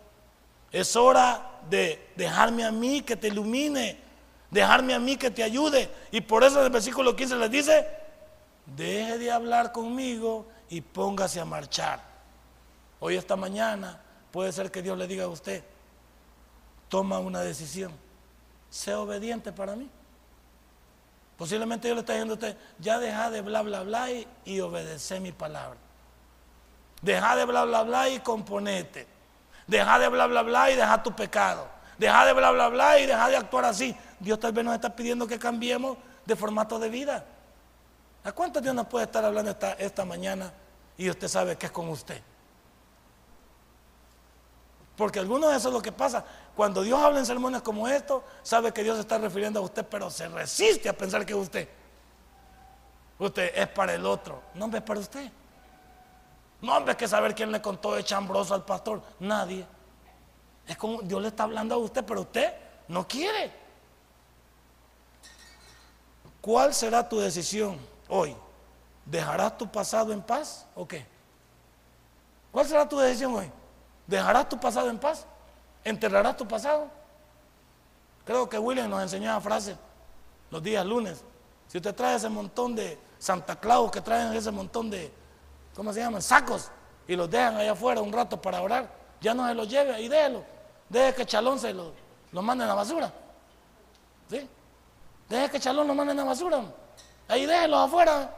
Es 0.71 0.97
hora 0.97 1.61
de 1.69 2.11
dejarme 2.16 2.64
a 2.64 2.71
mí 2.71 3.03
que 3.03 3.16
te 3.16 3.29
ilumine, 3.29 3.99
dejarme 4.51 4.95
a 4.95 4.99
mí 4.99 5.16
que 5.16 5.31
te 5.31 5.43
ayude. 5.43 5.91
Y 6.11 6.21
por 6.21 6.45
eso 6.45 6.59
en 6.59 6.66
el 6.66 6.73
versículo 6.73 7.16
15 7.16 7.37
les 7.37 7.51
dice, 7.51 7.89
deje 8.66 9.19
de 9.19 9.31
hablar 9.31 9.73
conmigo 9.73 10.47
y 10.69 10.81
póngase 10.81 11.41
a 11.41 11.45
marchar. 11.45 12.03
Hoy 13.01 13.16
esta 13.16 13.37
mañana 13.37 14.01
puede 14.31 14.53
ser 14.53 14.71
que 14.71 14.83
Dios 14.83 14.99
le 14.99 15.07
diga 15.07 15.25
a 15.25 15.29
usted, 15.29 15.62
toma 16.89 17.19
una 17.19 17.41
decisión, 17.41 17.93
sea 18.69 19.01
obediente 19.01 19.53
para 19.53 19.75
mí. 19.75 19.89
Posiblemente 21.37 21.87
Dios 21.87 21.97
le 21.97 22.01
está 22.01 22.14
diciendo 22.14 22.35
a 22.35 22.37
usted, 22.37 22.57
ya 22.79 22.99
deja 22.99 23.31
de 23.31 23.41
bla, 23.41 23.62
bla, 23.62 23.85
bla 23.85 24.11
y, 24.11 24.27
y 24.45 24.61
obedece 24.61 25.21
mi 25.21 25.33
palabra. 25.33 25.79
Deja 27.01 27.37
de 27.37 27.45
bla, 27.45 27.64
bla, 27.64 27.85
bla 27.85 28.09
y 28.09 28.19
componete. 28.19 29.18
Deja 29.69 29.99
de 29.99 30.09
bla, 30.09 30.27
bla, 30.27 30.43
bla 30.43 30.71
y 30.71 30.77
deja 30.77 31.03
tu 31.03 31.14
pecado. 31.14 31.69
Deja 31.99 32.25
de 32.25 32.33
bla, 32.33 32.51
bla, 32.51 32.69
bla 32.69 32.99
y 32.99 33.07
deja 33.07 33.29
de 33.29 33.37
actuar 33.37 33.66
así. 33.66 33.95
Dios 34.19 34.41
tal 34.41 34.53
vez 34.53 34.64
nos 34.64 34.75
está 34.75 34.97
pidiendo 34.97 35.27
que 35.27 35.39
cambiemos 35.39 35.99
de 36.25 36.35
formato 36.35 36.79
de 36.79 36.89
vida. 36.89 37.25
¿A 38.25 38.33
cuántos 38.33 38.62
Dios 38.62 38.75
nos 38.75 38.87
puede 38.87 39.05
estar 39.05 39.25
hablando 39.25 39.55
esta, 39.79 40.05
mañana 40.05 40.53
y 40.97 41.09
usted 41.09 41.29
sabe 41.29 41.57
que 41.57 41.66
es 41.66 41.73
con 41.73 41.89
usted? 41.89 42.21
Porque 44.97 45.19
algunos 45.19 45.51
de 45.51 45.59
eso 45.59 45.69
es 45.69 45.75
lo 45.75 45.83
que 45.83 45.93
pasa. 45.93 46.25
Cuando 46.57 46.83
Dios 46.83 46.99
habla 46.99 47.21
en 47.21 47.27
sermones 47.27 47.62
como 47.62 47.87
estos, 47.87 48.23
sabe 48.43 48.73
que 48.73 48.83
Dios 48.83 48.97
se 48.97 49.03
está 49.03 49.19
refiriendo 49.19 49.61
a 49.61 49.62
usted, 49.62 49.87
pero 49.87 50.11
se 50.11 50.29
resiste 50.29 50.89
a 50.89 50.93
pensar 50.93 51.25
que 51.25 51.35
usted. 51.35 51.69
Usted 53.19 53.53
es 53.55 53.69
para 53.69 53.95
el 53.95 54.07
otro. 54.07 54.43
No, 54.55 54.66
es 54.75 54.83
para 54.83 54.99
usted. 54.99 55.31
No, 56.61 56.76
hombre, 56.76 56.96
que 56.96 57.06
saber 57.06 57.34
quién 57.34 57.52
le 57.52 57.62
contó 57.62 57.94
de 57.94 58.04
chambroso 58.04 58.54
al 58.54 58.64
pastor. 58.64 59.00
Nadie. 59.20 59.66
Es 60.66 60.76
como 60.76 61.00
Dios 61.02 61.22
le 61.22 61.28
está 61.28 61.44
hablando 61.44 61.74
a 61.74 61.78
usted, 61.78 62.04
pero 62.04 62.22
usted 62.22 62.52
no 62.88 63.06
quiere. 63.06 63.52
¿Cuál 66.40 66.74
será 66.74 67.09
tu 67.09 67.18
decisión 67.18 67.78
hoy? 68.09 68.36
¿Dejarás 69.04 69.56
tu 69.56 69.70
pasado 69.70 70.12
en 70.12 70.20
paz 70.20 70.66
o 70.74 70.86
qué? 70.86 71.06
¿Cuál 72.52 72.66
será 72.66 72.88
tu 72.88 72.98
decisión 72.98 73.34
hoy? 73.34 73.50
¿Dejarás 74.06 74.48
tu 74.48 74.59
pasado 74.59 74.90
en 74.90 74.98
paz? 74.98 75.26
¿Enterrarás 75.84 76.36
tu 76.36 76.46
pasado? 76.46 76.88
Creo 78.24 78.48
que 78.48 78.59
William 78.59 78.90
nos 78.90 79.02
enseñó 79.02 79.32
la 79.32 79.40
frase 79.40 79.76
los 80.50 80.62
días 80.62 80.84
lunes. 80.84 81.22
Si 81.66 81.78
usted 81.78 81.94
trae 81.94 82.16
ese 82.16 82.28
montón 82.28 82.74
de 82.74 82.98
Santa 83.18 83.56
Claus 83.56 83.90
que 83.90 84.00
traen 84.00 84.32
ese 84.34 84.50
montón 84.50 84.90
de 84.90 85.12
¿cómo 85.79 85.93
se 85.93 86.01
llaman? 86.01 86.20
Sacos 86.20 86.72
y 87.07 87.14
los 87.14 87.31
dejan 87.31 87.57
allá 87.57 87.70
afuera 87.70 88.01
un 88.01 88.12
rato 88.12 88.43
para 88.43 88.61
orar. 88.61 88.91
Ya 89.20 89.33
no 89.33 89.47
se 89.47 89.55
los 89.55 89.68
lleve 89.68 90.01
y 90.01 90.09
déjelo. 90.09 90.43
Deje 90.89 91.14
que 91.14 91.24
Chalón 91.24 91.61
se 91.61 91.72
lo, 91.72 91.93
lo 92.33 92.43
mande 92.43 92.64
a 92.64 92.66
la 92.66 92.74
basura. 92.74 93.12
¿Sí? 94.29 94.49
Deje 95.29 95.51
que 95.51 95.61
Chalón 95.61 95.87
lo 95.87 95.95
mande 95.95 96.12
a 96.12 96.16
la 96.16 96.24
basura. 96.24 96.62
Ahí 97.29 97.47
déjenlos 97.47 97.87
afuera. 97.87 98.29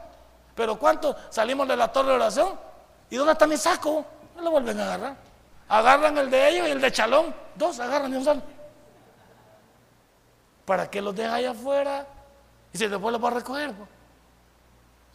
Pero 0.53 0.77
¿cuántos 0.77 1.15
salimos 1.31 1.67
de 1.67 1.75
la 1.75 1.91
torre 1.91 2.09
de 2.09 2.15
oración? 2.15 2.59
¿Y 3.09 3.15
dónde 3.15 3.33
está 3.33 3.47
mi 3.47 3.57
saco? 3.57 4.05
No 4.35 4.43
lo 4.43 4.51
vuelven 4.51 4.79
a 4.79 4.83
agarrar. 4.83 5.15
Agarran 5.67 6.17
el 6.19 6.29
de 6.29 6.49
ellos 6.49 6.67
y 6.67 6.71
el 6.71 6.81
de 6.81 6.91
Chalón. 6.91 7.33
Dos 7.55 7.79
agarran 7.79 8.13
y 8.13 8.17
un 8.17 8.23
solo. 8.23 8.41
¿Para 10.63 10.91
qué 10.91 11.01
los 11.01 11.15
deja 11.15 11.33
allá 11.33 11.51
afuera? 11.51 12.05
Y 12.71 12.77
si 12.77 12.87
después 12.87 13.11
los 13.11 13.23
va 13.23 13.29
a 13.29 13.31
recoger. 13.31 13.73
Pues. 13.73 13.89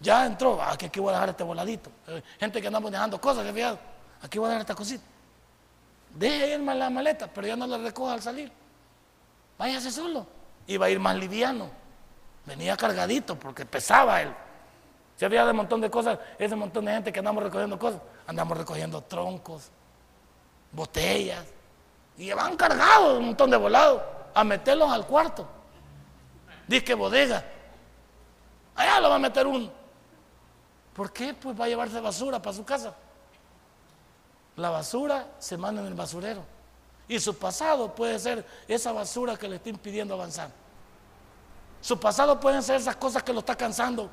Ya 0.01 0.27
entró, 0.27 0.61
ah, 0.61 0.73
aquí 0.73 1.01
voy 1.01 1.11
a 1.11 1.15
dejar 1.15 1.29
este 1.31 1.43
voladito. 1.43 1.91
Eh, 2.09 2.23
gente 2.39 2.61
que 2.61 2.67
andamos 2.67 2.91
dejando 2.91 3.21
cosas, 3.21 3.51
fíjate, 3.53 3.81
aquí 4.23 4.39
voy 4.39 4.47
a 4.47 4.51
dejar 4.51 4.61
esta 4.63 4.75
cosita. 4.75 5.05
Deje 6.15 6.55
ir 6.55 6.61
la 6.61 6.91
maleta, 6.91 7.27
pero 7.27 7.47
ya 7.47 7.57
no 7.57 7.67
la 7.67 7.79
recoja 7.79 8.15
al 8.15 8.23
salir. 8.23 8.51
Váyase 9.59 9.91
solo. 9.91 10.27
Va 10.81 10.87
a 10.87 10.91
ir 10.91 10.99
más 10.99 11.17
liviano. 11.17 11.71
Venía 12.45 12.77
cargadito 12.77 13.39
porque 13.39 13.65
pesaba 13.67 14.23
él. 14.23 14.33
Si 15.17 15.25
había 15.25 15.45
de 15.45 15.51
un 15.51 15.59
montón 15.59 15.81
de 15.81 15.91
cosas, 15.91 16.19
ese 16.39 16.57
montón 16.57 16.85
de 16.85 16.93
gente 16.93 17.13
que 17.13 17.19
andamos 17.19 17.43
recogiendo 17.43 17.79
cosas, 17.79 18.01
andamos 18.27 18.57
recogiendo 18.57 19.01
troncos, 19.03 19.71
botellas, 20.73 21.45
y 22.19 22.33
van 22.33 22.57
cargados 22.57 23.19
un 23.19 23.27
montón 23.27 23.51
de 23.51 23.57
volados 23.57 24.03
a 24.35 24.45
meterlos 24.45 24.91
al 24.91 25.07
cuarto. 25.07 25.47
Dice 26.67 26.85
que 26.85 26.95
bodega. 26.95 27.45
Allá 28.75 29.01
lo 29.01 29.11
va 29.11 29.17
a 29.17 29.19
meter 29.19 29.47
uno. 29.47 29.71
¿Por 30.97 31.13
qué? 31.13 31.35
Pues 31.35 31.61
va 31.61 31.67
a 31.67 31.69
llevarse 31.69 32.01
basura 32.01 32.41
para 32.41 32.57
su 32.57 32.65
casa. 32.65 32.95
La 34.57 34.71
basura 34.71 35.29
se 35.39 35.59
manda 35.59 35.83
en 35.83 35.89
el 35.89 35.95
basurero. 35.95 36.43
Y 37.07 37.21
su 37.21 37.37
pasado 37.37 37.95
puede 37.95 38.19
ser 38.19 38.47
esa 38.67 38.93
basura 38.93 39.37
que 39.37 39.47
le 39.47 39.57
está 39.57 39.69
impidiendo 39.69 40.15
avanzar. 40.15 40.51
Su 41.83 42.01
pasado 42.01 42.41
pueden 42.41 42.63
ser 42.63 42.77
esas 42.77 42.97
cosas 42.97 43.23
que 43.23 43.35
lo 43.35 43.41
está 43.41 43.55
cansando, 43.55 44.11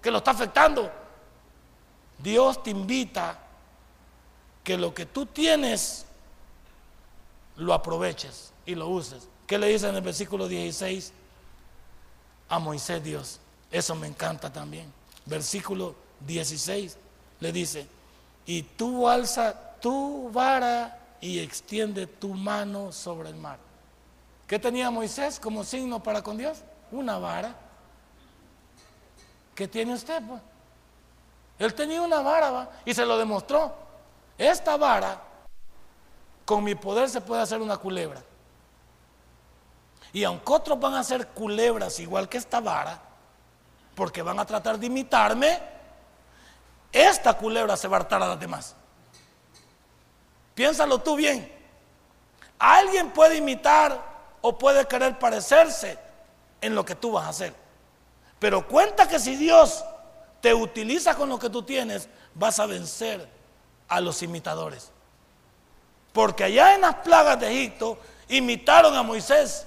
que 0.00 0.12
lo 0.12 0.18
está 0.18 0.30
afectando. 0.30 0.92
Dios 2.18 2.62
te 2.62 2.70
invita 2.70 3.36
que 4.62 4.78
lo 4.78 4.94
que 4.94 5.06
tú 5.06 5.26
tienes 5.26 6.06
lo 7.56 7.74
aproveches 7.74 8.52
y 8.64 8.76
lo 8.76 8.86
uses. 8.86 9.26
¿Qué 9.44 9.58
le 9.58 9.66
dice 9.66 9.88
en 9.88 9.96
el 9.96 10.02
versículo 10.02 10.46
16 10.46 11.12
a 12.48 12.60
Moisés 12.60 13.02
Dios? 13.02 13.40
Eso 13.72 13.96
me 13.96 14.06
encanta 14.06 14.52
también. 14.52 14.90
Versículo 15.26 15.96
16 16.26 16.96
le 17.40 17.52
dice, 17.52 17.86
y 18.46 18.62
tú 18.62 19.08
alza 19.08 19.54
tu 19.80 20.30
vara 20.30 20.98
y 21.20 21.38
extiende 21.38 22.06
tu 22.06 22.34
mano 22.34 22.92
sobre 22.92 23.28
el 23.28 23.36
mar. 23.36 23.58
¿Qué 24.46 24.58
tenía 24.58 24.90
Moisés 24.90 25.40
como 25.40 25.64
signo 25.64 26.02
para 26.02 26.22
con 26.22 26.36
Dios? 26.36 26.58
Una 26.90 27.18
vara. 27.18 27.54
¿Qué 29.54 29.68
tiene 29.68 29.94
usted? 29.94 30.22
Pues? 30.26 30.40
Él 31.58 31.74
tenía 31.74 32.02
una 32.02 32.20
vara 32.20 32.70
y 32.84 32.92
se 32.92 33.06
lo 33.06 33.16
demostró. 33.16 33.72
Esta 34.36 34.76
vara, 34.76 35.20
con 36.44 36.64
mi 36.64 36.74
poder 36.74 37.08
se 37.08 37.20
puede 37.20 37.42
hacer 37.42 37.60
una 37.60 37.76
culebra. 37.76 38.22
Y 40.12 40.24
aunque 40.24 40.52
otros 40.52 40.78
van 40.78 40.94
a 40.94 41.00
hacer 41.00 41.28
culebras 41.28 42.00
igual 42.00 42.28
que 42.28 42.38
esta 42.38 42.60
vara, 42.60 43.00
porque 43.94 44.22
van 44.22 44.38
a 44.40 44.44
tratar 44.44 44.78
de 44.78 44.86
imitarme, 44.86 45.58
esta 46.92 47.34
culebra 47.34 47.76
se 47.76 47.88
va 47.88 47.96
a 47.96 48.00
hartar 48.00 48.22
a 48.22 48.28
las 48.28 48.38
demás. 48.38 48.76
Piénsalo 50.54 50.98
tú 50.98 51.16
bien. 51.16 51.50
Alguien 52.58 53.10
puede 53.10 53.36
imitar 53.36 53.98
o 54.42 54.58
puede 54.58 54.86
querer 54.86 55.18
parecerse 55.18 55.98
en 56.60 56.74
lo 56.74 56.84
que 56.84 56.94
tú 56.94 57.12
vas 57.12 57.24
a 57.24 57.30
hacer. 57.30 57.54
Pero 58.38 58.68
cuenta 58.68 59.08
que 59.08 59.18
si 59.18 59.36
Dios 59.36 59.84
te 60.40 60.52
utiliza 60.52 61.14
con 61.14 61.28
lo 61.28 61.38
que 61.38 61.48
tú 61.48 61.62
tienes, 61.62 62.08
vas 62.34 62.58
a 62.60 62.66
vencer 62.66 63.26
a 63.88 64.00
los 64.00 64.22
imitadores. 64.22 64.90
Porque 66.12 66.44
allá 66.44 66.74
en 66.74 66.82
las 66.82 66.96
plagas 66.96 67.40
de 67.40 67.50
Egipto 67.50 67.98
imitaron 68.28 68.94
a 68.94 69.02
Moisés 69.02 69.66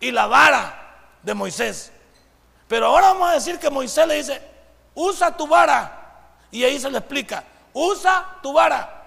y 0.00 0.10
la 0.10 0.26
vara 0.26 1.16
de 1.22 1.34
Moisés. 1.34 1.92
Pero 2.66 2.86
ahora 2.86 3.08
vamos 3.08 3.30
a 3.30 3.34
decir 3.34 3.58
que 3.58 3.68
Moisés 3.68 4.06
le 4.06 4.14
dice, 4.14 4.42
usa 4.94 5.36
tu 5.36 5.46
vara 5.46 5.99
y 6.50 6.64
ahí 6.64 6.78
se 6.78 6.90
le 6.90 6.98
explica, 6.98 7.44
usa 7.72 8.38
tu 8.42 8.52
vara 8.52 9.00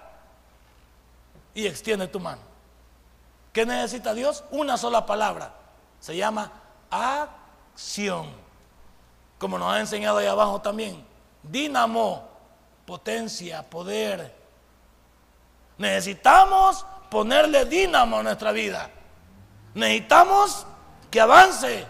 y 1.54 1.68
extiende 1.68 2.08
tu 2.08 2.20
mano. 2.20 2.42
¿Qué 3.52 3.66
necesita 3.66 4.14
Dios? 4.14 4.44
Una 4.52 4.78
sola 4.78 5.06
palabra. 5.06 5.54
Se 6.00 6.16
llama 6.16 6.52
acción. 6.90 8.42
como 9.38 9.58
nos 9.58 9.74
ha 9.74 9.80
enseñado 9.80 10.18
ahí 10.18 10.28
abajo 10.28 10.62
también. 10.62 11.06
Dínamo, 11.44 12.28
potencia, 12.86 13.62
poder. 13.70 14.34
Necesitamos 15.78 16.86
ponerle 17.10 17.66
dínamo 17.66 18.20
a 18.20 18.24
nuestra 18.24 18.52
vida. 18.52 18.90
Necesitamos 19.74 20.66
que 21.12 21.22
avance. 21.22 21.86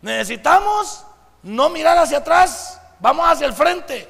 Necesitamos 0.00 1.04
no 1.42 1.68
mirar 1.68 1.98
hacia 1.98 2.18
atrás, 2.18 2.67
vamos 3.00 3.26
hacia 3.28 3.46
el 3.46 3.52
frente, 3.52 4.08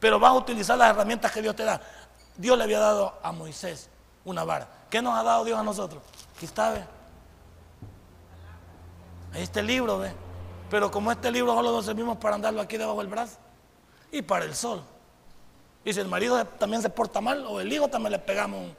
pero 0.00 0.18
vas 0.18 0.30
a 0.30 0.34
utilizar 0.34 0.78
las 0.78 0.90
herramientas 0.90 1.32
que 1.32 1.42
Dios 1.42 1.54
te 1.56 1.64
da. 1.64 1.80
Dios 2.36 2.56
le 2.56 2.64
había 2.64 2.78
dado 2.78 3.18
a 3.22 3.32
Moisés 3.32 3.90
una 4.24 4.44
vara. 4.44 4.68
¿Qué 4.90 5.02
nos 5.02 5.18
ha 5.18 5.22
dado 5.22 5.44
Dios 5.44 5.58
a 5.58 5.62
nosotros? 5.62 6.02
Aquí 6.36 6.46
está, 6.46 6.70
ve. 6.70 6.84
Este 9.34 9.62
libro, 9.62 9.98
ve. 9.98 10.12
Pero 10.70 10.90
como 10.90 11.10
este 11.10 11.30
libro 11.30 11.54
solo 11.54 11.72
lo 11.72 11.82
servimos 11.82 12.18
para 12.18 12.34
andarlo 12.34 12.60
aquí 12.60 12.76
debajo 12.76 12.98
del 12.98 13.08
brazo 13.08 13.38
y 14.12 14.22
para 14.22 14.44
el 14.44 14.54
sol. 14.54 14.82
Y 15.84 15.92
si 15.92 16.00
el 16.00 16.08
marido 16.08 16.44
también 16.44 16.82
se 16.82 16.90
porta 16.90 17.20
mal 17.20 17.44
o 17.46 17.60
el 17.60 17.72
hijo 17.72 17.88
también 17.88 18.12
le 18.12 18.18
pegamos 18.18 18.60
un... 18.60 18.76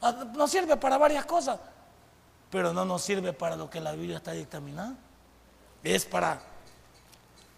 Ah, 0.00 0.24
nos 0.34 0.50
sirve 0.50 0.76
para 0.76 0.98
varias 0.98 1.24
cosas, 1.24 1.58
pero 2.50 2.72
no 2.72 2.84
nos 2.84 3.02
sirve 3.02 3.32
para 3.32 3.56
lo 3.56 3.68
que 3.68 3.80
la 3.80 3.92
Biblia 3.92 4.16
está 4.16 4.32
dictaminando. 4.32 4.98
Es 5.82 6.04
para 6.04 6.40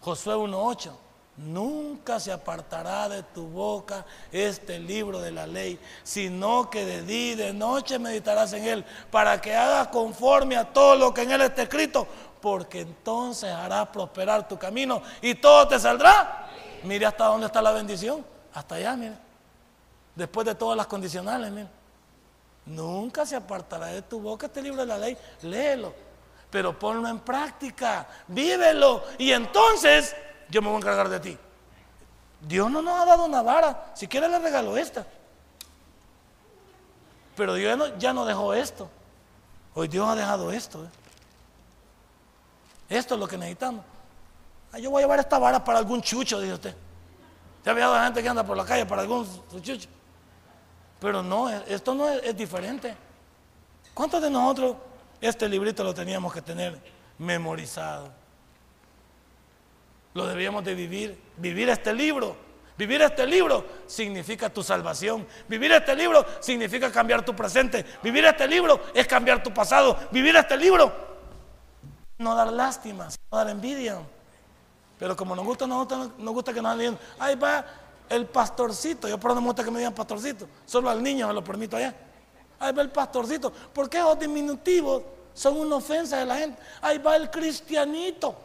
Josué 0.07 0.35
1.8. 0.35 0.89
Nunca 1.35 2.17
se 2.17 2.31
apartará 2.31 3.09
de 3.09 3.23
tu 3.23 3.45
boca 3.45 4.05
este 4.31 4.79
libro 4.79 5.19
de 5.19 5.31
la 5.31 5.45
ley, 5.45 5.77
sino 6.01 6.69
que 6.69 6.85
de 6.85 7.01
día 7.01 7.33
y 7.33 7.35
de 7.35 7.51
noche 7.51 7.99
meditarás 7.99 8.53
en 8.53 8.63
él, 8.63 8.85
para 9.11 9.41
que 9.41 9.53
hagas 9.53 9.89
conforme 9.89 10.55
a 10.55 10.71
todo 10.71 10.95
lo 10.95 11.13
que 11.13 11.23
en 11.23 11.31
él 11.31 11.41
está 11.41 11.63
escrito, 11.63 12.07
porque 12.39 12.79
entonces 12.79 13.51
hará 13.51 13.91
prosperar 13.91 14.47
tu 14.47 14.57
camino 14.57 15.01
y 15.21 15.35
todo 15.35 15.67
te 15.67 15.77
saldrá. 15.77 16.51
Mire 16.83 17.05
hasta 17.05 17.25
dónde 17.25 17.47
está 17.47 17.61
la 17.61 17.73
bendición, 17.73 18.25
hasta 18.53 18.75
allá, 18.75 18.95
mire. 18.95 19.17
Después 20.15 20.47
de 20.47 20.55
todas 20.55 20.77
las 20.77 20.87
condicionales, 20.87 21.51
mire. 21.51 21.67
Nunca 22.65 23.25
se 23.25 23.35
apartará 23.35 23.87
de 23.87 24.03
tu 24.03 24.21
boca 24.21 24.45
este 24.45 24.61
libro 24.61 24.79
de 24.79 24.87
la 24.87 24.97
ley, 24.97 25.17
léelo, 25.41 26.06
pero 26.49 26.77
ponlo 26.77 27.07
en 27.07 27.19
práctica, 27.19 28.07
vívelo 28.27 29.03
y 29.17 29.31
entonces 29.31 30.15
yo 30.49 30.61
me 30.61 30.69
voy 30.69 30.75
a 30.75 30.79
encargar 30.79 31.09
de 31.09 31.19
ti. 31.19 31.37
Dios 32.41 32.69
no 32.69 32.81
nos 32.81 32.99
ha 32.99 33.05
dado 33.05 33.25
una 33.25 33.41
vara, 33.41 33.91
si 33.93 34.07
quiere 34.07 34.29
le 34.29 34.39
regalo 34.39 34.77
esta. 34.77 35.05
Pero 37.35 37.53
Dios 37.53 37.93
ya 37.99 38.13
no, 38.13 38.25
dejó 38.25 38.53
esto. 38.53 38.89
Hoy 39.75 39.87
Dios 39.87 40.07
ha 40.07 40.15
dejado 40.15 40.51
esto. 40.51 40.85
¿eh? 40.85 40.89
Esto 42.89 43.13
es 43.13 43.19
lo 43.19 43.27
que 43.27 43.37
necesitamos. 43.37 43.83
Yo 44.79 44.89
voy 44.89 45.01
a 45.01 45.05
llevar 45.05 45.19
esta 45.19 45.37
vara 45.37 45.63
para 45.63 45.79
algún 45.79 46.01
chucho, 46.01 46.39
dice 46.39 46.53
usted. 46.53 46.75
Ya 47.63 47.71
había 47.71 48.03
gente 48.05 48.23
que 48.23 48.29
anda 48.29 48.43
por 48.43 48.57
la 48.57 48.65
calle 48.65 48.85
para 48.85 49.01
algún 49.01 49.27
chucho. 49.61 49.87
Pero 50.99 51.21
no, 51.21 51.49
esto 51.49 51.93
no 51.93 52.09
es 52.09 52.35
diferente. 52.35 52.95
¿Cuántos 53.93 54.21
de 54.21 54.29
nosotros 54.29 54.77
este 55.21 55.47
librito 55.49 55.83
lo 55.83 55.93
teníamos 55.93 56.33
que 56.33 56.41
tener 56.41 56.79
memorizado? 57.17 58.11
Lo 60.13 60.27
debíamos 60.27 60.63
de 60.63 60.75
vivir. 60.75 61.21
Vivir 61.37 61.69
este 61.69 61.93
libro. 61.93 62.35
Vivir 62.77 63.01
este 63.01 63.25
libro 63.25 63.65
significa 63.87 64.49
tu 64.49 64.63
salvación. 64.63 65.27
Vivir 65.47 65.71
este 65.71 65.95
libro 65.95 66.25
significa 66.39 66.91
cambiar 66.91 67.23
tu 67.25 67.35
presente. 67.35 67.85
Vivir 68.03 68.25
este 68.25 68.47
libro 68.47 68.81
es 68.93 69.07
cambiar 69.07 69.41
tu 69.41 69.53
pasado. 69.53 69.97
Vivir 70.11 70.35
este 70.35 70.57
libro 70.57 71.07
no 72.17 72.35
dar 72.35 72.51
lástima, 72.51 73.07
no 73.31 73.37
dar 73.37 73.49
envidia. 73.49 73.99
Pero 74.97 75.15
como 75.15 75.35
nos 75.35 75.45
gusta, 75.45 75.67
nos 75.67 75.79
gusta, 75.79 76.09
nos 76.17 76.33
gusta 76.33 76.53
que 76.53 76.61
nos 76.61 76.77
digan, 76.77 76.97
ahí 77.19 77.35
va 77.35 77.63
el 78.09 78.25
pastorcito. 78.25 79.07
Yo 79.07 79.19
por 79.19 79.35
no 79.35 79.41
me 79.41 79.47
gusta 79.47 79.63
que 79.63 79.71
me 79.71 79.79
digan 79.79 79.93
pastorcito. 79.93 80.47
Solo 80.65 80.89
al 80.89 81.03
niño 81.03 81.27
me 81.27 81.33
lo 81.33 81.43
permito 81.43 81.77
allá. 81.77 81.93
Ahí 82.59 82.73
va 82.73 82.81
el 82.81 82.89
pastorcito. 82.89 83.51
Porque 83.73 83.97
esos 83.97 84.19
diminutivos 84.19 85.03
son 85.33 85.57
una 85.57 85.75
ofensa 85.75 86.17
de 86.17 86.25
la 86.25 86.37
gente. 86.37 86.61
Ahí 86.81 86.97
va 86.97 87.15
el 87.15 87.29
cristianito. 87.29 88.35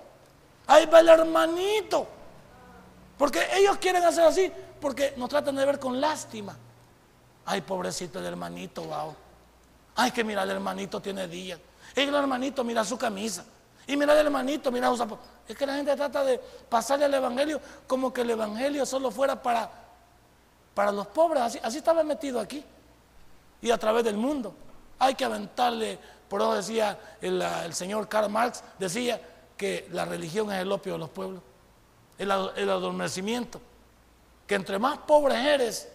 Ahí 0.66 0.86
va 0.86 1.00
el 1.00 1.08
hermanito. 1.08 2.06
Porque 3.16 3.46
ellos 3.54 3.78
quieren 3.78 4.04
hacer 4.04 4.24
así, 4.24 4.50
porque 4.80 5.14
nos 5.16 5.28
tratan 5.28 5.56
de 5.56 5.64
ver 5.64 5.78
con 5.78 6.00
lástima. 6.00 6.56
Ay, 7.44 7.60
pobrecito 7.60 8.18
el 8.18 8.26
hermanito, 8.26 8.82
wow. 8.82 9.14
Ay, 9.96 10.10
que 10.10 10.24
mira, 10.24 10.42
el 10.42 10.50
hermanito 10.50 11.00
tiene 11.00 11.28
días. 11.28 11.58
El 11.94 12.14
hermanito 12.14 12.64
mira 12.64 12.84
su 12.84 12.96
camisa. 12.96 13.44
Y 13.86 13.96
mira 13.96 14.12
el 14.12 14.26
hermanito, 14.26 14.70
mira 14.70 14.88
sus 14.88 14.98
zapatos. 14.98 15.24
Es 15.48 15.56
que 15.56 15.66
la 15.66 15.74
gente 15.74 15.94
trata 15.96 16.24
de 16.24 16.38
pasarle 16.68 17.04
al 17.04 17.14
evangelio 17.14 17.60
como 17.86 18.12
que 18.12 18.20
el 18.20 18.30
evangelio 18.30 18.86
solo 18.86 19.10
fuera 19.10 19.42
para, 19.42 19.70
para 20.74 20.92
los 20.92 21.06
pobres. 21.08 21.58
Así 21.62 21.78
estaba 21.78 22.02
metido 22.02 22.38
aquí. 22.38 22.64
Y 23.62 23.70
a 23.70 23.78
través 23.78 24.04
del 24.04 24.16
mundo. 24.16 24.54
Hay 24.98 25.14
que 25.14 25.24
aventarle, 25.24 25.98
por 26.28 26.42
eso 26.42 26.54
decía 26.54 26.98
el, 27.20 27.40
el 27.40 27.74
señor 27.74 28.08
Karl 28.08 28.28
Marx, 28.28 28.62
decía, 28.78 29.20
que 29.62 29.86
la 29.92 30.04
religión 30.04 30.50
es 30.50 30.60
el 30.60 30.72
opio 30.72 30.94
de 30.94 30.98
los 30.98 31.08
pueblos, 31.08 31.40
el, 32.18 32.30
adormecimiento. 32.32 33.60
Que 34.44 34.56
entre 34.56 34.76
más 34.76 34.98
pobres 34.98 35.38
eres, 35.38 35.88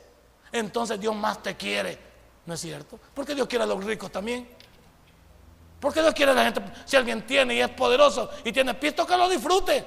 entonces 0.53 0.97
Dios 0.97 1.13
más 1.13 1.43
te 1.43 1.57
quiere. 1.57 1.99
¿No 2.45 2.53
es 2.53 2.61
cierto? 2.61 2.97
Porque 3.13 3.36
Dios 3.36 3.45
quiere 3.45 3.65
a 3.65 3.68
los 3.68 3.84
ricos 3.84 4.09
también. 4.09 4.47
Porque 5.82 6.01
Dios 6.01 6.13
quiere 6.13 6.32
a 6.32 6.36
la 6.36 6.45
gente. 6.45 6.61
Si 6.86 6.95
alguien 6.95 7.28
tiene 7.28 7.55
y 7.55 7.59
es 7.59 7.68
poderoso 7.68 8.30
y 8.45 8.53
tiene 8.53 8.74
pisto, 8.74 9.05
que 9.05 9.18
lo 9.18 9.28
disfrute. 9.28 9.86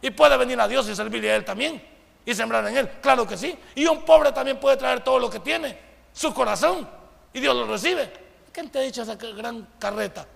Y 0.00 0.10
puede 0.10 0.34
venir 0.38 0.58
a 0.58 0.66
Dios 0.66 0.88
y 0.88 0.96
servirle 0.96 1.30
a 1.30 1.36
Él 1.36 1.44
también. 1.44 1.86
Y 2.24 2.34
sembrar 2.34 2.66
en 2.66 2.78
Él. 2.78 2.88
Claro 3.02 3.26
que 3.26 3.36
sí. 3.36 3.58
Y 3.74 3.84
un 3.84 4.06
pobre 4.06 4.32
también 4.32 4.58
puede 4.58 4.78
traer 4.78 5.04
todo 5.04 5.18
lo 5.18 5.28
que 5.28 5.40
tiene. 5.40 5.78
Su 6.14 6.32
corazón. 6.32 6.88
Y 7.32 7.40
Dios 7.40 7.54
lo 7.54 7.66
recibe. 7.66 8.12
¿Quién 8.52 8.70
te 8.70 8.78
ha 8.78 8.82
dicho 8.82 9.02
esa 9.02 9.16
gran 9.16 9.66
carreta? 9.78 10.26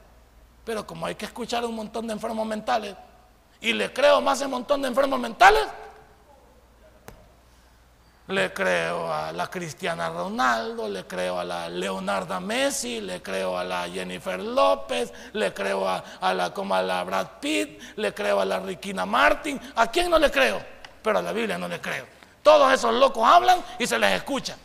Pero 0.65 0.87
como 0.87 1.07
hay 1.07 1.15
que 1.15 1.25
escuchar 1.25 1.65
a 1.65 1.67
un 1.67 1.75
montón 1.75 2.07
de 2.07 2.13
enfermos 2.13 2.47
mentales, 2.47 2.95
y 3.61 3.73
le 3.73 3.93
creo 3.93 4.21
más 4.21 4.43
a 4.43 4.47
un 4.47 4.53
montón 4.53 4.83
de 4.83 4.89
enfermos 4.89 5.19
mentales, 5.19 5.67
le 8.29 8.53
creo 8.53 9.13
a 9.13 9.33
la 9.33 9.49
Cristiana 9.49 10.09
Ronaldo, 10.09 10.89
le 10.89 11.07
creo 11.07 11.39
a 11.39 11.45
la 11.45 11.69
Leonarda 11.69 12.41
Messi, 12.41 13.01
le 13.01 13.21
creo 13.21 13.59
a 13.59 13.65
la 13.65 13.89
Jennifer 13.89 14.41
López, 14.41 15.13
le 15.33 15.53
creo 15.53 15.89
a, 15.89 16.35
la 16.35 16.55
como 16.55 16.75
a 16.75 16.83
la 16.83 17.03
Brad 17.05 17.27
Pitt, 17.41 17.81
le 17.97 18.15
creo 18.15 18.41
a 18.41 18.45
la 18.45 18.61
Riquina 18.61 19.05
Martin. 19.05 19.61
¿A 19.77 19.89
quién 19.89 20.09
no 20.09 20.19
le 20.19 20.31
creo? 20.31 20.65
Pero 21.03 21.19
a 21.19 21.23
la 21.23 21.33
Biblia 21.33 21.59
no 21.59 21.69
le 21.69 21.81
creo. 21.81 22.07
Todos 22.43 22.73
esos 22.73 22.95
locos 22.95 23.27
hablan 23.27 23.61
y 23.79 23.87
se 23.87 23.99
les 23.99 24.13
escucha. 24.13 24.57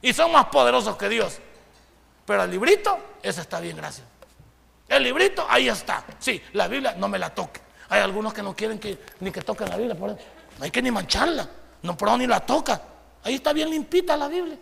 Y 0.00 0.12
son 0.12 0.32
más 0.32 0.46
poderosos 0.46 0.96
que 0.96 1.08
Dios. 1.08 1.38
Pero 2.28 2.42
al 2.42 2.50
librito, 2.50 2.98
ese 3.22 3.40
está 3.40 3.58
bien, 3.58 3.74
gracias. 3.78 4.06
El 4.86 5.02
librito, 5.02 5.46
ahí 5.48 5.66
está. 5.66 6.04
Sí, 6.18 6.42
la 6.52 6.68
Biblia 6.68 6.94
no 6.94 7.08
me 7.08 7.18
la 7.18 7.34
toque. 7.34 7.58
Hay 7.88 8.02
algunos 8.02 8.34
que 8.34 8.42
no 8.42 8.54
quieren 8.54 8.78
que, 8.78 8.98
ni 9.20 9.32
que 9.32 9.40
toquen 9.40 9.70
la 9.70 9.78
Biblia. 9.78 9.96
Por 9.96 10.10
No 10.10 10.16
hay 10.60 10.70
que 10.70 10.82
ni 10.82 10.90
mancharla. 10.90 11.48
No, 11.80 11.96
pero 11.96 12.18
ni 12.18 12.26
la 12.26 12.40
toca. 12.40 12.82
Ahí 13.24 13.36
está 13.36 13.54
bien 13.54 13.70
limpita 13.70 14.14
la 14.14 14.28
Biblia. 14.28 14.58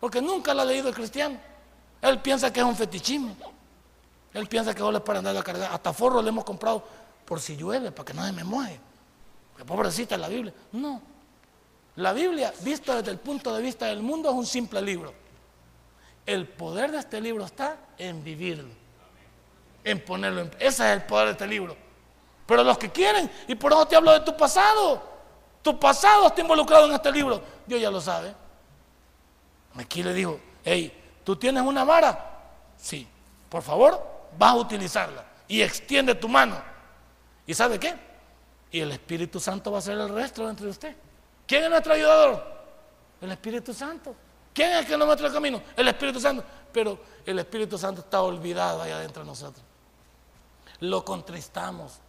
Porque 0.00 0.22
nunca 0.22 0.54
la 0.54 0.62
ha 0.62 0.64
leído 0.64 0.88
el 0.88 0.94
cristiano. 0.94 1.38
Él 2.00 2.20
piensa 2.22 2.50
que 2.50 2.60
es 2.60 2.66
un 2.66 2.74
fetichismo. 2.74 3.36
Él 4.32 4.46
piensa 4.46 4.74
que 4.74 4.82
es 4.82 5.00
para 5.02 5.18
andar 5.18 5.36
a 5.36 5.42
cargar. 5.42 5.70
Hasta 5.74 5.92
forro 5.92 6.22
le 6.22 6.30
hemos 6.30 6.42
comprado 6.42 6.82
por 7.26 7.38
si 7.38 7.54
llueve, 7.54 7.92
para 7.92 8.06
que 8.06 8.18
se 8.18 8.32
me 8.32 8.44
moje. 8.44 8.80
Que 9.58 9.64
pobrecita 9.66 10.16
la 10.16 10.28
Biblia. 10.28 10.54
No. 10.72 11.02
La 11.96 12.14
Biblia, 12.14 12.50
vista 12.60 12.96
desde 12.96 13.10
el 13.10 13.18
punto 13.18 13.54
de 13.54 13.60
vista 13.60 13.84
del 13.84 14.00
mundo, 14.00 14.30
es 14.30 14.34
un 14.34 14.46
simple 14.46 14.80
libro. 14.80 15.20
El 16.26 16.46
poder 16.48 16.92
de 16.92 16.98
este 16.98 17.20
libro 17.20 17.44
está 17.44 17.76
en 17.98 18.22
vivirlo 18.22 18.82
en 19.84 20.04
ponerlo 20.04 20.42
en... 20.42 20.50
Ese 20.58 20.84
es 20.84 20.96
el 20.96 21.02
poder 21.02 21.26
de 21.26 21.32
este 21.32 21.46
libro. 21.46 21.76
Pero 22.46 22.64
los 22.64 22.78
que 22.78 22.90
quieren, 22.90 23.30
y 23.48 23.54
por 23.54 23.72
eso 23.72 23.86
te 23.86 23.96
hablo 23.96 24.12
de 24.12 24.20
tu 24.20 24.36
pasado. 24.36 25.02
Tu 25.62 25.78
pasado 25.78 26.26
está 26.26 26.40
involucrado 26.40 26.86
en 26.86 26.92
este 26.92 27.10
libro. 27.12 27.42
Dios 27.66 27.80
ya 27.80 27.90
lo 27.90 28.00
sabe. 28.00 28.34
Aquí 29.76 30.02
le 30.02 30.12
dijo, 30.12 30.38
hey, 30.64 30.92
¿tú 31.24 31.36
tienes 31.36 31.62
una 31.62 31.84
vara? 31.84 32.40
Sí. 32.76 33.08
Por 33.48 33.62
favor, 33.62 34.02
vas 34.36 34.50
a 34.50 34.56
utilizarla. 34.56 35.24
Y 35.48 35.62
extiende 35.62 36.14
tu 36.14 36.28
mano. 36.28 36.60
¿Y 37.46 37.54
sabe 37.54 37.78
qué? 37.78 37.94
Y 38.70 38.80
el 38.80 38.92
Espíritu 38.92 39.38
Santo 39.38 39.70
va 39.70 39.78
a 39.78 39.82
ser 39.82 39.98
el 39.98 40.08
resto 40.08 40.48
entre 40.48 40.66
usted. 40.68 40.96
¿Quién 41.46 41.64
es 41.64 41.70
nuestro 41.70 41.92
ayudador? 41.92 42.44
El 43.20 43.30
Espíritu 43.30 43.74
Santo. 43.74 44.14
¿Quién 44.54 44.72
es 44.72 44.80
el 44.80 44.86
que 44.86 44.96
nos 44.96 45.06
muestra 45.06 45.28
el 45.28 45.32
camino? 45.32 45.62
El 45.76 45.88
Espíritu 45.88 46.20
Santo. 46.20 46.44
Pero 46.72 46.98
el 47.24 47.38
Espíritu 47.38 47.78
Santo 47.78 48.00
está 48.00 48.22
olvidado 48.22 48.82
allá 48.82 48.96
adentro 48.96 49.22
de 49.22 49.28
nosotros 49.28 49.62
lo 50.82 51.04
contristamos. 51.04 52.00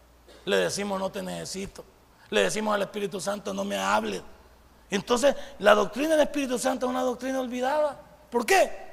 Le 0.46 0.58
decimos, 0.58 1.00
no 1.00 1.12
te 1.12 1.22
necesito. 1.22 1.86
Le 2.30 2.42
decimos 2.42 2.74
al 2.74 2.82
Espíritu 2.82 3.22
Santo, 3.22 3.54
no 3.54 3.64
me 3.64 3.78
hables. 3.78 4.22
Entonces, 4.90 5.36
la 5.60 5.76
doctrina 5.76 6.16
del 6.16 6.28
Espíritu 6.28 6.58
Santo 6.58 6.88
es 6.88 6.90
una 6.90 7.02
doctrina 7.02 7.40
olvidada. 7.40 8.00
¿Por 8.30 8.46
qué? 8.46 8.92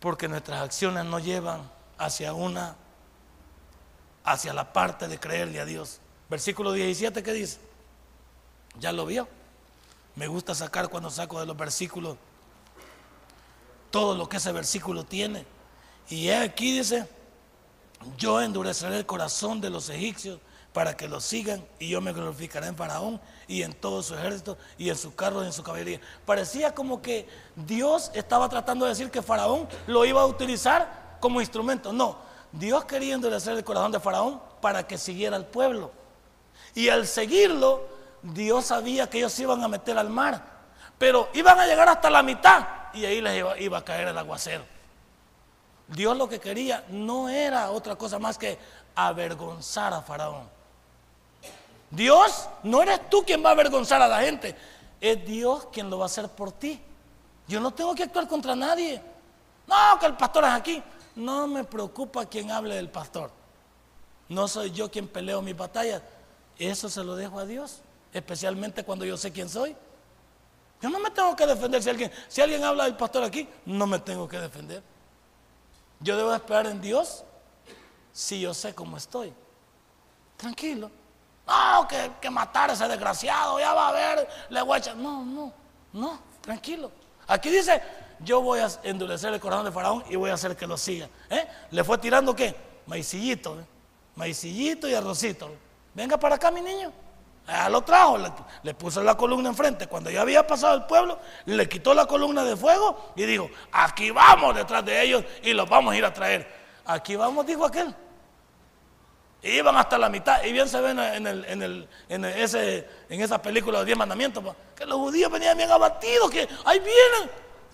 Porque 0.00 0.28
nuestras 0.28 0.60
acciones 0.60 1.04
no 1.04 1.18
llevan 1.18 1.68
hacia 1.98 2.34
una 2.34 2.76
hacia 4.22 4.52
la 4.52 4.72
parte 4.72 5.08
de 5.08 5.18
creerle 5.18 5.60
a 5.60 5.64
Dios. 5.64 6.00
Versículo 6.28 6.72
17, 6.72 7.22
¿qué 7.22 7.32
dice? 7.32 7.58
¿Ya 8.78 8.92
lo 8.92 9.06
vio? 9.06 9.28
Me 10.16 10.26
gusta 10.26 10.54
sacar 10.54 10.88
cuando 10.88 11.10
saco 11.10 11.38
de 11.38 11.46
los 11.46 11.56
versículos 11.56 12.16
todo 13.90 14.14
lo 14.14 14.28
que 14.28 14.38
ese 14.38 14.50
versículo 14.52 15.04
tiene. 15.04 15.46
Y 16.08 16.30
aquí 16.30 16.76
dice, 16.76 17.08
yo 18.16 18.40
endureceré 18.40 18.96
el 18.98 19.06
corazón 19.06 19.60
de 19.60 19.70
los 19.70 19.88
egipcios 19.90 20.40
para 20.72 20.96
que 20.96 21.08
lo 21.08 21.20
sigan 21.20 21.66
y 21.78 21.88
yo 21.88 22.00
me 22.00 22.12
glorificaré 22.12 22.66
en 22.66 22.76
Faraón 22.76 23.20
y 23.48 23.62
en 23.62 23.72
todo 23.72 24.02
su 24.02 24.14
ejército 24.14 24.58
y 24.76 24.90
en 24.90 24.96
sus 24.96 25.14
carros 25.14 25.44
y 25.44 25.46
en 25.46 25.52
su 25.52 25.62
caballería. 25.62 26.00
Parecía 26.24 26.74
como 26.74 27.00
que 27.00 27.28
Dios 27.54 28.10
estaba 28.14 28.48
tratando 28.48 28.84
de 28.84 28.90
decir 28.90 29.10
que 29.10 29.22
Faraón 29.22 29.68
lo 29.86 30.04
iba 30.04 30.20
a 30.20 30.26
utilizar 30.26 31.16
como 31.20 31.40
instrumento. 31.40 31.92
No, 31.92 32.18
Dios 32.52 32.84
quería 32.84 33.14
endurecer 33.14 33.56
el 33.56 33.64
corazón 33.64 33.92
de 33.92 34.00
Faraón 34.00 34.40
para 34.60 34.86
que 34.86 34.98
siguiera 34.98 35.36
al 35.36 35.46
pueblo. 35.46 35.90
Y 36.74 36.90
al 36.90 37.06
seguirlo, 37.06 37.95
Dios 38.32 38.66
sabía 38.66 39.08
que 39.08 39.18
ellos 39.18 39.38
iban 39.38 39.62
a 39.62 39.68
meter 39.68 39.96
al 39.96 40.10
mar, 40.10 40.42
pero 40.98 41.28
iban 41.34 41.58
a 41.60 41.66
llegar 41.66 41.88
hasta 41.88 42.10
la 42.10 42.22
mitad 42.22 42.66
y 42.92 43.04
ahí 43.04 43.20
les 43.20 43.38
iba, 43.38 43.58
iba 43.58 43.78
a 43.78 43.84
caer 43.84 44.08
el 44.08 44.18
aguacero. 44.18 44.64
Dios 45.88 46.16
lo 46.16 46.28
que 46.28 46.40
quería 46.40 46.84
no 46.88 47.28
era 47.28 47.70
otra 47.70 47.94
cosa 47.94 48.18
más 48.18 48.36
que 48.36 48.58
avergonzar 48.96 49.92
a 49.92 50.02
Faraón. 50.02 50.48
Dios, 51.90 52.48
no 52.64 52.82
eres 52.82 53.08
tú 53.08 53.24
quien 53.24 53.44
va 53.44 53.50
a 53.50 53.52
avergonzar 53.52 54.02
a 54.02 54.08
la 54.08 54.20
gente, 54.20 54.56
es 55.00 55.24
Dios 55.24 55.68
quien 55.72 55.88
lo 55.88 55.98
va 55.98 56.06
a 56.06 56.06
hacer 56.06 56.28
por 56.28 56.50
ti. 56.50 56.80
Yo 57.46 57.60
no 57.60 57.70
tengo 57.70 57.94
que 57.94 58.02
actuar 58.02 58.26
contra 58.26 58.56
nadie. 58.56 59.00
No, 59.68 59.98
que 60.00 60.06
el 60.06 60.16
pastor 60.16 60.44
es 60.44 60.50
aquí. 60.50 60.82
No 61.14 61.46
me 61.46 61.62
preocupa 61.62 62.26
quien 62.26 62.50
hable 62.50 62.74
del 62.74 62.90
pastor. 62.90 63.30
No 64.28 64.48
soy 64.48 64.72
yo 64.72 64.90
quien 64.90 65.06
peleo 65.06 65.40
mis 65.42 65.56
batallas. 65.56 66.02
Eso 66.58 66.88
se 66.88 67.04
lo 67.04 67.14
dejo 67.14 67.38
a 67.38 67.44
Dios, 67.44 67.82
especialmente 68.16 68.84
cuando 68.84 69.04
yo 69.04 69.16
sé 69.16 69.32
quién 69.32 69.48
soy. 69.48 69.76
Yo 70.80 70.90
no 70.90 70.98
me 70.98 71.10
tengo 71.10 71.34
que 71.34 71.46
defender 71.46 71.82
si 71.82 71.90
alguien, 71.90 72.10
si 72.28 72.40
alguien 72.40 72.62
habla 72.64 72.84
del 72.84 72.96
pastor 72.96 73.24
aquí, 73.24 73.48
no 73.64 73.86
me 73.86 73.98
tengo 73.98 74.28
que 74.28 74.38
defender. 74.38 74.82
Yo 76.00 76.16
debo 76.16 76.34
esperar 76.34 76.66
en 76.66 76.80
Dios 76.80 77.24
si 78.12 78.40
yo 78.40 78.52
sé 78.52 78.74
cómo 78.74 78.96
estoy. 78.96 79.32
Tranquilo. 80.36 80.90
No, 81.46 81.86
que, 81.88 82.12
que 82.20 82.28
matar 82.28 82.70
a 82.70 82.72
ese 82.72 82.88
desgraciado, 82.88 83.58
ya 83.58 83.72
va 83.72 83.88
a 83.88 83.92
ver, 83.92 84.28
le 84.50 84.62
voy 84.62 84.74
a 84.74 84.78
echar. 84.78 84.96
No, 84.96 85.24
no, 85.24 85.52
no, 85.92 86.18
tranquilo. 86.40 86.90
Aquí 87.28 87.50
dice, 87.50 87.80
yo 88.20 88.40
voy 88.40 88.60
a 88.60 88.68
endurecer 88.82 89.32
el 89.32 89.40
corazón 89.40 89.64
de 89.64 89.72
Faraón 89.72 90.04
y 90.10 90.16
voy 90.16 90.30
a 90.30 90.34
hacer 90.34 90.56
que 90.56 90.66
lo 90.66 90.76
siga. 90.76 91.08
¿Eh? 91.30 91.46
¿Le 91.70 91.84
fue 91.84 91.98
tirando 91.98 92.34
qué? 92.34 92.54
Maicillito, 92.86 93.60
¿eh? 93.60 93.64
maicillito 94.16 94.88
y 94.88 94.94
arrocito. 94.94 95.50
Venga 95.94 96.18
para 96.18 96.34
acá, 96.36 96.50
mi 96.50 96.60
niño. 96.60 96.92
Ya 97.46 97.68
lo 97.68 97.82
trajo, 97.82 98.18
le, 98.62 98.74
puso 98.74 99.02
la 99.02 99.16
columna 99.16 99.48
enfrente. 99.48 99.86
Cuando 99.86 100.10
ya 100.10 100.22
había 100.22 100.46
pasado 100.46 100.74
el 100.74 100.84
pueblo, 100.84 101.18
le 101.44 101.68
quitó 101.68 101.94
la 101.94 102.06
columna 102.06 102.42
de 102.44 102.56
fuego 102.56 103.12
y 103.14 103.24
dijo, 103.24 103.48
aquí 103.70 104.10
vamos 104.10 104.54
detrás 104.54 104.84
de 104.84 105.02
ellos 105.02 105.24
y 105.42 105.52
los 105.52 105.68
vamos 105.68 105.94
a 105.94 105.96
ir 105.96 106.04
a 106.04 106.12
traer. 106.12 106.46
Aquí 106.84 107.14
vamos, 107.14 107.46
dijo 107.46 107.64
aquel 107.64 107.94
iban 109.54 109.76
hasta 109.76 109.98
la 109.98 110.08
mitad. 110.08 110.42
Y 110.44 110.52
bien 110.52 110.68
se 110.68 110.80
ven 110.80 110.98
en, 110.98 111.26
el, 111.26 111.44
en, 111.44 111.62
el, 111.62 111.88
en, 112.08 112.24
ese, 112.24 112.88
en 113.08 113.20
esa 113.20 113.40
película 113.40 113.78
de 113.78 113.82
los 113.82 113.86
diez 113.86 113.98
mandamientos, 113.98 114.42
pues, 114.42 114.56
que 114.74 114.86
los 114.86 114.98
judíos 114.98 115.30
venían 115.30 115.56
bien 115.56 115.70
abatidos, 115.70 116.30
que 116.30 116.48
ahí 116.64 116.78
vienen. 116.78 117.30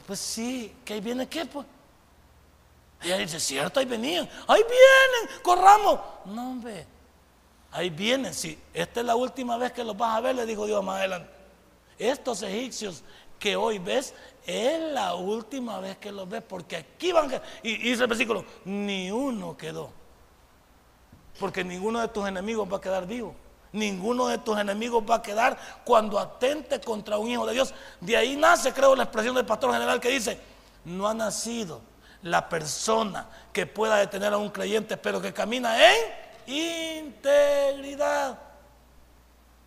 Pues 0.06 0.18
sí, 0.18 0.74
que 0.84 0.94
ahí 0.94 1.00
viene 1.00 1.28
qué, 1.28 1.46
pues. 1.46 1.66
Ella 3.02 3.18
dice, 3.18 3.40
cierto, 3.40 3.80
ahí 3.80 3.86
venían. 3.86 4.28
Ahí 4.46 4.62
vienen, 4.62 5.42
corramos. 5.42 5.98
No, 6.26 6.50
hombre, 6.50 6.86
ahí 7.72 7.90
vienen. 7.90 8.32
Sí, 8.34 8.58
esta 8.72 9.00
es 9.00 9.06
la 9.06 9.16
última 9.16 9.56
vez 9.56 9.72
que 9.72 9.82
los 9.82 9.96
vas 9.96 10.16
a 10.16 10.20
ver, 10.20 10.34
le 10.36 10.46
dijo 10.46 10.66
Dios 10.66 10.84
más 10.84 10.98
adelante. 10.98 11.30
Estos 11.98 12.42
egipcios 12.42 13.02
que 13.38 13.56
hoy 13.56 13.78
ves, 13.78 14.14
es 14.46 14.80
la 14.92 15.14
última 15.14 15.80
vez 15.80 15.96
que 15.98 16.12
los 16.12 16.28
ves, 16.28 16.42
porque 16.48 16.76
aquí 16.76 17.10
van. 17.10 17.28
Y, 17.62 17.70
y 17.70 17.90
dice 17.90 18.02
el 18.02 18.08
versículo, 18.08 18.44
ni 18.64 19.10
uno 19.10 19.56
quedó. 19.56 19.90
Porque 21.40 21.64
ninguno 21.64 22.00
de 22.00 22.08
tus 22.08 22.26
enemigos 22.28 22.72
va 22.72 22.76
a 22.76 22.80
quedar 22.80 23.06
vivo. 23.06 23.34
Ninguno 23.72 24.28
de 24.28 24.38
tus 24.38 24.58
enemigos 24.58 25.02
va 25.08 25.16
a 25.16 25.22
quedar 25.22 25.58
cuando 25.84 26.18
atente 26.18 26.80
contra 26.80 27.18
un 27.18 27.30
hijo 27.30 27.46
de 27.46 27.54
Dios. 27.54 27.74
De 28.00 28.16
ahí 28.16 28.36
nace, 28.36 28.72
creo, 28.72 28.94
la 28.94 29.04
expresión 29.04 29.34
del 29.34 29.46
pastor 29.46 29.72
general 29.72 29.98
que 29.98 30.10
dice, 30.10 30.38
no 30.84 31.08
ha 31.08 31.14
nacido 31.14 31.80
la 32.22 32.48
persona 32.48 33.28
que 33.52 33.66
pueda 33.66 33.96
detener 33.96 34.32
a 34.32 34.36
un 34.36 34.50
creyente, 34.50 34.96
pero 34.96 35.20
que 35.20 35.32
camina 35.32 35.76
en 35.76 36.21
integridad. 36.46 38.38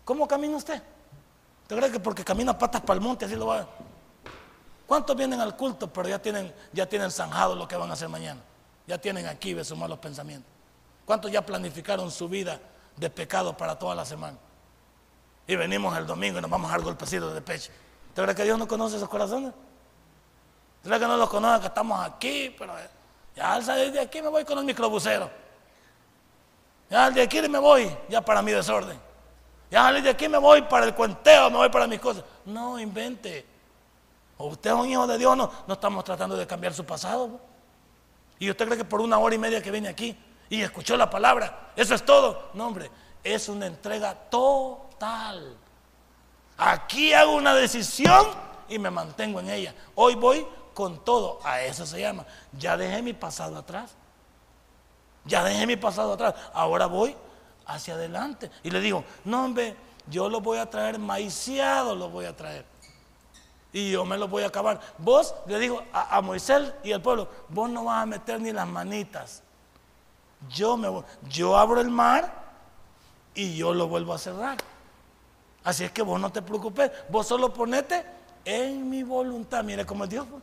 ¿Cómo 0.04 0.26
camina 0.28 0.56
usted? 0.56 0.82
¿Te 1.66 1.76
cree 1.76 1.90
que 1.90 1.98
porque 2.00 2.24
camina 2.24 2.56
patas 2.56 2.80
para 2.82 2.94
el 2.94 3.00
monte 3.00 3.24
así 3.24 3.34
lo 3.34 3.46
va. 3.46 3.66
¿Cuántos 4.86 5.16
vienen 5.16 5.40
al 5.40 5.56
culto 5.56 5.92
pero 5.92 6.08
ya 6.08 6.20
tienen, 6.20 6.54
ya 6.72 6.86
tienen 6.86 7.10
zanjado 7.10 7.56
lo 7.56 7.66
que 7.66 7.76
van 7.76 7.90
a 7.90 7.94
hacer 7.94 8.08
mañana? 8.08 8.40
Ya 8.86 8.98
tienen 8.98 9.26
aquí 9.26 9.52
de 9.52 9.64
sus 9.64 9.76
malos 9.76 9.98
pensamientos. 9.98 10.48
¿Cuántos 11.04 11.30
ya 11.32 11.44
planificaron 11.44 12.10
su 12.10 12.28
vida 12.28 12.60
de 12.96 13.10
pecado 13.10 13.56
para 13.56 13.76
toda 13.76 13.96
la 13.96 14.04
semana? 14.04 14.38
Y 15.46 15.56
venimos 15.56 15.96
el 15.96 16.06
domingo 16.06 16.38
y 16.38 16.42
nos 16.42 16.50
vamos 16.50 16.68
a 16.70 16.72
dar 16.74 16.82
golpecitos 16.82 17.34
de 17.34 17.40
pecho. 17.40 17.72
¿Te 18.14 18.22
crees 18.22 18.36
que 18.36 18.44
Dios 18.44 18.58
no 18.58 18.68
conoce 18.68 18.96
esos 18.96 19.08
corazones? 19.08 19.52
¿Te 20.82 20.88
crees 20.88 21.02
que 21.02 21.08
no 21.08 21.16
los 21.16 21.28
conoce 21.28 21.60
que 21.60 21.66
estamos 21.66 22.04
aquí? 22.04 22.54
Pero 22.56 22.78
eh, 22.78 22.88
ya 23.34 23.54
al 23.54 23.64
salir 23.64 23.92
de 23.92 24.00
aquí 24.00 24.22
me 24.22 24.28
voy 24.28 24.44
con 24.44 24.58
el 24.58 24.64
microbusero. 24.64 25.30
Ya 26.88 27.10
de 27.10 27.22
aquí 27.22 27.40
me 27.48 27.58
voy 27.58 27.90
ya 28.08 28.20
para 28.20 28.42
mi 28.42 28.52
desorden. 28.52 28.98
Ya 29.70 29.92
de 29.92 30.08
aquí 30.08 30.28
me 30.28 30.38
voy 30.38 30.62
para 30.62 30.86
el 30.86 30.94
cuenteo, 30.94 31.50
me 31.50 31.56
voy 31.56 31.68
para 31.68 31.86
mis 31.86 32.00
cosas. 32.00 32.24
No, 32.44 32.78
invente. 32.78 33.44
Usted 34.38 34.70
es 34.70 34.76
un 34.76 34.88
hijo 34.88 35.06
de 35.06 35.18
Dios, 35.18 35.36
no, 35.36 35.50
no 35.66 35.74
estamos 35.74 36.04
tratando 36.04 36.36
de 36.36 36.46
cambiar 36.46 36.72
su 36.74 36.84
pasado. 36.84 37.40
Y 38.38 38.50
usted 38.50 38.66
cree 38.66 38.78
que 38.78 38.84
por 38.84 39.00
una 39.00 39.18
hora 39.18 39.34
y 39.34 39.38
media 39.38 39.62
que 39.62 39.70
viene 39.70 39.88
aquí 39.88 40.16
y 40.48 40.60
escuchó 40.60 40.96
la 40.96 41.10
palabra. 41.10 41.72
Eso 41.74 41.94
es 41.94 42.04
todo. 42.04 42.50
No, 42.54 42.66
hombre, 42.66 42.90
es 43.24 43.48
una 43.48 43.66
entrega 43.66 44.14
total. 44.14 45.56
Aquí 46.58 47.12
hago 47.12 47.34
una 47.34 47.54
decisión 47.54 48.26
y 48.68 48.78
me 48.78 48.90
mantengo 48.90 49.40
en 49.40 49.50
ella. 49.50 49.74
Hoy 49.94 50.14
voy 50.14 50.46
con 50.74 51.04
todo. 51.04 51.40
A 51.42 51.62
eso 51.62 51.86
se 51.86 52.00
llama. 52.00 52.26
Ya 52.52 52.76
dejé 52.76 53.02
mi 53.02 53.14
pasado 53.14 53.56
atrás. 53.56 53.96
Ya 55.26 55.44
dejé 55.44 55.66
mi 55.66 55.76
pasado 55.76 56.12
atrás. 56.12 56.34
Ahora 56.52 56.86
voy 56.86 57.16
hacia 57.66 57.94
adelante. 57.94 58.50
Y 58.62 58.70
le 58.70 58.80
digo, 58.80 59.04
no, 59.24 59.44
hombre, 59.44 59.76
yo 60.08 60.28
lo 60.28 60.40
voy 60.40 60.58
a 60.58 60.70
traer 60.70 60.98
maiciado, 60.98 61.94
lo 61.94 62.08
voy 62.08 62.26
a 62.26 62.36
traer. 62.36 62.64
Y 63.72 63.90
yo 63.90 64.04
me 64.04 64.16
lo 64.16 64.28
voy 64.28 64.44
a 64.44 64.46
acabar. 64.46 64.80
Vos, 64.98 65.34
le 65.46 65.58
digo 65.58 65.82
a, 65.92 66.20
Moisés 66.22 66.72
y 66.82 66.92
al 66.92 67.02
pueblo, 67.02 67.28
vos 67.48 67.68
no 67.68 67.84
vas 67.84 68.02
a 68.02 68.06
meter 68.06 68.40
ni 68.40 68.52
las 68.52 68.66
manitas 68.66 69.42
yo, 70.48 70.76
me, 70.76 70.88
yo 71.28 71.56
abro 71.56 71.80
el 71.80 71.90
mar 71.90 72.32
y 73.34 73.56
yo 73.56 73.74
lo 73.74 73.88
vuelvo 73.88 74.14
a 74.14 74.18
cerrar. 74.18 74.58
Así 75.64 75.84
es 75.84 75.90
que 75.90 76.02
vos 76.02 76.20
no 76.20 76.30
te 76.30 76.42
preocupes, 76.42 76.90
vos 77.08 77.26
solo 77.26 77.52
ponete 77.52 78.04
en 78.44 78.88
mi 78.88 79.02
voluntad. 79.02 79.64
Mire 79.64 79.84
cómo 79.84 80.04
es 80.04 80.10
Dios. 80.10 80.26
Pues. 80.30 80.42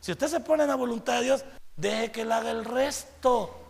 Si 0.00 0.12
usted 0.12 0.28
se 0.28 0.40
pone 0.40 0.64
en 0.64 0.68
la 0.68 0.76
voluntad 0.76 1.14
de 1.18 1.24
Dios, 1.24 1.44
deje 1.76 2.12
que 2.12 2.22
él 2.22 2.32
haga 2.32 2.50
el 2.50 2.64
resto. 2.64 3.65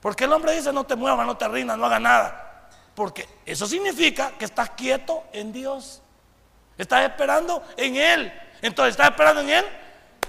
Porque 0.00 0.24
el 0.24 0.32
hombre 0.32 0.54
dice, 0.54 0.72
no 0.72 0.84
te 0.84 0.96
muevas, 0.96 1.26
no 1.26 1.36
te 1.36 1.48
rindas, 1.48 1.78
no 1.78 1.86
haga 1.86 1.98
nada. 1.98 2.68
Porque 2.94 3.28
eso 3.44 3.66
significa 3.66 4.32
que 4.38 4.44
estás 4.44 4.70
quieto 4.70 5.24
en 5.32 5.52
Dios. 5.52 6.02
Estás 6.78 7.04
esperando 7.08 7.62
en 7.76 7.96
Él. 7.96 8.32
Entonces, 8.62 8.92
estás 8.92 9.10
esperando 9.10 9.40
en 9.42 9.50
Él. 9.50 9.64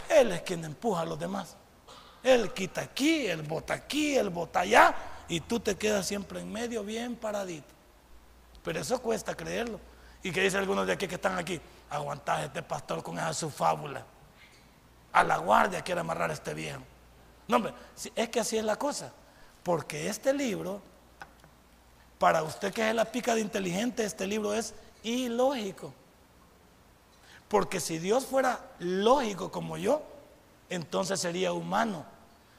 Él 0.10 0.32
es 0.32 0.42
quien 0.42 0.64
empuja 0.64 1.02
a 1.02 1.06
los 1.06 1.20
demás. 1.20 1.56
Él 2.24 2.54
quita 2.54 2.82
aquí, 2.82 3.28
él 3.28 3.42
bota 3.44 3.74
aquí, 3.74 4.18
él 4.18 4.30
bota 4.30 4.62
allá, 4.62 4.94
y 5.30 5.42
tú 5.42 5.60
te 5.60 5.76
quedas 5.76 6.06
siempre 6.06 6.42
en 6.42 6.52
medio, 6.52 6.84
bien 6.84 7.16
paradito. 7.16 7.74
Pero 8.64 8.80
eso 8.80 9.02
cuesta 9.02 9.36
creerlo. 9.36 9.80
¿Y 10.24 10.32
que 10.32 10.42
dice 10.42 10.58
algunos 10.58 10.88
de 10.88 10.94
aquí 10.94 11.08
que 11.08 11.16
están 11.16 11.38
aquí? 11.38 11.60
Aguantad 11.90 12.44
este 12.44 12.64
pastor 12.64 13.02
con 13.02 13.18
esa 13.18 13.34
su 13.34 13.50
fábula. 13.50 14.04
A 15.14 15.24
la 15.24 15.38
guardia 15.38 15.82
quiere 15.82 16.02
amarrar 16.02 16.30
a 16.30 16.34
este 16.34 16.54
viejo. 16.54 16.82
No, 17.48 17.58
hombre, 17.58 17.74
es 18.16 18.30
que 18.30 18.40
así 18.40 18.58
es 18.58 18.66
la 18.66 18.76
cosa. 18.76 19.14
Porque 19.68 20.08
este 20.08 20.34
libro, 20.34 20.80
para 22.20 22.42
usted 22.42 22.72
que 22.74 22.88
es 22.88 22.96
la 22.96 23.04
pica 23.04 23.36
de 23.36 23.42
inteligente, 23.42 24.06
este 24.06 24.26
libro 24.26 24.54
es 24.54 24.74
ilógico. 25.04 25.94
Porque 27.50 27.82
si 27.82 28.00
Dios 28.00 28.26
fuera 28.26 28.62
lógico 28.80 29.52
como 29.52 29.76
yo, 29.76 30.02
entonces 30.70 31.20
sería 31.20 31.52
humano 31.52 32.06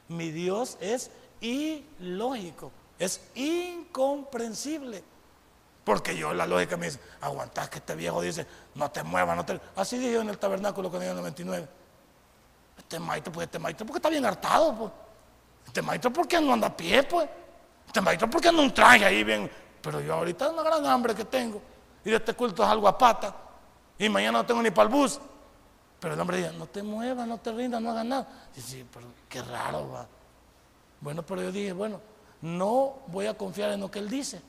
mi 0.07 0.29
Dios 0.29 0.77
es 0.81 1.09
ilógico, 1.41 2.71
es 2.99 3.21
incomprensible. 3.33 5.03
Porque 5.83 6.15
yo 6.15 6.31
la 6.31 6.45
lógica 6.45 6.77
me 6.77 6.85
dice, 6.85 6.99
aguantás 7.21 7.71
que 7.71 7.79
este 7.79 7.95
viejo 7.95 8.21
dice, 8.21 8.45
no 8.75 8.91
te 8.91 9.01
muevas, 9.01 9.35
no 9.35 9.43
te... 9.43 9.59
Así 9.75 9.97
dije 9.97 10.17
en 10.17 10.29
el 10.29 10.37
tabernáculo 10.37 10.91
con 10.91 11.01
el 11.01 11.15
99. 11.15 11.67
Este 12.77 12.99
maestro, 12.99 13.33
pues 13.33 13.45
este 13.45 13.57
maestro, 13.57 13.87
porque 13.87 13.97
está 13.97 14.09
bien 14.09 14.27
hartado, 14.27 14.77
pues. 14.77 15.08
Este 15.69 15.83
maestro, 15.83 16.11
¿por 16.11 16.27
qué 16.27 16.41
no 16.41 16.53
anda 16.53 16.65
a 16.65 16.75
pie, 16.75 17.03
pues? 17.03 17.29
Este 17.85 18.01
maestro, 18.01 18.27
¿por 18.27 18.41
qué 18.41 18.51
no 18.51 18.63
un 18.63 18.73
traje 18.73 19.05
ahí 19.05 19.23
bien? 19.23 19.49
Pero 19.83 20.01
yo 20.01 20.15
ahorita 20.15 20.49
una 20.49 20.63
gran 20.63 20.83
hambre 20.87 21.13
que 21.13 21.25
tengo. 21.25 21.61
Y 22.03 22.09
de 22.09 22.15
este 22.15 22.33
culto 22.33 22.63
es 22.63 22.69
algo 22.69 22.87
a 22.87 22.97
pata. 22.97 23.35
Y 23.99 24.09
mañana 24.09 24.39
no 24.39 24.45
tengo 24.47 24.63
ni 24.63 24.71
para 24.71 24.89
el 24.89 24.95
bus. 24.95 25.19
Pero 25.99 26.15
el 26.15 26.19
hombre 26.19 26.37
dice, 26.37 26.53
no 26.53 26.65
te 26.65 26.81
muevas, 26.81 27.27
no 27.27 27.37
te 27.37 27.51
rindas, 27.51 27.79
no 27.79 27.91
hagas 27.91 28.05
nada. 28.05 28.27
Dice, 28.55 28.83
pero 28.91 29.05
qué 29.29 29.43
raro 29.43 29.91
va. 29.91 30.07
Bueno, 31.01 31.21
pero 31.23 31.43
yo 31.43 31.51
dije, 31.51 31.71
bueno, 31.71 32.01
no 32.41 32.95
voy 33.05 33.27
a 33.27 33.35
confiar 33.35 33.69
en 33.69 33.81
lo 33.81 33.91
que 33.91 33.99
él 33.99 34.09
dice, 34.09 34.41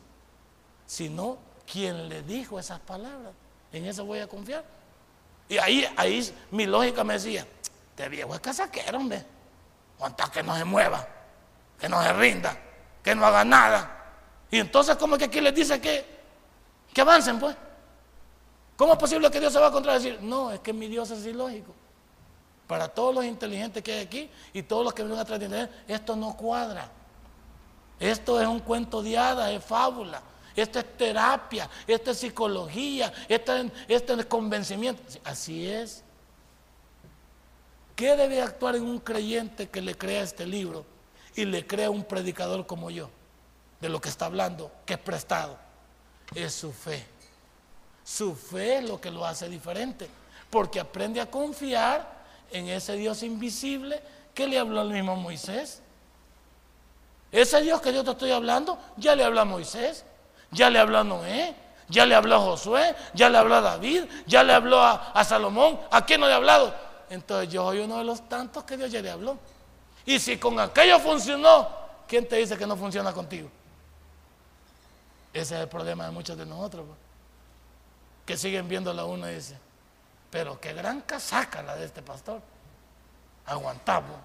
sino 0.87 1.37
quien 1.71 2.09
le 2.09 2.23
dijo 2.23 2.59
esas 2.59 2.81
palabras. 2.81 3.35
En 3.73 3.85
eso 3.85 4.07
voy 4.07 4.21
a 4.21 4.27
confiar. 4.27 4.65
Y 5.51 5.59
ahí, 5.59 5.87
ahí 5.99 6.35
mi 6.51 6.65
lógica 6.65 7.05
me 7.05 7.13
decía, 7.13 7.47
te 7.95 8.09
viejo 8.09 8.35
es 8.35 8.41
casaquero, 8.41 8.97
hombre. 8.97 9.23
Aguanta 10.01 10.31
que 10.33 10.43
no 10.43 10.57
se 10.57 10.65
mueva, 10.65 11.07
que 11.79 11.87
no 11.87 12.03
se 12.03 12.11
rinda, 12.15 12.57
que 13.03 13.15
no 13.15 13.27
haga 13.27 13.45
nada. 13.45 14.15
Y 14.51 14.59
entonces, 14.59 14.97
¿cómo 14.97 15.17
es 15.17 15.19
que 15.19 15.27
aquí 15.27 15.43
les 15.43 15.55
dice 15.55 15.79
que, 15.79 16.07
que 16.91 17.03
avancen, 17.03 17.39
pues? 17.39 17.55
¿Cómo 18.79 18.95
es 18.95 18.99
posible 18.99 19.31
que 19.31 19.39
Dios 19.39 19.53
se 19.53 19.59
va 19.59 19.67
a 19.67 19.71
contradecir? 19.71 20.19
No, 20.23 20.51
es 20.53 20.61
que 20.61 20.73
mi 20.73 20.89
Dios 20.89 21.11
es 21.11 21.27
ilógico. 21.27 21.75
Para 22.67 22.89
todos 22.89 23.15
los 23.15 23.27
inteligentes 23.27 23.83
que 23.83 23.93
hay 23.93 23.99
aquí 23.99 24.31
y 24.55 24.63
todos 24.63 24.85
los 24.85 24.95
que 24.95 25.03
vienen 25.03 25.21
atrás 25.21 25.39
de 25.39 25.45
él, 25.45 25.69
esto 25.87 26.17
no 26.17 26.35
cuadra. 26.35 26.91
Esto 27.99 28.41
es 28.41 28.49
un 28.49 28.61
cuento 28.61 29.03
de 29.03 29.19
hadas, 29.19 29.51
es 29.51 29.63
fábula. 29.63 30.23
Esto 30.57 30.79
es 30.79 30.97
terapia, 30.97 31.69
esto 31.87 32.13
es 32.13 32.19
psicología, 32.19 33.13
esto 33.29 33.55
es, 33.55 33.71
esto 33.87 34.15
es 34.15 34.25
convencimiento. 34.25 35.03
Así 35.25 35.69
es. 35.69 36.03
¿Qué 38.01 38.17
debe 38.17 38.41
actuar 38.41 38.77
en 38.77 38.85
un 38.85 38.99
creyente 38.99 39.69
que 39.69 39.83
le 39.83 39.95
crea 39.95 40.23
este 40.23 40.47
libro 40.47 40.87
y 41.37 41.45
le 41.45 41.67
crea 41.67 41.91
un 41.91 42.03
predicador 42.03 42.67
como 42.67 42.91
yo? 42.91 43.11
De 43.79 43.91
lo 43.91 44.01
que 44.01 44.09
está 44.09 44.25
hablando, 44.25 44.73
que 44.87 44.95
es 44.95 44.99
prestado. 44.99 45.59
Es 46.35 46.55
su 46.55 46.73
fe. 46.73 47.07
Su 48.03 48.35
fe 48.35 48.79
es 48.79 48.89
lo 48.89 48.99
que 48.99 49.11
lo 49.11 49.27
hace 49.27 49.51
diferente. 49.51 50.09
Porque 50.49 50.81
aprende 50.81 51.21
a 51.21 51.31
confiar 51.31 52.25
en 52.51 52.69
ese 52.69 52.95
Dios 52.95 53.23
invisible 53.23 54.01
que 54.33 54.47
le 54.47 54.59
habló 54.59 54.81
al 54.81 54.89
mismo 54.89 55.15
Moisés. 55.17 55.83
Ese 57.31 57.61
Dios 57.61 57.83
que 57.83 57.93
yo 57.93 58.03
te 58.03 58.13
estoy 58.13 58.31
hablando, 58.31 58.79
ya 58.97 59.15
le 59.15 59.25
habló 59.25 59.43
a 59.43 59.45
Moisés, 59.45 60.07
ya 60.51 60.71
le 60.71 60.79
habló 60.79 61.01
a 61.01 61.05
Noé, 61.05 61.55
ya 61.91 62.07
le 62.07 62.15
habló 62.15 62.37
a 62.37 62.41
Josué, 62.41 62.97
ya 63.13 63.29
le 63.29 63.37
habló 63.37 63.57
a 63.57 63.61
David, 63.61 64.05
ya 64.27 64.43
le 64.43 64.55
habló 64.55 64.81
a, 64.81 65.13
a 65.13 65.23
Salomón. 65.23 65.79
¿A 65.91 66.07
quién 66.07 66.23
no 66.23 66.27
le 66.27 66.33
ha 66.33 66.37
hablado? 66.37 66.90
Entonces 67.11 67.53
yo 67.53 67.65
soy 67.65 67.81
uno 67.81 67.99
de 67.99 68.05
los 68.05 68.27
tantos 68.29 68.63
que 68.63 68.77
Dios 68.77 68.91
ya 68.91 69.03
le 69.03 69.11
habló. 69.11 69.37
Y 70.07 70.19
si 70.21 70.39
con 70.39 70.59
aquello 70.59 70.99
funcionó, 71.01 71.69
¿quién 72.07 72.27
te 72.27 72.37
dice 72.37 72.57
que 72.57 72.67
no 72.67 72.77
funciona 72.77 73.13
contigo? 73.13 73.51
Ese 75.33 75.57
es 75.57 75.61
el 75.63 75.69
problema 75.69 76.07
de 76.07 76.13
muchos 76.13 76.39
de 76.39 76.47
nosotros. 76.47 76.87
Que 78.25 78.37
siguen 78.37 78.69
viéndola 78.69 79.05
uno 79.05 79.29
y 79.29 79.35
dice, 79.35 79.59
pero 80.31 80.61
qué 80.61 80.73
gran 80.73 81.01
casaca 81.01 81.63
la 81.63 81.75
de 81.75 81.85
este 81.85 82.01
pastor. 82.01 82.41
Aguantamos. 83.45 84.17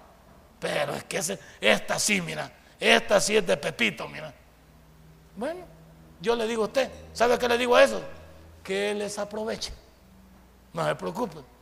Pero 0.60 0.94
es 0.94 1.04
que 1.04 1.38
esta 1.60 1.98
sí, 1.98 2.20
mira, 2.20 2.50
esta 2.78 3.20
sí 3.20 3.36
es 3.36 3.44
de 3.44 3.56
Pepito, 3.56 4.08
mira. 4.08 4.32
Bueno, 5.34 5.64
yo 6.20 6.36
le 6.36 6.46
digo 6.46 6.62
a 6.62 6.66
usted, 6.66 6.90
¿sabe 7.12 7.36
qué 7.36 7.48
le 7.48 7.58
digo 7.58 7.74
a 7.74 7.82
eso? 7.82 8.00
Que 8.62 8.94
les 8.94 9.18
aproveche. 9.18 9.72
No 10.72 10.86
se 10.86 10.94
preocupe 10.94 11.55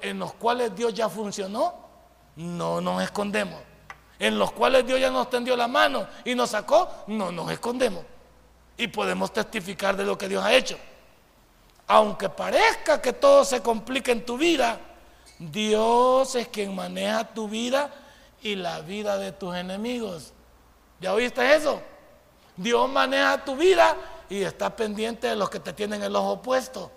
en 0.00 0.18
los 0.18 0.34
cuales 0.34 0.74
Dios 0.74 0.92
ya 0.94 1.08
funcionó, 1.08 1.74
no 2.36 2.80
nos 2.80 3.02
escondemos. 3.02 3.60
En 4.18 4.38
los 4.38 4.52
cuales 4.52 4.86
Dios 4.86 5.00
ya 5.00 5.10
nos 5.10 5.28
tendió 5.30 5.56
la 5.56 5.68
mano 5.68 6.06
y 6.24 6.34
nos 6.34 6.50
sacó, 6.50 6.88
no 7.08 7.32
nos 7.32 7.50
escondemos. 7.50 8.04
Y 8.76 8.88
podemos 8.88 9.32
testificar 9.32 9.96
de 9.96 10.04
lo 10.04 10.16
que 10.16 10.28
Dios 10.28 10.44
ha 10.44 10.52
hecho. 10.52 10.78
Aunque 11.86 12.28
parezca 12.28 13.02
que 13.02 13.12
todo 13.12 13.44
se 13.44 13.60
complique 13.60 14.12
en 14.12 14.24
tu 14.24 14.36
vida, 14.36 14.78
Dios 15.38 16.34
es 16.36 16.48
quien 16.48 16.74
maneja 16.74 17.24
tu 17.24 17.48
vida 17.48 17.92
y 18.42 18.54
la 18.54 18.80
vida 18.80 19.18
de 19.18 19.32
tus 19.32 19.54
enemigos. 19.56 20.32
¿Ya 21.00 21.12
oíste 21.12 21.54
eso? 21.54 21.82
Dios 22.56 22.88
maneja 22.88 23.44
tu 23.44 23.56
vida 23.56 23.96
y 24.28 24.42
está 24.42 24.74
pendiente 24.74 25.26
de 25.26 25.36
los 25.36 25.50
que 25.50 25.58
te 25.58 25.72
tienen 25.72 26.02
el 26.02 26.14
ojo 26.14 26.40
puesto. 26.40 26.90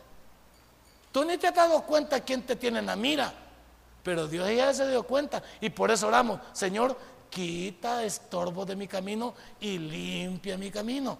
Tú 1.15 1.23
ni 1.23 1.37
te 1.37 1.47
has 1.47 1.55
dado 1.55 1.81
cuenta 1.83 2.19
quién 2.19 2.41
te 2.41 2.57
tiene 2.57 2.79
en 2.79 2.87
la 2.87 2.97
mira, 2.97 3.33
pero 4.03 4.27
Dios 4.27 4.49
ya 4.53 4.73
se 4.73 4.85
dio 4.89 5.03
cuenta 5.03 5.41
y 5.61 5.69
por 5.69 5.89
eso 5.89 6.07
oramos, 6.07 6.41
Señor, 6.51 6.99
quita 7.29 8.03
estorbo 8.03 8.65
de 8.65 8.75
mi 8.75 8.85
camino 8.85 9.33
y 9.61 9.77
limpia 9.77 10.57
mi 10.57 10.69
camino. 10.69 11.17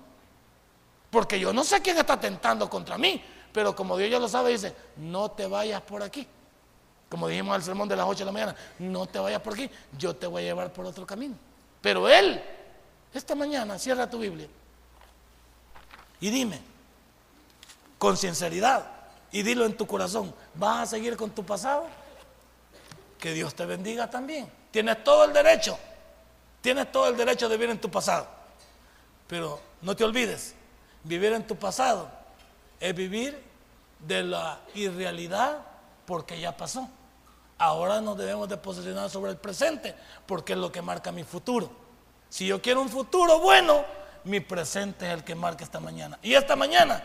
Porque 1.10 1.40
yo 1.40 1.54
no 1.54 1.64
sé 1.64 1.82
quién 1.82 1.98
está 1.98 2.20
tentando 2.20 2.70
contra 2.70 2.98
mí, 2.98 3.24
pero 3.54 3.74
como 3.74 3.96
Dios 3.96 4.12
ya 4.12 4.20
lo 4.20 4.28
sabe, 4.28 4.52
dice, 4.52 4.76
no 4.98 5.32
te 5.32 5.48
vayas 5.48 5.82
por 5.84 6.04
aquí. 6.04 6.28
Como 7.08 7.30
dijimos 7.30 7.56
al 7.56 7.64
sermón 7.64 7.88
de 7.88 7.96
las 7.96 8.06
8 8.06 8.20
de 8.20 8.26
la 8.26 8.32
mañana, 8.34 8.56
no 8.80 9.06
te 9.06 9.18
vayas 9.18 9.42
por 9.42 9.54
aquí, 9.54 9.72
yo 9.98 10.14
te 10.14 10.28
voy 10.28 10.42
a 10.42 10.48
llevar 10.48 10.74
por 10.74 10.86
otro 10.86 11.08
camino. 11.08 11.36
Pero 11.82 12.10
Él, 12.10 12.44
esta 13.14 13.34
mañana, 13.34 13.80
cierra 13.80 14.10
tu 14.10 14.20
Biblia 14.20 14.50
y 16.20 16.30
dime, 16.30 16.60
con 17.98 18.18
sinceridad, 18.18 18.95
y 19.36 19.44
dilo 19.44 19.66
en 19.66 19.76
tu 19.76 19.86
corazón, 19.86 20.34
¿vas 20.54 20.84
a 20.84 20.86
seguir 20.86 21.18
con 21.18 21.30
tu 21.30 21.46
pasado? 21.46 21.88
Que 23.20 23.34
Dios 23.34 23.54
te 23.54 23.66
bendiga 23.66 24.10
también. 24.10 24.50
Tienes 24.72 25.04
todo 25.04 25.26
el 25.26 25.34
derecho, 25.34 25.78
tienes 26.62 26.90
todo 26.90 27.10
el 27.10 27.18
derecho 27.18 27.50
de 27.50 27.58
vivir 27.58 27.72
en 27.72 27.82
tu 27.82 27.92
pasado. 27.92 28.26
Pero 29.28 29.60
no 29.82 29.94
te 29.94 30.06
olvides, 30.06 30.56
vivir 31.04 31.34
en 31.34 31.46
tu 31.46 31.58
pasado 31.58 32.10
es 32.80 32.96
vivir 32.96 33.38
de 34.00 34.24
la 34.24 34.62
irrealidad 34.74 35.60
porque 36.06 36.40
ya 36.40 36.56
pasó. 36.56 36.88
Ahora 37.58 38.00
nos 38.00 38.18
debemos 38.18 38.48
de 38.48 38.56
posicionar 38.56 39.10
sobre 39.10 39.32
el 39.32 39.38
presente 39.38 39.96
porque 40.26 40.54
es 40.54 40.60
lo 40.60 40.72
que 40.72 40.82
marca 40.82 41.12
mi 41.12 41.26
futuro. 41.26 41.70
Si 42.30 42.48
yo 42.48 42.62
quiero 42.62 42.82
un 42.82 42.88
futuro 42.88 43.42
bueno, 43.42 43.84
mi 44.24 44.40
presente 44.40 45.08
es 45.08 45.14
el 45.14 45.26
que 45.26 45.36
marca 45.36 45.66
esta 45.66 45.82
mañana. 45.82 46.18
Y 46.22 46.36
esta 46.36 46.56
mañana 46.56 47.04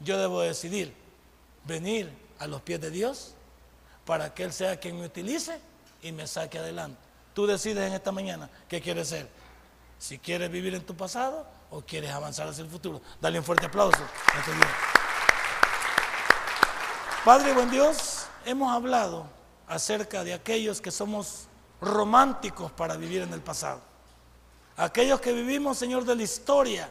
yo 0.00 0.18
debo 0.18 0.42
decidir 0.42 1.00
venir 1.64 2.12
a 2.38 2.46
los 2.46 2.60
pies 2.62 2.80
de 2.80 2.90
Dios 2.90 3.34
para 4.04 4.34
que 4.34 4.44
Él 4.44 4.52
sea 4.52 4.78
quien 4.80 4.98
me 4.98 5.06
utilice 5.06 5.60
y 6.02 6.12
me 6.12 6.26
saque 6.26 6.58
adelante. 6.58 6.98
Tú 7.34 7.46
decides 7.46 7.86
en 7.86 7.94
esta 7.94 8.12
mañana 8.12 8.50
qué 8.68 8.80
quieres 8.80 9.08
ser. 9.08 9.28
Si 9.98 10.18
quieres 10.18 10.50
vivir 10.50 10.74
en 10.74 10.84
tu 10.84 10.96
pasado 10.96 11.46
o 11.70 11.80
quieres 11.80 12.10
avanzar 12.10 12.48
hacia 12.48 12.64
el 12.64 12.70
futuro. 12.70 13.00
Dale 13.20 13.38
un 13.38 13.44
fuerte 13.44 13.66
aplauso. 13.66 14.02
Padre 17.24 17.52
buen 17.52 17.70
Dios, 17.70 18.26
hemos 18.44 18.72
hablado 18.72 19.26
acerca 19.68 20.24
de 20.24 20.34
aquellos 20.34 20.80
que 20.80 20.90
somos 20.90 21.46
románticos 21.80 22.72
para 22.72 22.96
vivir 22.96 23.22
en 23.22 23.32
el 23.32 23.40
pasado. 23.40 23.80
Aquellos 24.76 25.20
que 25.20 25.32
vivimos, 25.32 25.78
Señor, 25.78 26.04
de 26.04 26.16
la 26.16 26.22
historia 26.22 26.90